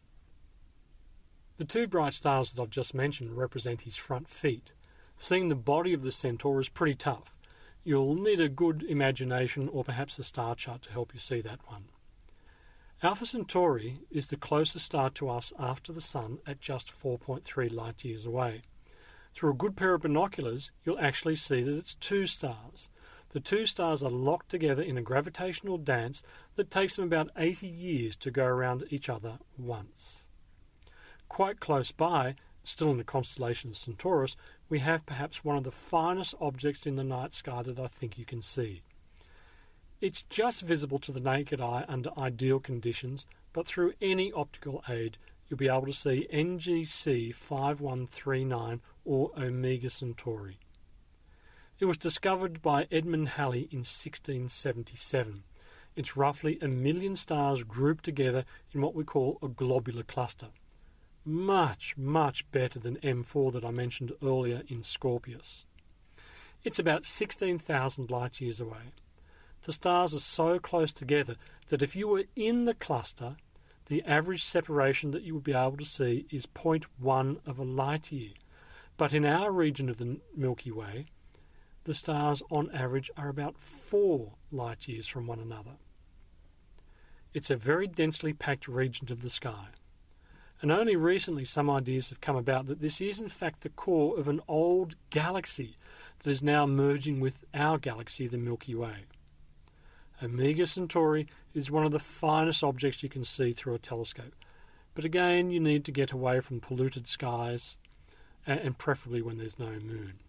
The 1.57 1.65
two 1.65 1.87
bright 1.87 2.13
stars 2.13 2.53
that 2.53 2.61
I've 2.61 2.69
just 2.69 2.93
mentioned 2.93 3.35
represent 3.35 3.81
his 3.81 3.97
front 3.97 4.29
feet. 4.29 4.73
Seeing 5.17 5.49
the 5.49 5.55
body 5.55 5.91
of 5.93 6.03
the 6.03 6.11
centaur 6.11 6.61
is 6.61 6.69
pretty 6.69 6.95
tough. 6.95 7.35
You'll 7.83 8.15
need 8.15 8.39
a 8.39 8.47
good 8.47 8.83
imagination 8.83 9.67
or 9.67 9.83
perhaps 9.83 10.17
a 10.19 10.23
star 10.23 10.55
chart 10.55 10.83
to 10.83 10.91
help 10.91 11.13
you 11.13 11.19
see 11.19 11.41
that 11.41 11.59
one. 11.67 11.85
Alpha 13.03 13.25
Centauri 13.25 13.97
is 14.11 14.27
the 14.27 14.37
closest 14.37 14.85
star 14.85 15.09
to 15.09 15.27
us 15.27 15.51
after 15.57 15.91
the 15.91 16.01
Sun 16.01 16.37
at 16.45 16.61
just 16.61 16.93
4.3 16.93 17.73
light 17.73 18.05
years 18.05 18.27
away. 18.27 18.61
Through 19.33 19.51
a 19.51 19.55
good 19.55 19.75
pair 19.75 19.95
of 19.95 20.03
binoculars, 20.03 20.71
you'll 20.85 20.99
actually 20.99 21.35
see 21.35 21.63
that 21.63 21.75
it's 21.75 21.95
two 21.95 22.27
stars. 22.27 22.89
The 23.31 23.39
two 23.39 23.65
stars 23.65 24.03
are 24.03 24.11
locked 24.11 24.49
together 24.49 24.81
in 24.81 24.97
a 24.97 25.01
gravitational 25.01 25.77
dance 25.77 26.21
that 26.55 26.69
takes 26.69 26.97
them 26.97 27.05
about 27.05 27.31
80 27.37 27.65
years 27.65 28.15
to 28.17 28.31
go 28.31 28.45
around 28.45 28.83
each 28.89 29.07
other 29.07 29.39
once. 29.57 30.25
Quite 31.29 31.61
close 31.61 31.93
by, 31.93 32.35
still 32.63 32.91
in 32.91 32.97
the 32.97 33.05
constellation 33.05 33.69
of 33.69 33.77
Centaurus, 33.77 34.35
we 34.67 34.79
have 34.79 35.05
perhaps 35.05 35.45
one 35.45 35.55
of 35.55 35.63
the 35.63 35.71
finest 35.71 36.35
objects 36.41 36.85
in 36.85 36.95
the 36.95 37.05
night 37.05 37.33
sky 37.33 37.61
that 37.63 37.79
I 37.79 37.87
think 37.87 38.17
you 38.17 38.25
can 38.25 38.41
see. 38.41 38.81
It's 40.01 40.23
just 40.23 40.63
visible 40.63 40.99
to 40.99 41.11
the 41.13 41.19
naked 41.19 41.61
eye 41.61 41.85
under 41.87 42.09
ideal 42.17 42.59
conditions, 42.59 43.25
but 43.53 43.65
through 43.65 43.93
any 44.01 44.31
optical 44.33 44.83
aid, 44.89 45.17
you'll 45.47 45.57
be 45.57 45.67
able 45.67 45.85
to 45.85 45.93
see 45.93 46.27
NGC 46.33 47.33
5139 47.33 48.81
or 49.05 49.31
Omega 49.37 49.89
Centauri. 49.89 50.59
It 51.81 51.85
was 51.85 51.97
discovered 51.97 52.61
by 52.61 52.87
Edmund 52.91 53.29
Halley 53.29 53.67
in 53.71 53.79
1677. 53.79 55.43
It's 55.95 56.15
roughly 56.15 56.59
a 56.61 56.67
million 56.67 57.15
stars 57.15 57.63
grouped 57.63 58.05
together 58.05 58.45
in 58.71 58.81
what 58.81 58.93
we 58.93 59.03
call 59.03 59.39
a 59.41 59.47
globular 59.47 60.03
cluster. 60.03 60.49
Much, 61.25 61.97
much 61.97 62.49
better 62.51 62.77
than 62.77 62.97
M4 62.97 63.51
that 63.53 63.65
I 63.65 63.71
mentioned 63.71 64.11
earlier 64.21 64.61
in 64.67 64.83
Scorpius. 64.83 65.65
It's 66.63 66.77
about 66.77 67.07
16,000 67.07 68.11
light 68.11 68.39
years 68.39 68.59
away 68.59 68.93
the 69.63 69.73
stars 69.73 70.13
are 70.13 70.19
so 70.19 70.59
close 70.59 70.93
together 70.93 71.35
that 71.69 71.81
if 71.81 71.95
you 71.95 72.07
were 72.07 72.25
in 72.35 72.65
the 72.65 72.75
cluster, 72.75 73.37
the 73.87 74.03
average 74.03 74.43
separation 74.43 75.09
that 75.11 75.23
you 75.23 75.33
would 75.33 75.43
be 75.43 75.53
able 75.53 75.77
to 75.77 75.85
see 75.85 76.27
is 76.29 76.45
0.1 76.45 77.39
of 77.47 77.57
a 77.57 77.63
light 77.63 78.11
year. 78.11 78.33
But 78.97 79.13
in 79.13 79.25
our 79.25 79.51
region 79.51 79.89
of 79.89 79.97
the 79.97 80.19
Milky 80.35 80.71
Way, 80.71 81.07
the 81.83 81.93
stars 81.93 82.43
on 82.49 82.71
average 82.71 83.09
are 83.17 83.29
about 83.29 83.57
4 83.57 84.33
light 84.51 84.87
years 84.87 85.07
from 85.07 85.27
one 85.27 85.39
another. 85.39 85.77
It's 87.33 87.49
a 87.49 87.55
very 87.55 87.87
densely 87.87 88.33
packed 88.33 88.67
region 88.67 89.11
of 89.11 89.21
the 89.21 89.29
sky. 89.29 89.67
And 90.61 90.71
only 90.71 90.95
recently 90.95 91.45
some 91.45 91.71
ideas 91.71 92.09
have 92.09 92.21
come 92.21 92.35
about 92.35 92.67
that 92.67 92.81
this 92.81 93.01
is 93.01 93.19
in 93.19 93.29
fact 93.29 93.61
the 93.61 93.69
core 93.69 94.19
of 94.19 94.27
an 94.27 94.41
old 94.47 94.95
galaxy 95.09 95.77
that 96.19 96.29
is 96.29 96.43
now 96.43 96.67
merging 96.67 97.19
with 97.19 97.45
our 97.53 97.79
galaxy, 97.79 98.27
the 98.27 98.37
Milky 98.37 98.75
Way. 98.75 99.05
Omega 100.21 100.67
Centauri 100.67 101.25
is 101.55 101.71
one 101.71 101.83
of 101.83 101.91
the 101.91 101.97
finest 101.97 102.63
objects 102.63 103.01
you 103.01 103.09
can 103.09 103.23
see 103.23 103.53
through 103.53 103.73
a 103.73 103.79
telescope. 103.79 104.35
But 104.93 105.03
again, 105.03 105.49
you 105.49 105.59
need 105.59 105.83
to 105.85 105.91
get 105.91 106.11
away 106.11 106.41
from 106.41 106.59
polluted 106.59 107.07
skies 107.07 107.77
and 108.45 108.77
preferably 108.77 109.23
when 109.23 109.39
there's 109.39 109.57
no 109.57 109.71
moon. 109.71 110.19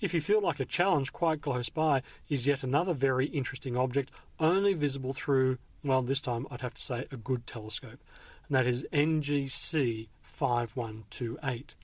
If 0.00 0.14
you 0.14 0.20
feel 0.20 0.40
like 0.40 0.60
a 0.60 0.64
challenge, 0.64 1.12
quite 1.12 1.42
close 1.42 1.68
by 1.68 2.02
is 2.28 2.46
yet 2.46 2.62
another 2.62 2.94
very 2.94 3.26
interesting 3.26 3.76
object, 3.76 4.12
only 4.38 4.72
visible 4.74 5.12
through, 5.12 5.58
well, 5.82 6.02
this 6.02 6.20
time 6.20 6.46
I'd 6.50 6.60
have 6.60 6.74
to 6.74 6.84
say 6.84 7.06
a 7.10 7.16
good 7.16 7.46
telescope, 7.46 7.98
and 8.48 8.56
that 8.56 8.66
is 8.66 8.86
NGC 8.92 10.08
5128. 10.22 11.74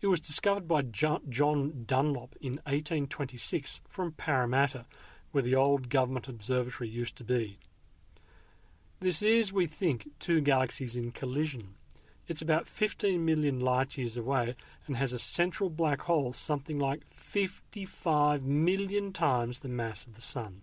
It 0.00 0.06
was 0.06 0.20
discovered 0.20 0.66
by 0.66 0.82
John 0.82 1.84
Dunlop 1.86 2.34
in 2.40 2.54
1826 2.64 3.82
from 3.86 4.12
Parramatta 4.12 4.86
where 5.32 5.42
the 5.42 5.54
old 5.54 5.88
government 5.88 6.28
observatory 6.28 6.88
used 6.88 7.16
to 7.16 7.24
be. 7.24 7.58
This 9.00 9.22
is, 9.22 9.52
we 9.52 9.66
think, 9.66 10.08
two 10.18 10.40
galaxies 10.40 10.96
in 10.96 11.12
collision. 11.12 11.74
It's 12.30 12.40
about 12.40 12.68
15 12.68 13.24
million 13.24 13.58
light 13.58 13.98
years 13.98 14.16
away 14.16 14.54
and 14.86 14.96
has 14.96 15.12
a 15.12 15.18
central 15.18 15.68
black 15.68 16.02
hole 16.02 16.32
something 16.32 16.78
like 16.78 17.04
55 17.04 18.44
million 18.44 19.12
times 19.12 19.58
the 19.58 19.68
mass 19.68 20.06
of 20.06 20.14
the 20.14 20.20
Sun. 20.20 20.62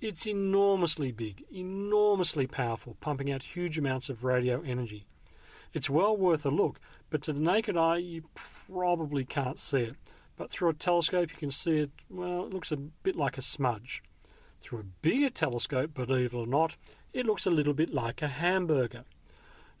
It's 0.00 0.28
enormously 0.28 1.10
big, 1.10 1.42
enormously 1.52 2.46
powerful, 2.46 2.96
pumping 3.00 3.32
out 3.32 3.42
huge 3.42 3.78
amounts 3.78 4.08
of 4.08 4.22
radio 4.22 4.62
energy. 4.62 5.06
It's 5.74 5.90
well 5.90 6.16
worth 6.16 6.46
a 6.46 6.50
look, 6.50 6.78
but 7.10 7.22
to 7.22 7.32
the 7.32 7.40
naked 7.40 7.76
eye 7.76 7.96
you 7.96 8.22
probably 8.68 9.24
can't 9.24 9.58
see 9.58 9.80
it 9.80 9.96
but 10.36 10.52
through 10.52 10.68
a 10.68 10.74
telescope 10.74 11.32
you 11.32 11.36
can 11.36 11.50
see 11.50 11.80
it, 11.80 11.90
well, 12.08 12.46
it 12.46 12.54
looks 12.54 12.70
a 12.70 12.76
bit 12.76 13.16
like 13.16 13.36
a 13.36 13.42
smudge. 13.42 14.04
Through 14.60 14.78
a 14.78 14.84
bigger 15.02 15.30
telescope, 15.30 15.94
believe 15.94 16.32
it 16.32 16.36
or 16.36 16.46
not, 16.46 16.76
it 17.12 17.26
looks 17.26 17.44
a 17.44 17.50
little 17.50 17.74
bit 17.74 17.92
like 17.92 18.22
a 18.22 18.28
hamburger. 18.28 19.04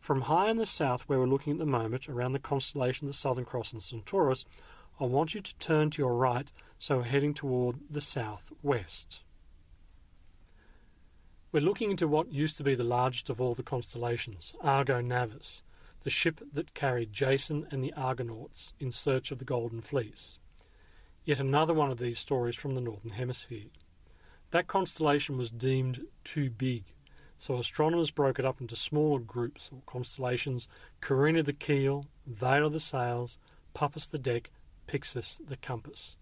From 0.00 0.22
high 0.22 0.48
in 0.48 0.56
the 0.56 0.66
south, 0.66 1.02
where 1.02 1.18
we're 1.18 1.26
looking 1.26 1.52
at 1.52 1.58
the 1.58 1.66
moment, 1.66 2.08
around 2.08 2.32
the 2.32 2.38
constellation 2.38 3.06
of 3.06 3.12
the 3.12 3.18
Southern 3.18 3.44
Cross 3.44 3.74
and 3.74 3.82
Centaurus, 3.82 4.46
I 4.98 5.04
want 5.04 5.34
you 5.34 5.42
to 5.42 5.54
turn 5.56 5.90
to 5.90 6.02
your 6.02 6.14
right, 6.14 6.50
so 6.78 7.02
heading 7.02 7.34
toward 7.34 7.76
the 7.90 8.00
southwest. 8.00 9.20
We're 11.52 11.60
looking 11.60 11.90
into 11.90 12.08
what 12.08 12.32
used 12.32 12.56
to 12.56 12.64
be 12.64 12.74
the 12.74 12.82
largest 12.84 13.28
of 13.28 13.40
all 13.40 13.54
the 13.54 13.62
constellations, 13.62 14.54
Argo 14.62 15.02
Navis, 15.02 15.62
the 16.02 16.10
ship 16.10 16.40
that 16.50 16.74
carried 16.74 17.12
Jason 17.12 17.66
and 17.70 17.84
the 17.84 17.92
Argonauts 17.92 18.72
in 18.80 18.92
search 18.92 19.30
of 19.30 19.38
the 19.38 19.44
Golden 19.44 19.82
Fleece. 19.82 20.38
Yet 21.24 21.38
another 21.38 21.74
one 21.74 21.90
of 21.90 21.98
these 21.98 22.18
stories 22.18 22.56
from 22.56 22.74
the 22.74 22.80
Northern 22.80 23.10
Hemisphere. 23.10 23.68
That 24.50 24.66
constellation 24.66 25.36
was 25.36 25.50
deemed 25.50 26.06
too 26.24 26.48
big, 26.48 26.84
so 27.40 27.56
astronomers 27.56 28.10
broke 28.10 28.38
it 28.38 28.44
up 28.44 28.60
into 28.60 28.76
smaller 28.76 29.18
groups 29.18 29.70
or 29.72 29.80
constellations 29.86 30.68
Carina 31.00 31.42
the 31.42 31.54
keel, 31.54 32.04
Vela 32.26 32.68
the 32.68 32.78
sails, 32.78 33.38
Puppis 33.74 34.10
the 34.10 34.18
deck, 34.18 34.50
Pyxis 34.86 35.40
the 35.48 35.56
compass. 35.56 36.18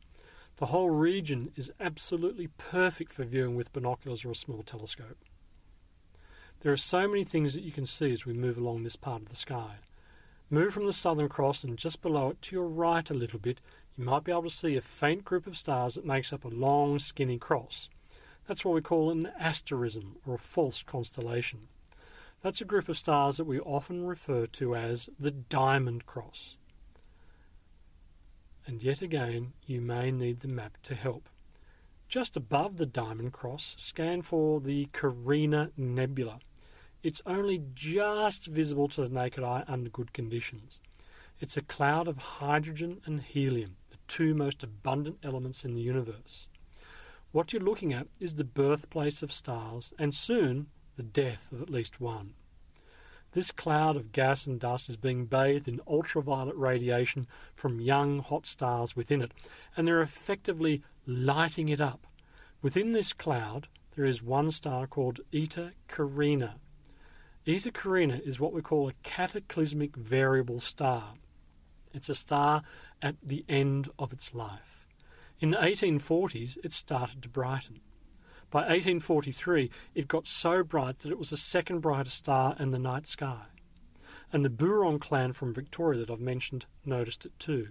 The 0.59 0.67
whole 0.67 0.91
region 0.91 1.51
is 1.57 1.73
absolutely 1.81 2.47
perfect 2.57 3.13
for 3.13 3.25
viewing 3.25 3.57
with 3.57 3.73
binoculars 3.73 4.25
or 4.25 4.31
a 4.31 4.37
small 4.37 4.63
telescope. 4.63 5.19
There 6.61 6.73
are 6.73 6.77
so 6.77 7.09
many 7.09 7.25
things 7.25 7.53
that 7.55 7.65
you 7.65 7.73
can 7.73 7.87
see 7.87 8.13
as 8.13 8.25
we 8.25 8.33
move 8.33 8.57
along 8.57 8.85
this 8.85 8.97
part 8.97 9.23
of 9.23 9.29
the 9.29 9.35
sky. 9.35 9.79
Move 10.51 10.73
from 10.73 10.87
the 10.87 10.93
Southern 10.93 11.29
Cross 11.29 11.65
and 11.65 11.77
just 11.77 12.01
below 12.01 12.31
it 12.31 12.43
to 12.43 12.55
your 12.55 12.69
right 12.69 13.11
a 13.11 13.15
little 13.15 13.41
bit, 13.41 13.61
you 13.97 14.05
might 14.05 14.23
be 14.23 14.31
able 14.31 14.45
to 14.45 14.51
see 14.51 14.77
a 14.77 14.81
faint 14.81 15.25
group 15.25 15.49
of 15.49 15.57
stars 15.57 15.97
that 15.97 16.07
makes 16.07 16.33
up 16.33 16.45
a 16.45 16.49
long, 16.49 17.01
skinny 17.01 17.39
cross. 17.39 17.89
That's 18.49 18.65
what 18.65 18.75
we 18.75 18.81
call 18.81 19.11
an 19.11 19.31
asterism, 19.39 20.17
or 20.27 20.35
a 20.35 20.39
false 20.39 20.83
constellation. 20.83 21.69
That's 22.41 22.63
a 22.63 22.65
group 22.65 22.89
of 22.89 22.97
stars 22.97 23.37
that 23.37 23.45
we 23.45 23.61
often 23.61 24.07
refer 24.07 24.47
to 24.47 24.75
as 24.75 25.11
the 25.21 25.31
Diamond 25.31 26.07
Cross. 26.07 26.57
And 28.67 28.83
yet 28.83 29.03
again, 29.03 29.53
you 29.67 29.83
may 29.83 30.11
need 30.11 30.41
the 30.41 30.49
map 30.49 30.79
to 30.85 30.95
help. 30.95 31.29
Just 32.09 32.39
above 32.39 32.79
the 32.79 32.87
Diamond 32.87 33.35
Cross, 33.35 33.75
scan 33.77 34.23
for 34.23 34.63
the 34.63 34.89
Carina 34.93 35.71
Nebula. 35.77 36.39
It's 37.03 37.21
only 37.27 37.63
just 37.75 38.47
visible 38.47 38.89
to 38.89 39.03
the 39.03 39.15
naked 39.15 39.45
eye 39.45 39.65
under 39.69 39.91
good 39.91 40.15
conditions. 40.15 40.81
It's 41.39 41.59
a 41.59 41.63
cloud 41.63 42.09
of 42.09 42.17
hydrogen 42.17 43.03
and 43.05 43.21
helium 43.21 43.77
the 43.91 43.99
two 44.09 44.33
most 44.33 44.63
abundant 44.63 45.19
elements 45.23 45.67
in 45.67 45.75
the 45.75 45.83
universe. 45.83 46.47
What 47.33 47.53
you're 47.53 47.63
looking 47.63 47.93
at 47.93 48.07
is 48.19 48.35
the 48.35 48.45
birthplace 48.45 49.23
of 49.23 49.33
stars 49.33 49.93
and 49.99 50.15
soon 50.15 50.69
the 50.97 51.03
death 51.03 51.53
of 51.53 51.63
at 51.63 51.71
least 51.71 52.01
one. 52.01 52.35
This 53.33 53.51
cloud 53.51 53.97
of 53.97 54.13
gas 54.13 54.47
and 54.47 54.59
dust 54.59 54.89
is 54.89 54.97
being 54.97 55.27
bathed 55.27 55.69
in 55.69 55.83
ultraviolet 55.87 56.57
radiation 56.57 57.27
from 57.55 57.81
young 57.81 58.21
hot 58.21 58.47
stars 58.47 58.97
within 58.97 59.21
it, 59.21 59.33
and 59.77 59.87
they're 59.87 60.01
effectively 60.01 60.83
lighting 61.07 61.69
it 61.69 61.81
up. 61.81 62.07
Within 62.63 62.93
this 62.93 63.13
cloud, 63.13 63.69
there 63.95 64.07
is 64.07 64.23
one 64.23 64.51
star 64.51 64.87
called 64.87 65.21
Eta 65.33 65.73
Carina. 65.89 66.57
Eta 67.47 67.71
Carina 67.71 68.21
is 68.25 68.41
what 68.41 68.53
we 68.53 68.63
call 68.63 68.89
a 68.89 68.95
cataclysmic 69.03 69.95
variable 69.97 70.61
star. 70.61 71.15
It's 71.93 72.09
a 72.09 72.15
star 72.15 72.63
at 73.03 73.17
the 73.23 73.45
end 73.49 73.91
of 73.99 74.13
its 74.13 74.35
life. 74.35 74.78
In 75.41 75.53
the 75.53 75.59
1840s, 75.59 76.59
it 76.65 76.73
started 76.73 77.23
to 77.23 77.29
brighten. 77.29 77.81
By 78.51 78.61
1843, 78.61 79.71
it 79.95 80.09
got 80.09 80.27
so 80.27 80.65
bright 80.65 80.99
that 81.01 81.13
it 81.13 81.19
was 81.19 81.31
the 81.31 81.37
second 81.37 81.81
brightest 81.81 82.17
star 82.17 82.57
in 82.59 82.73
the 82.73 82.79
night 82.79 83.07
sky. 83.07 83.43
And 84.33 84.45
the 84.45 84.51
Boorong 84.51 85.01
clan 85.01 85.33
from 85.33 85.55
Victoria 85.55 86.01
that 86.01 86.11
I've 86.11 86.19
mentioned 86.19 86.67
noticed 86.85 87.25
it 87.25 87.39
too. 87.39 87.69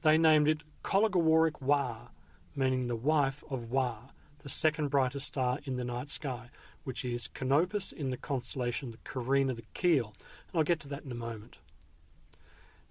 They 0.00 0.16
named 0.16 0.48
it 0.48 0.62
Cologawarrick 0.82 1.60
Wa, 1.60 2.08
meaning 2.56 2.86
the 2.86 2.96
wife 2.96 3.44
of 3.50 3.70
Wa, 3.70 4.10
the 4.38 4.48
second 4.48 4.88
brightest 4.88 5.26
star 5.26 5.58
in 5.64 5.76
the 5.76 5.84
night 5.84 6.08
sky, 6.08 6.48
which 6.84 7.04
is 7.04 7.28
Canopus 7.28 7.92
in 7.92 8.10
the 8.10 8.16
constellation 8.16 8.92
the 8.92 8.98
Carina 9.04 9.52
the 9.52 9.64
Keel, 9.74 10.14
and 10.48 10.58
I'll 10.58 10.62
get 10.62 10.80
to 10.80 10.88
that 10.88 11.04
in 11.04 11.12
a 11.12 11.16
moment. 11.16 11.58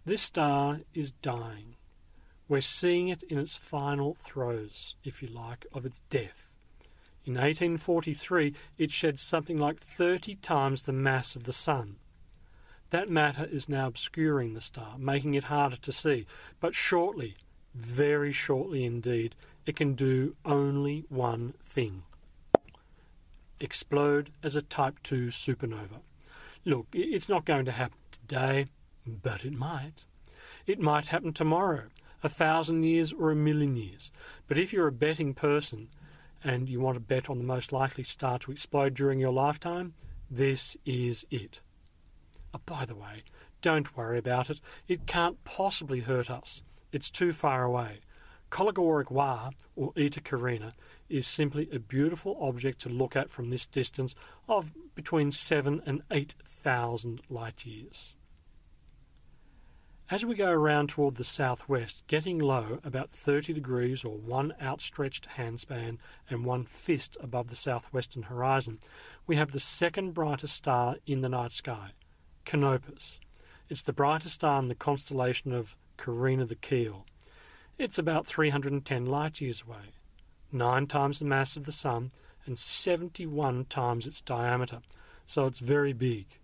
This 0.06 0.22
star 0.22 0.82
is 0.94 1.12
dying. 1.12 1.73
We're 2.54 2.62
seeing 2.62 3.08
it 3.08 3.24
in 3.24 3.40
its 3.40 3.58
final 3.58 4.14
throes, 4.14 4.94
if 5.04 5.24
you 5.24 5.28
like, 5.28 5.66
of 5.74 5.88
its 5.88 6.02
death. 6.12 6.52
In 7.26 7.34
1843, 7.34 8.54
it 8.78 8.92
shed 8.92 9.18
something 9.20 9.58
like 9.58 9.80
30 9.80 10.36
times 10.36 10.84
the 10.84 10.94
mass 10.94 11.36
of 11.36 11.46
the 11.46 11.52
Sun. 11.52 11.96
That 12.92 13.10
matter 13.10 13.46
is 13.46 13.68
now 13.68 13.88
obscuring 13.88 14.54
the 14.54 14.62
star, 14.62 15.00
making 15.00 15.34
it 15.34 15.46
harder 15.46 15.78
to 15.78 15.92
see, 15.92 16.28
but 16.60 16.76
shortly, 16.76 17.38
very 17.74 18.32
shortly 18.32 18.86
indeed, 18.86 19.34
it 19.66 19.76
can 19.76 19.96
do 19.96 20.36
only 20.46 21.06
one 21.10 21.56
thing 21.64 22.04
explode 23.60 24.30
as 24.44 24.56
a 24.56 24.62
Type 24.62 25.02
2 25.02 25.30
supernova. 25.30 26.02
Look, 26.66 26.86
it's 26.94 27.28
not 27.28 27.46
going 27.46 27.66
to 27.66 27.72
happen 27.72 27.98
today, 28.12 28.68
but 29.08 29.44
it 29.44 29.54
might. 29.54 30.06
It 30.68 30.80
might 30.80 31.08
happen 31.08 31.34
tomorrow, 31.34 31.86
a 32.24 32.30
thousand 32.30 32.84
years 32.84 33.12
or 33.12 33.32
a 33.32 33.36
million 33.36 33.76
years. 33.76 34.12
But 34.48 34.58
if 34.58 34.72
you're 34.74 34.88
a 34.88 34.92
betting 34.92 35.34
person 35.34 35.90
and 36.44 36.70
you 36.70 36.80
want 36.80 36.96
to 36.96 37.02
bet 37.02 37.30
on 37.30 37.38
the 37.38 37.44
most 37.44 37.72
likely 37.72 38.04
star 38.04 38.40
to 38.40 38.52
explode 38.52 38.94
during 38.94 39.20
your 39.20 39.32
lifetime, 39.32 39.94
this 40.32 40.76
is 40.86 41.26
it. 41.30 41.62
Oh, 42.54 42.62
by 42.66 42.86
the 42.86 42.96
way, 42.96 43.24
don't 43.62 43.96
worry 43.96 44.18
about 44.18 44.50
it. 44.50 44.60
It 44.88 45.06
can't 45.06 45.44
possibly 45.44 46.02
hurt 46.02 46.30
us. 46.30 46.64
It's 46.92 47.10
too 47.10 47.34
far 47.34 47.64
away. 47.64 48.00
Wa, 48.56 49.50
or 49.76 49.94
Eta 49.98 50.22
Carina, 50.22 50.74
is 51.10 51.26
simply 51.26 51.68
a 51.72 51.80
beautiful 51.80 52.38
object 52.40 52.82
to 52.82 52.90
look 52.90 53.16
at 53.16 53.30
from 53.30 53.50
this 53.50 53.66
distance 53.66 54.14
of 54.48 54.72
between 54.94 55.32
7 55.32 55.82
and 55.86 56.04
8,000 56.12 57.22
light 57.30 57.66
years. 57.66 58.16
As 60.14 60.24
we 60.24 60.36
go 60.36 60.52
around 60.52 60.90
toward 60.90 61.16
the 61.16 61.24
southwest, 61.24 62.04
getting 62.06 62.38
low 62.38 62.78
about 62.84 63.10
30 63.10 63.52
degrees 63.52 64.04
or 64.04 64.16
one 64.16 64.54
outstretched 64.62 65.28
handspan 65.38 65.98
and 66.30 66.46
one 66.46 66.66
fist 66.66 67.18
above 67.20 67.50
the 67.50 67.56
southwestern 67.56 68.22
horizon, 68.22 68.78
we 69.26 69.38
have 69.38 69.54
the 69.54 69.60
second 69.60 70.14
brightest 70.14 70.54
star 70.56 70.98
in 71.08 71.22
the 71.22 71.30
night 71.30 71.52
sky, 71.52 71.94
Canopus. 72.46 73.20
It's 73.70 73.82
the 73.82 73.92
brightest 73.92 74.36
star 74.36 74.60
in 74.60 74.68
the 74.68 74.76
constellation 74.76 75.52
of 75.52 75.76
Carina 75.98 76.46
the 76.46 76.54
Keel. 76.54 77.08
It's 77.80 77.98
about 77.98 78.28
310 78.28 79.08
light 79.08 79.42
years 79.42 79.64
away, 79.68 79.96
nine 80.52 80.86
times 80.86 81.18
the 81.18 81.26
mass 81.26 81.58
of 81.58 81.64
the 81.64 81.72
Sun, 81.72 82.12
and 82.46 82.60
71 82.60 83.66
times 83.66 84.06
its 84.06 84.22
diameter, 84.22 84.82
so 85.26 85.48
it's 85.48 85.58
very 85.58 85.92
big. 85.92 86.38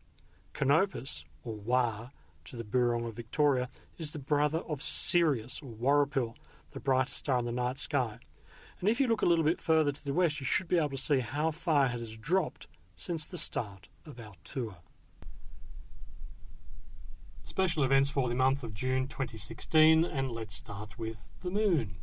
Canopus, 0.54 1.24
or 1.44 1.54
Wa, 1.54 2.10
to 2.50 2.58
the 2.58 2.64
Boorong 2.64 3.08
of 3.08 3.16
Victoria, 3.16 3.70
is 3.98 4.12
the 4.12 4.20
brother 4.20 4.60
of 4.60 4.82
Sirius, 4.82 5.62
or 5.62 5.72
Warrapil, 5.72 6.36
the 6.72 6.80
brightest 6.80 7.18
star 7.18 7.40
in 7.40 7.46
the 7.46 7.52
night 7.52 7.78
sky. 7.78 8.20
And 8.80 8.88
if 8.88 9.00
you 9.00 9.08
look 9.08 9.22
a 9.22 9.26
little 9.26 9.44
bit 9.44 9.60
further 9.60 9.92
to 9.92 10.06
the 10.06 10.14
west, 10.14 10.40
you 10.40 10.46
should 10.46 10.68
be 10.68 10.78
able 10.78 10.90
to 10.90 10.98
see 10.98 11.20
how 11.20 11.52
far 11.52 11.86
it 11.86 11.92
has 11.92 12.16
dropped 12.16 12.68
since 12.96 13.26
the 13.26 13.38
start 13.38 13.90
of 14.06 14.20
our 14.20 14.34
tour. 14.44 14.78
Special 17.44 17.84
events 17.84 18.10
for 18.10 18.30
the 18.30 18.36
month 18.36 18.64
of 18.64 18.74
June 18.74 19.08
2016, 19.08 20.06
and 20.06 20.32
let's 20.32 20.56
start 20.56 21.00
with 21.00 21.26
the 21.42 21.50
moon. 21.50 21.96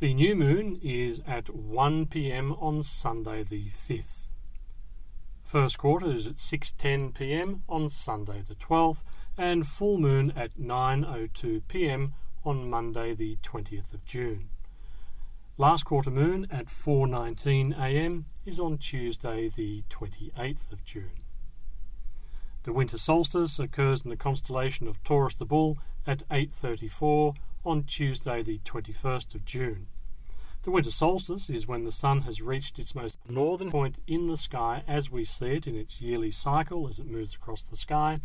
The 0.00 0.12
new 0.12 0.34
moon 0.34 0.80
is 0.82 1.22
at 1.26 1.54
1 1.54 2.06
pm 2.06 2.52
on 2.54 2.82
Sunday 2.82 3.44
the 3.44 3.70
5th. 3.88 4.13
First 5.54 5.78
quarter 5.78 6.10
is 6.10 6.26
at 6.26 6.34
6:10 6.40 7.14
pm 7.14 7.62
on 7.68 7.88
Sunday 7.88 8.42
the 8.42 8.56
12th 8.56 9.04
and 9.38 9.64
full 9.64 9.98
moon 9.98 10.32
at 10.32 10.58
9:02 10.58 11.62
pm 11.68 12.12
on 12.44 12.68
Monday 12.68 13.14
the 13.14 13.36
20th 13.36 13.94
of 13.94 14.04
June. 14.04 14.50
Last 15.56 15.84
quarter 15.84 16.10
moon 16.10 16.48
at 16.50 16.66
4:19 16.66 17.72
am 17.72 18.26
is 18.44 18.58
on 18.58 18.78
Tuesday 18.78 19.48
the 19.48 19.84
28th 19.88 20.72
of 20.72 20.84
June. 20.84 21.22
The 22.64 22.72
winter 22.72 22.98
solstice 22.98 23.60
occurs 23.60 24.02
in 24.02 24.10
the 24.10 24.16
constellation 24.16 24.88
of 24.88 25.04
Taurus 25.04 25.34
the 25.34 25.46
Bull 25.46 25.78
at 26.04 26.24
8:34 26.32 27.36
on 27.64 27.84
Tuesday 27.84 28.42
the 28.42 28.58
21st 28.64 29.36
of 29.36 29.44
June. 29.44 29.86
The 30.64 30.70
winter 30.70 30.90
solstice 30.90 31.50
is 31.50 31.66
when 31.66 31.84
the 31.84 31.92
sun 31.92 32.22
has 32.22 32.40
reached 32.40 32.78
its 32.78 32.94
most 32.94 33.18
northern 33.28 33.70
point 33.70 33.98
in 34.06 34.28
the 34.28 34.36
sky 34.38 34.82
as 34.88 35.10
we 35.10 35.22
see 35.22 35.48
it 35.48 35.66
in 35.66 35.76
its 35.76 36.00
yearly 36.00 36.30
cycle 36.30 36.88
as 36.88 36.98
it 36.98 37.06
moves 37.06 37.34
across 37.34 37.62
the 37.62 37.76
sky 37.76 38.20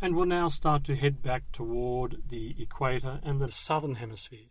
and 0.00 0.14
will 0.14 0.24
now 0.24 0.46
start 0.46 0.84
to 0.84 0.94
head 0.94 1.20
back 1.20 1.50
toward 1.50 2.22
the 2.28 2.54
equator 2.60 3.18
and 3.24 3.40
the 3.40 3.50
southern 3.50 3.96
hemisphere. 3.96 4.46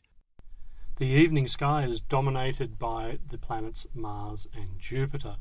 The 0.97 1.05
evening 1.05 1.47
sky 1.47 1.85
is 1.85 2.01
dominated 2.01 2.77
by 2.77 3.19
the 3.29 3.37
planets 3.37 3.87
Mars 3.93 4.45
and 4.53 4.77
Jupiter. 4.77 5.37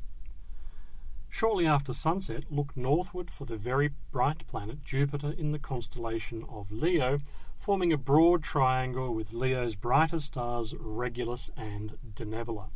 Shortly 1.28 1.66
after 1.66 1.92
sunset, 1.92 2.44
look 2.48 2.76
northward 2.76 3.28
for 3.28 3.44
the 3.44 3.56
very 3.56 3.90
bright 4.12 4.46
planet 4.46 4.84
Jupiter 4.84 5.32
in 5.32 5.50
the 5.50 5.58
constellation 5.58 6.44
of 6.48 6.70
Leo, 6.70 7.18
forming 7.62 7.92
a 7.92 7.96
broad 7.96 8.42
triangle 8.42 9.14
with 9.14 9.32
Leo's 9.32 9.76
brightest 9.76 10.26
stars 10.26 10.74
Regulus 10.76 11.48
and 11.56 11.96
Denebola. 12.16 12.70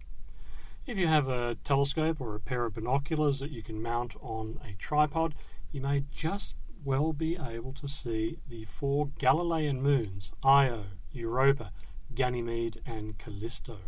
If 0.87 0.97
you 0.97 1.09
have 1.09 1.29
a 1.29 1.57
telescope 1.65 2.21
or 2.21 2.37
a 2.37 2.41
pair 2.41 2.65
of 2.65 2.75
binoculars 2.75 3.41
that 3.41 3.51
you 3.51 3.65
can 3.65 3.83
mount 3.83 4.15
on 4.23 4.61
a 4.65 4.81
tripod, 4.81 5.35
you 5.73 5.81
may 5.81 6.05
just 6.15 6.55
well 6.85 7.13
be 7.13 7.37
able 7.37 7.73
to 7.73 7.89
see 7.89 8.39
the 8.49 8.65
four 8.67 9.09
Galilean 9.19 9.83
moons 9.83 10.31
Io, 10.45 10.85
Europa, 11.13 11.73
Ganymede, 12.15 12.81
and 12.87 13.19
Callisto. 13.19 13.79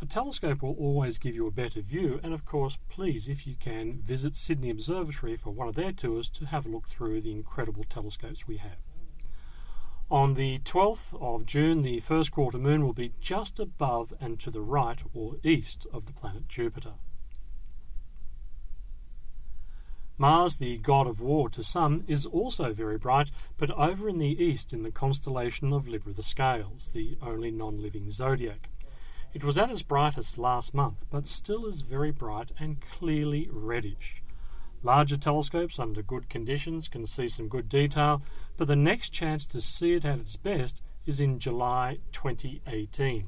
A 0.00 0.06
telescope 0.06 0.62
will 0.62 0.76
always 0.78 1.18
give 1.18 1.34
you 1.34 1.46
a 1.46 1.50
better 1.50 1.82
view, 1.82 2.20
and 2.22 2.32
of 2.32 2.46
course, 2.46 2.78
please, 2.88 3.28
if 3.28 3.46
you 3.46 3.54
can, 3.60 4.00
visit 4.00 4.34
Sydney 4.34 4.70
Observatory 4.70 5.36
for 5.36 5.50
one 5.50 5.68
of 5.68 5.74
their 5.74 5.92
tours 5.92 6.30
to 6.30 6.46
have 6.46 6.64
a 6.64 6.70
look 6.70 6.88
through 6.88 7.20
the 7.20 7.32
incredible 7.32 7.84
telescopes 7.84 8.48
we 8.48 8.56
have. 8.56 8.78
On 10.10 10.34
the 10.34 10.58
12th 10.60 11.18
of 11.20 11.46
June, 11.46 11.82
the 11.82 11.98
first 12.00 12.30
quarter 12.30 12.58
moon 12.58 12.84
will 12.84 12.92
be 12.92 13.12
just 13.20 13.58
above 13.58 14.12
and 14.20 14.38
to 14.40 14.50
the 14.50 14.60
right 14.60 14.98
or 15.14 15.36
east 15.42 15.86
of 15.92 16.04
the 16.04 16.12
planet 16.12 16.46
Jupiter. 16.46 16.94
Mars, 20.18 20.56
the 20.56 20.76
god 20.78 21.06
of 21.06 21.20
war 21.20 21.48
to 21.48 21.64
some, 21.64 22.04
is 22.06 22.26
also 22.26 22.72
very 22.72 22.98
bright, 22.98 23.30
but 23.56 23.70
over 23.70 24.08
in 24.08 24.18
the 24.18 24.40
east 24.44 24.72
in 24.72 24.82
the 24.82 24.92
constellation 24.92 25.72
of 25.72 25.88
Libra 25.88 26.12
the 26.12 26.22
Scales, 26.22 26.90
the 26.92 27.16
only 27.22 27.50
non 27.50 27.80
living 27.80 28.12
zodiac. 28.12 28.68
It 29.32 29.42
was 29.42 29.58
at 29.58 29.70
its 29.70 29.82
brightest 29.82 30.38
last 30.38 30.74
month, 30.74 31.04
but 31.10 31.26
still 31.26 31.66
is 31.66 31.80
very 31.80 32.12
bright 32.12 32.52
and 32.58 32.80
clearly 32.80 33.48
reddish. 33.50 34.22
Larger 34.84 35.16
telescopes 35.16 35.78
under 35.78 36.02
good 36.02 36.28
conditions 36.28 36.86
can 36.86 37.06
see 37.06 37.26
some 37.26 37.48
good 37.48 37.68
detail, 37.68 38.22
but 38.56 38.68
the 38.68 38.76
next 38.76 39.10
chance 39.10 39.46
to 39.46 39.60
see 39.60 39.94
it 39.94 40.04
at 40.04 40.20
its 40.20 40.36
best 40.36 40.82
is 41.06 41.18
in 41.18 41.40
July 41.40 41.98
2018. 42.12 43.26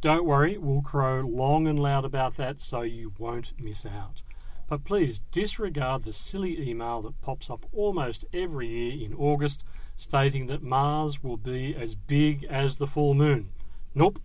Don't 0.00 0.24
worry, 0.24 0.56
we'll 0.56 0.80
crow 0.80 1.20
long 1.20 1.66
and 1.66 1.78
loud 1.78 2.04
about 2.06 2.36
that 2.36 2.62
so 2.62 2.80
you 2.80 3.12
won't 3.18 3.52
miss 3.60 3.84
out. 3.84 4.22
But 4.68 4.84
please 4.84 5.20
disregard 5.30 6.04
the 6.04 6.12
silly 6.14 6.58
email 6.66 7.02
that 7.02 7.20
pops 7.20 7.50
up 7.50 7.66
almost 7.72 8.24
every 8.32 8.68
year 8.68 9.04
in 9.04 9.14
August 9.14 9.64
stating 9.98 10.46
that 10.46 10.62
Mars 10.62 11.22
will 11.22 11.36
be 11.36 11.76
as 11.76 11.94
big 11.94 12.44
as 12.44 12.76
the 12.76 12.86
full 12.86 13.14
moon. 13.14 13.50
Nope, 13.94 14.18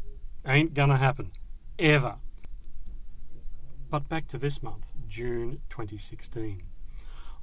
Ain't 0.48 0.74
gonna 0.74 0.98
happen. 0.98 1.32
Ever. 1.78 2.16
But 3.90 4.08
back 4.08 4.28
to 4.30 4.38
this 4.38 4.64
month, 4.64 4.87
June 5.08 5.62
2016. 5.70 6.64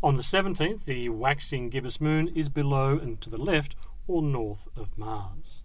On 0.03 0.17
the 0.17 0.23
17th, 0.23 0.85
the 0.85 1.09
waxing 1.09 1.71
gibbous 1.71 2.01
moon 2.01 2.29
is 2.29 2.49
below 2.49 2.99
and 2.99 3.21
to 3.21 3.31
the 3.31 3.39
left 3.39 3.75
or 4.07 4.23
north 4.23 4.69
of 4.77 4.97
Mars. 4.99 5.63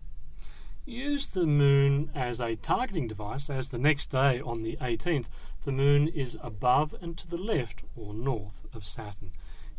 Use 0.86 1.28
the 1.28 1.45
moon 1.45 2.10
as 2.16 2.39
a 2.39 2.56
targeting 2.56 3.08
device 3.08 3.50
as 3.50 3.70
the 3.70 3.78
next 3.78 4.10
day 4.10 4.39
on 4.41 4.64
the 4.64 4.78
18th 4.78 5.26
the 5.66 5.72
moon 5.72 6.08
is 6.08 6.38
above 6.41 6.95
and 7.02 7.18
to 7.18 7.28
the 7.28 7.38
left 7.38 7.82
or 7.95 8.14
north 8.14 8.66
of 8.74 8.86
Saturn 8.86 9.32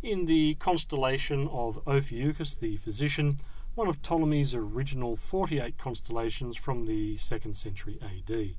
in 0.03 0.27
the 0.27 0.55
constellation 0.55 1.47
of 1.49 1.81
Ophiuchus 1.87 2.55
the 2.55 2.77
physician, 2.79 3.39
one 3.75 3.89
of 3.89 4.03
Ptolemy's 4.03 4.55
original 4.55 5.17
48 5.17 5.77
constellations 5.79 6.57
from 6.57 6.85
the 6.85 7.17
2nd 7.17 7.55
century 7.55 7.99
AD. 8.03 8.57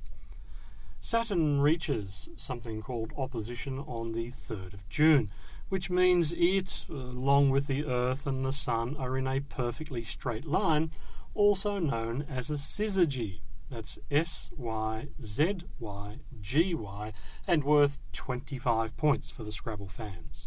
Saturn 1.04 1.60
reaches 1.60 2.28
something 2.36 2.80
called 2.80 3.12
opposition 3.18 3.80
on 3.80 4.12
the 4.12 4.30
3rd 4.30 4.72
of 4.72 4.88
June, 4.88 5.30
which 5.68 5.90
means 5.90 6.32
it, 6.32 6.84
along 6.88 7.50
with 7.50 7.66
the 7.66 7.84
Earth 7.84 8.24
and 8.24 8.44
the 8.44 8.52
Sun, 8.52 8.96
are 8.96 9.18
in 9.18 9.26
a 9.26 9.40
perfectly 9.40 10.04
straight 10.04 10.46
line, 10.46 10.92
also 11.34 11.80
known 11.80 12.24
as 12.30 12.50
a 12.50 12.54
syzygy. 12.54 13.40
That's 13.68 13.98
S 14.12 14.50
Y 14.56 15.08
Z 15.20 15.64
Y 15.80 16.18
G 16.40 16.72
Y, 16.72 17.12
and 17.48 17.64
worth 17.64 17.98
25 18.12 18.96
points 18.96 19.28
for 19.28 19.42
the 19.42 19.50
Scrabble 19.50 19.88
fans. 19.88 20.46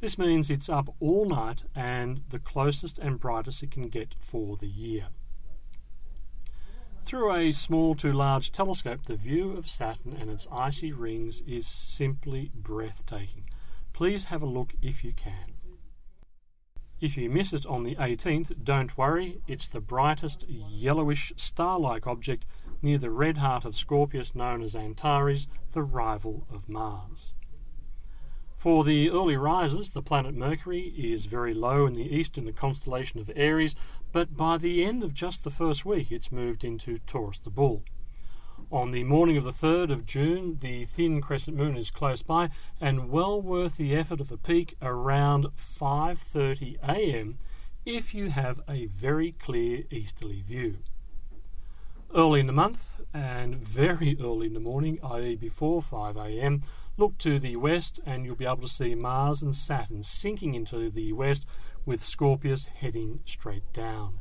This 0.00 0.18
means 0.18 0.50
it's 0.50 0.68
up 0.68 0.94
all 1.00 1.24
night 1.24 1.62
and 1.74 2.24
the 2.28 2.38
closest 2.38 2.98
and 2.98 3.18
brightest 3.18 3.62
it 3.62 3.70
can 3.70 3.88
get 3.88 4.14
for 4.20 4.58
the 4.58 4.68
year. 4.68 5.06
Through 7.08 7.32
a 7.32 7.52
small 7.52 7.94
to 7.94 8.12
large 8.12 8.52
telescope, 8.52 9.06
the 9.06 9.16
view 9.16 9.56
of 9.56 9.66
Saturn 9.66 10.14
and 10.20 10.28
its 10.28 10.46
icy 10.52 10.92
rings 10.92 11.40
is 11.46 11.66
simply 11.66 12.50
breathtaking. 12.54 13.48
Please 13.94 14.26
have 14.26 14.42
a 14.42 14.46
look 14.46 14.74
if 14.82 15.02
you 15.02 15.14
can. 15.14 15.54
If 17.00 17.16
you 17.16 17.30
miss 17.30 17.54
it 17.54 17.64
on 17.64 17.84
the 17.84 17.94
18th, 17.94 18.62
don't 18.62 18.98
worry, 18.98 19.40
it's 19.48 19.68
the 19.68 19.80
brightest 19.80 20.44
yellowish 20.50 21.32
star 21.38 21.80
like 21.80 22.06
object 22.06 22.44
near 22.82 22.98
the 22.98 23.10
red 23.10 23.38
heart 23.38 23.64
of 23.64 23.74
Scorpius 23.74 24.34
known 24.34 24.60
as 24.60 24.76
Antares, 24.76 25.48
the 25.72 25.82
rival 25.82 26.46
of 26.50 26.68
Mars. 26.68 27.32
For 28.58 28.82
the 28.82 29.08
early 29.08 29.36
risers, 29.36 29.90
the 29.90 30.02
planet 30.02 30.34
Mercury 30.34 30.92
is 30.98 31.26
very 31.26 31.54
low 31.54 31.86
in 31.86 31.92
the 31.92 32.12
east 32.12 32.36
in 32.36 32.44
the 32.44 32.52
constellation 32.52 33.20
of 33.20 33.30
Aries, 33.36 33.76
but 34.10 34.36
by 34.36 34.58
the 34.58 34.84
end 34.84 35.04
of 35.04 35.14
just 35.14 35.44
the 35.44 35.50
first 35.50 35.84
week 35.84 36.10
it's 36.10 36.32
moved 36.32 36.64
into 36.64 36.98
Taurus 37.06 37.38
the 37.38 37.50
Bull. 37.50 37.84
On 38.72 38.90
the 38.90 39.04
morning 39.04 39.36
of 39.36 39.44
the 39.44 39.52
3rd 39.52 39.92
of 39.92 40.06
June, 40.06 40.58
the 40.60 40.86
thin 40.86 41.20
crescent 41.20 41.56
moon 41.56 41.76
is 41.76 41.92
close 41.92 42.22
by 42.22 42.50
and 42.80 43.10
well 43.10 43.40
worth 43.40 43.76
the 43.76 43.94
effort 43.94 44.20
of 44.20 44.32
a 44.32 44.36
peek 44.36 44.74
around 44.82 45.46
5:30 45.80 46.78
a.m. 46.82 47.38
if 47.86 48.12
you 48.12 48.30
have 48.30 48.60
a 48.68 48.86
very 48.86 49.30
clear 49.30 49.84
easterly 49.92 50.42
view. 50.42 50.78
Early 52.12 52.40
in 52.40 52.48
the 52.48 52.52
month 52.52 53.02
and 53.14 53.64
very 53.64 54.16
early 54.20 54.48
in 54.48 54.54
the 54.54 54.58
morning, 54.58 54.98
i.e. 55.04 55.36
before 55.36 55.80
5 55.80 56.16
a.m., 56.16 56.64
Look 56.98 57.16
to 57.18 57.38
the 57.38 57.54
west, 57.54 58.00
and 58.04 58.26
you'll 58.26 58.34
be 58.34 58.44
able 58.44 58.62
to 58.62 58.68
see 58.68 58.96
Mars 58.96 59.40
and 59.40 59.54
Saturn 59.54 60.02
sinking 60.02 60.54
into 60.54 60.90
the 60.90 61.12
west 61.12 61.46
with 61.86 62.04
Scorpius 62.04 62.66
heading 62.66 63.20
straight 63.24 63.72
down. 63.72 64.18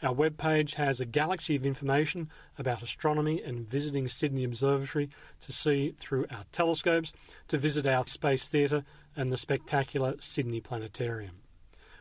Our 0.00 0.14
webpage 0.14 0.74
has 0.74 1.00
a 1.00 1.04
galaxy 1.04 1.56
of 1.56 1.66
information 1.66 2.30
about 2.56 2.84
astronomy 2.84 3.42
and 3.42 3.68
visiting 3.68 4.06
Sydney 4.06 4.44
Observatory 4.44 5.10
to 5.40 5.52
see 5.52 5.90
through 5.90 6.26
our 6.30 6.44
telescopes, 6.52 7.12
to 7.48 7.58
visit 7.58 7.84
our 7.84 8.06
space 8.06 8.48
theatre 8.48 8.84
and 9.16 9.32
the 9.32 9.36
spectacular 9.36 10.14
Sydney 10.20 10.60
Planetarium. 10.60 11.42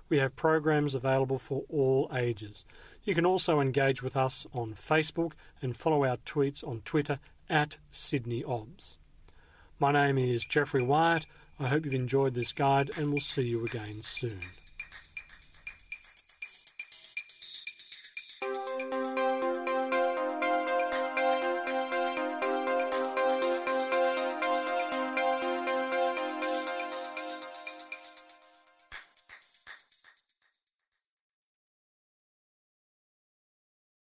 We 0.10 0.20
have 0.20 0.36
programs 0.36 0.94
available 0.94 1.40
for 1.40 1.64
all 1.70 2.10
ages. 2.16 2.64
You 3.04 3.16
can 3.16 3.26
also 3.26 3.60
engage 3.60 4.04
with 4.04 4.16
us 4.16 4.46
on 4.54 4.76
Facebook 4.76 5.34
and 5.60 5.76
follow 5.76 6.06
our 6.06 6.18
tweets 6.18 6.66
on 6.66 6.82
Twitter 6.86 7.20
at 7.50 7.78
Sydney 7.90 8.44
Obs. 8.44 9.00
My 9.80 9.92
name 9.92 10.20
is 10.20 10.46
Geoffrey 10.46 10.84
Wyatt. 10.84 11.26
I 11.60 11.68
hope 11.68 11.84
you've 11.84 11.96
enjoyed 11.96 12.36
this 12.36 12.52
guide 12.52 12.92
and 12.96 13.10
we'll 13.10 13.22
see 13.22 13.48
you 13.48 13.66
again 13.66 14.02
soon. 14.02 14.40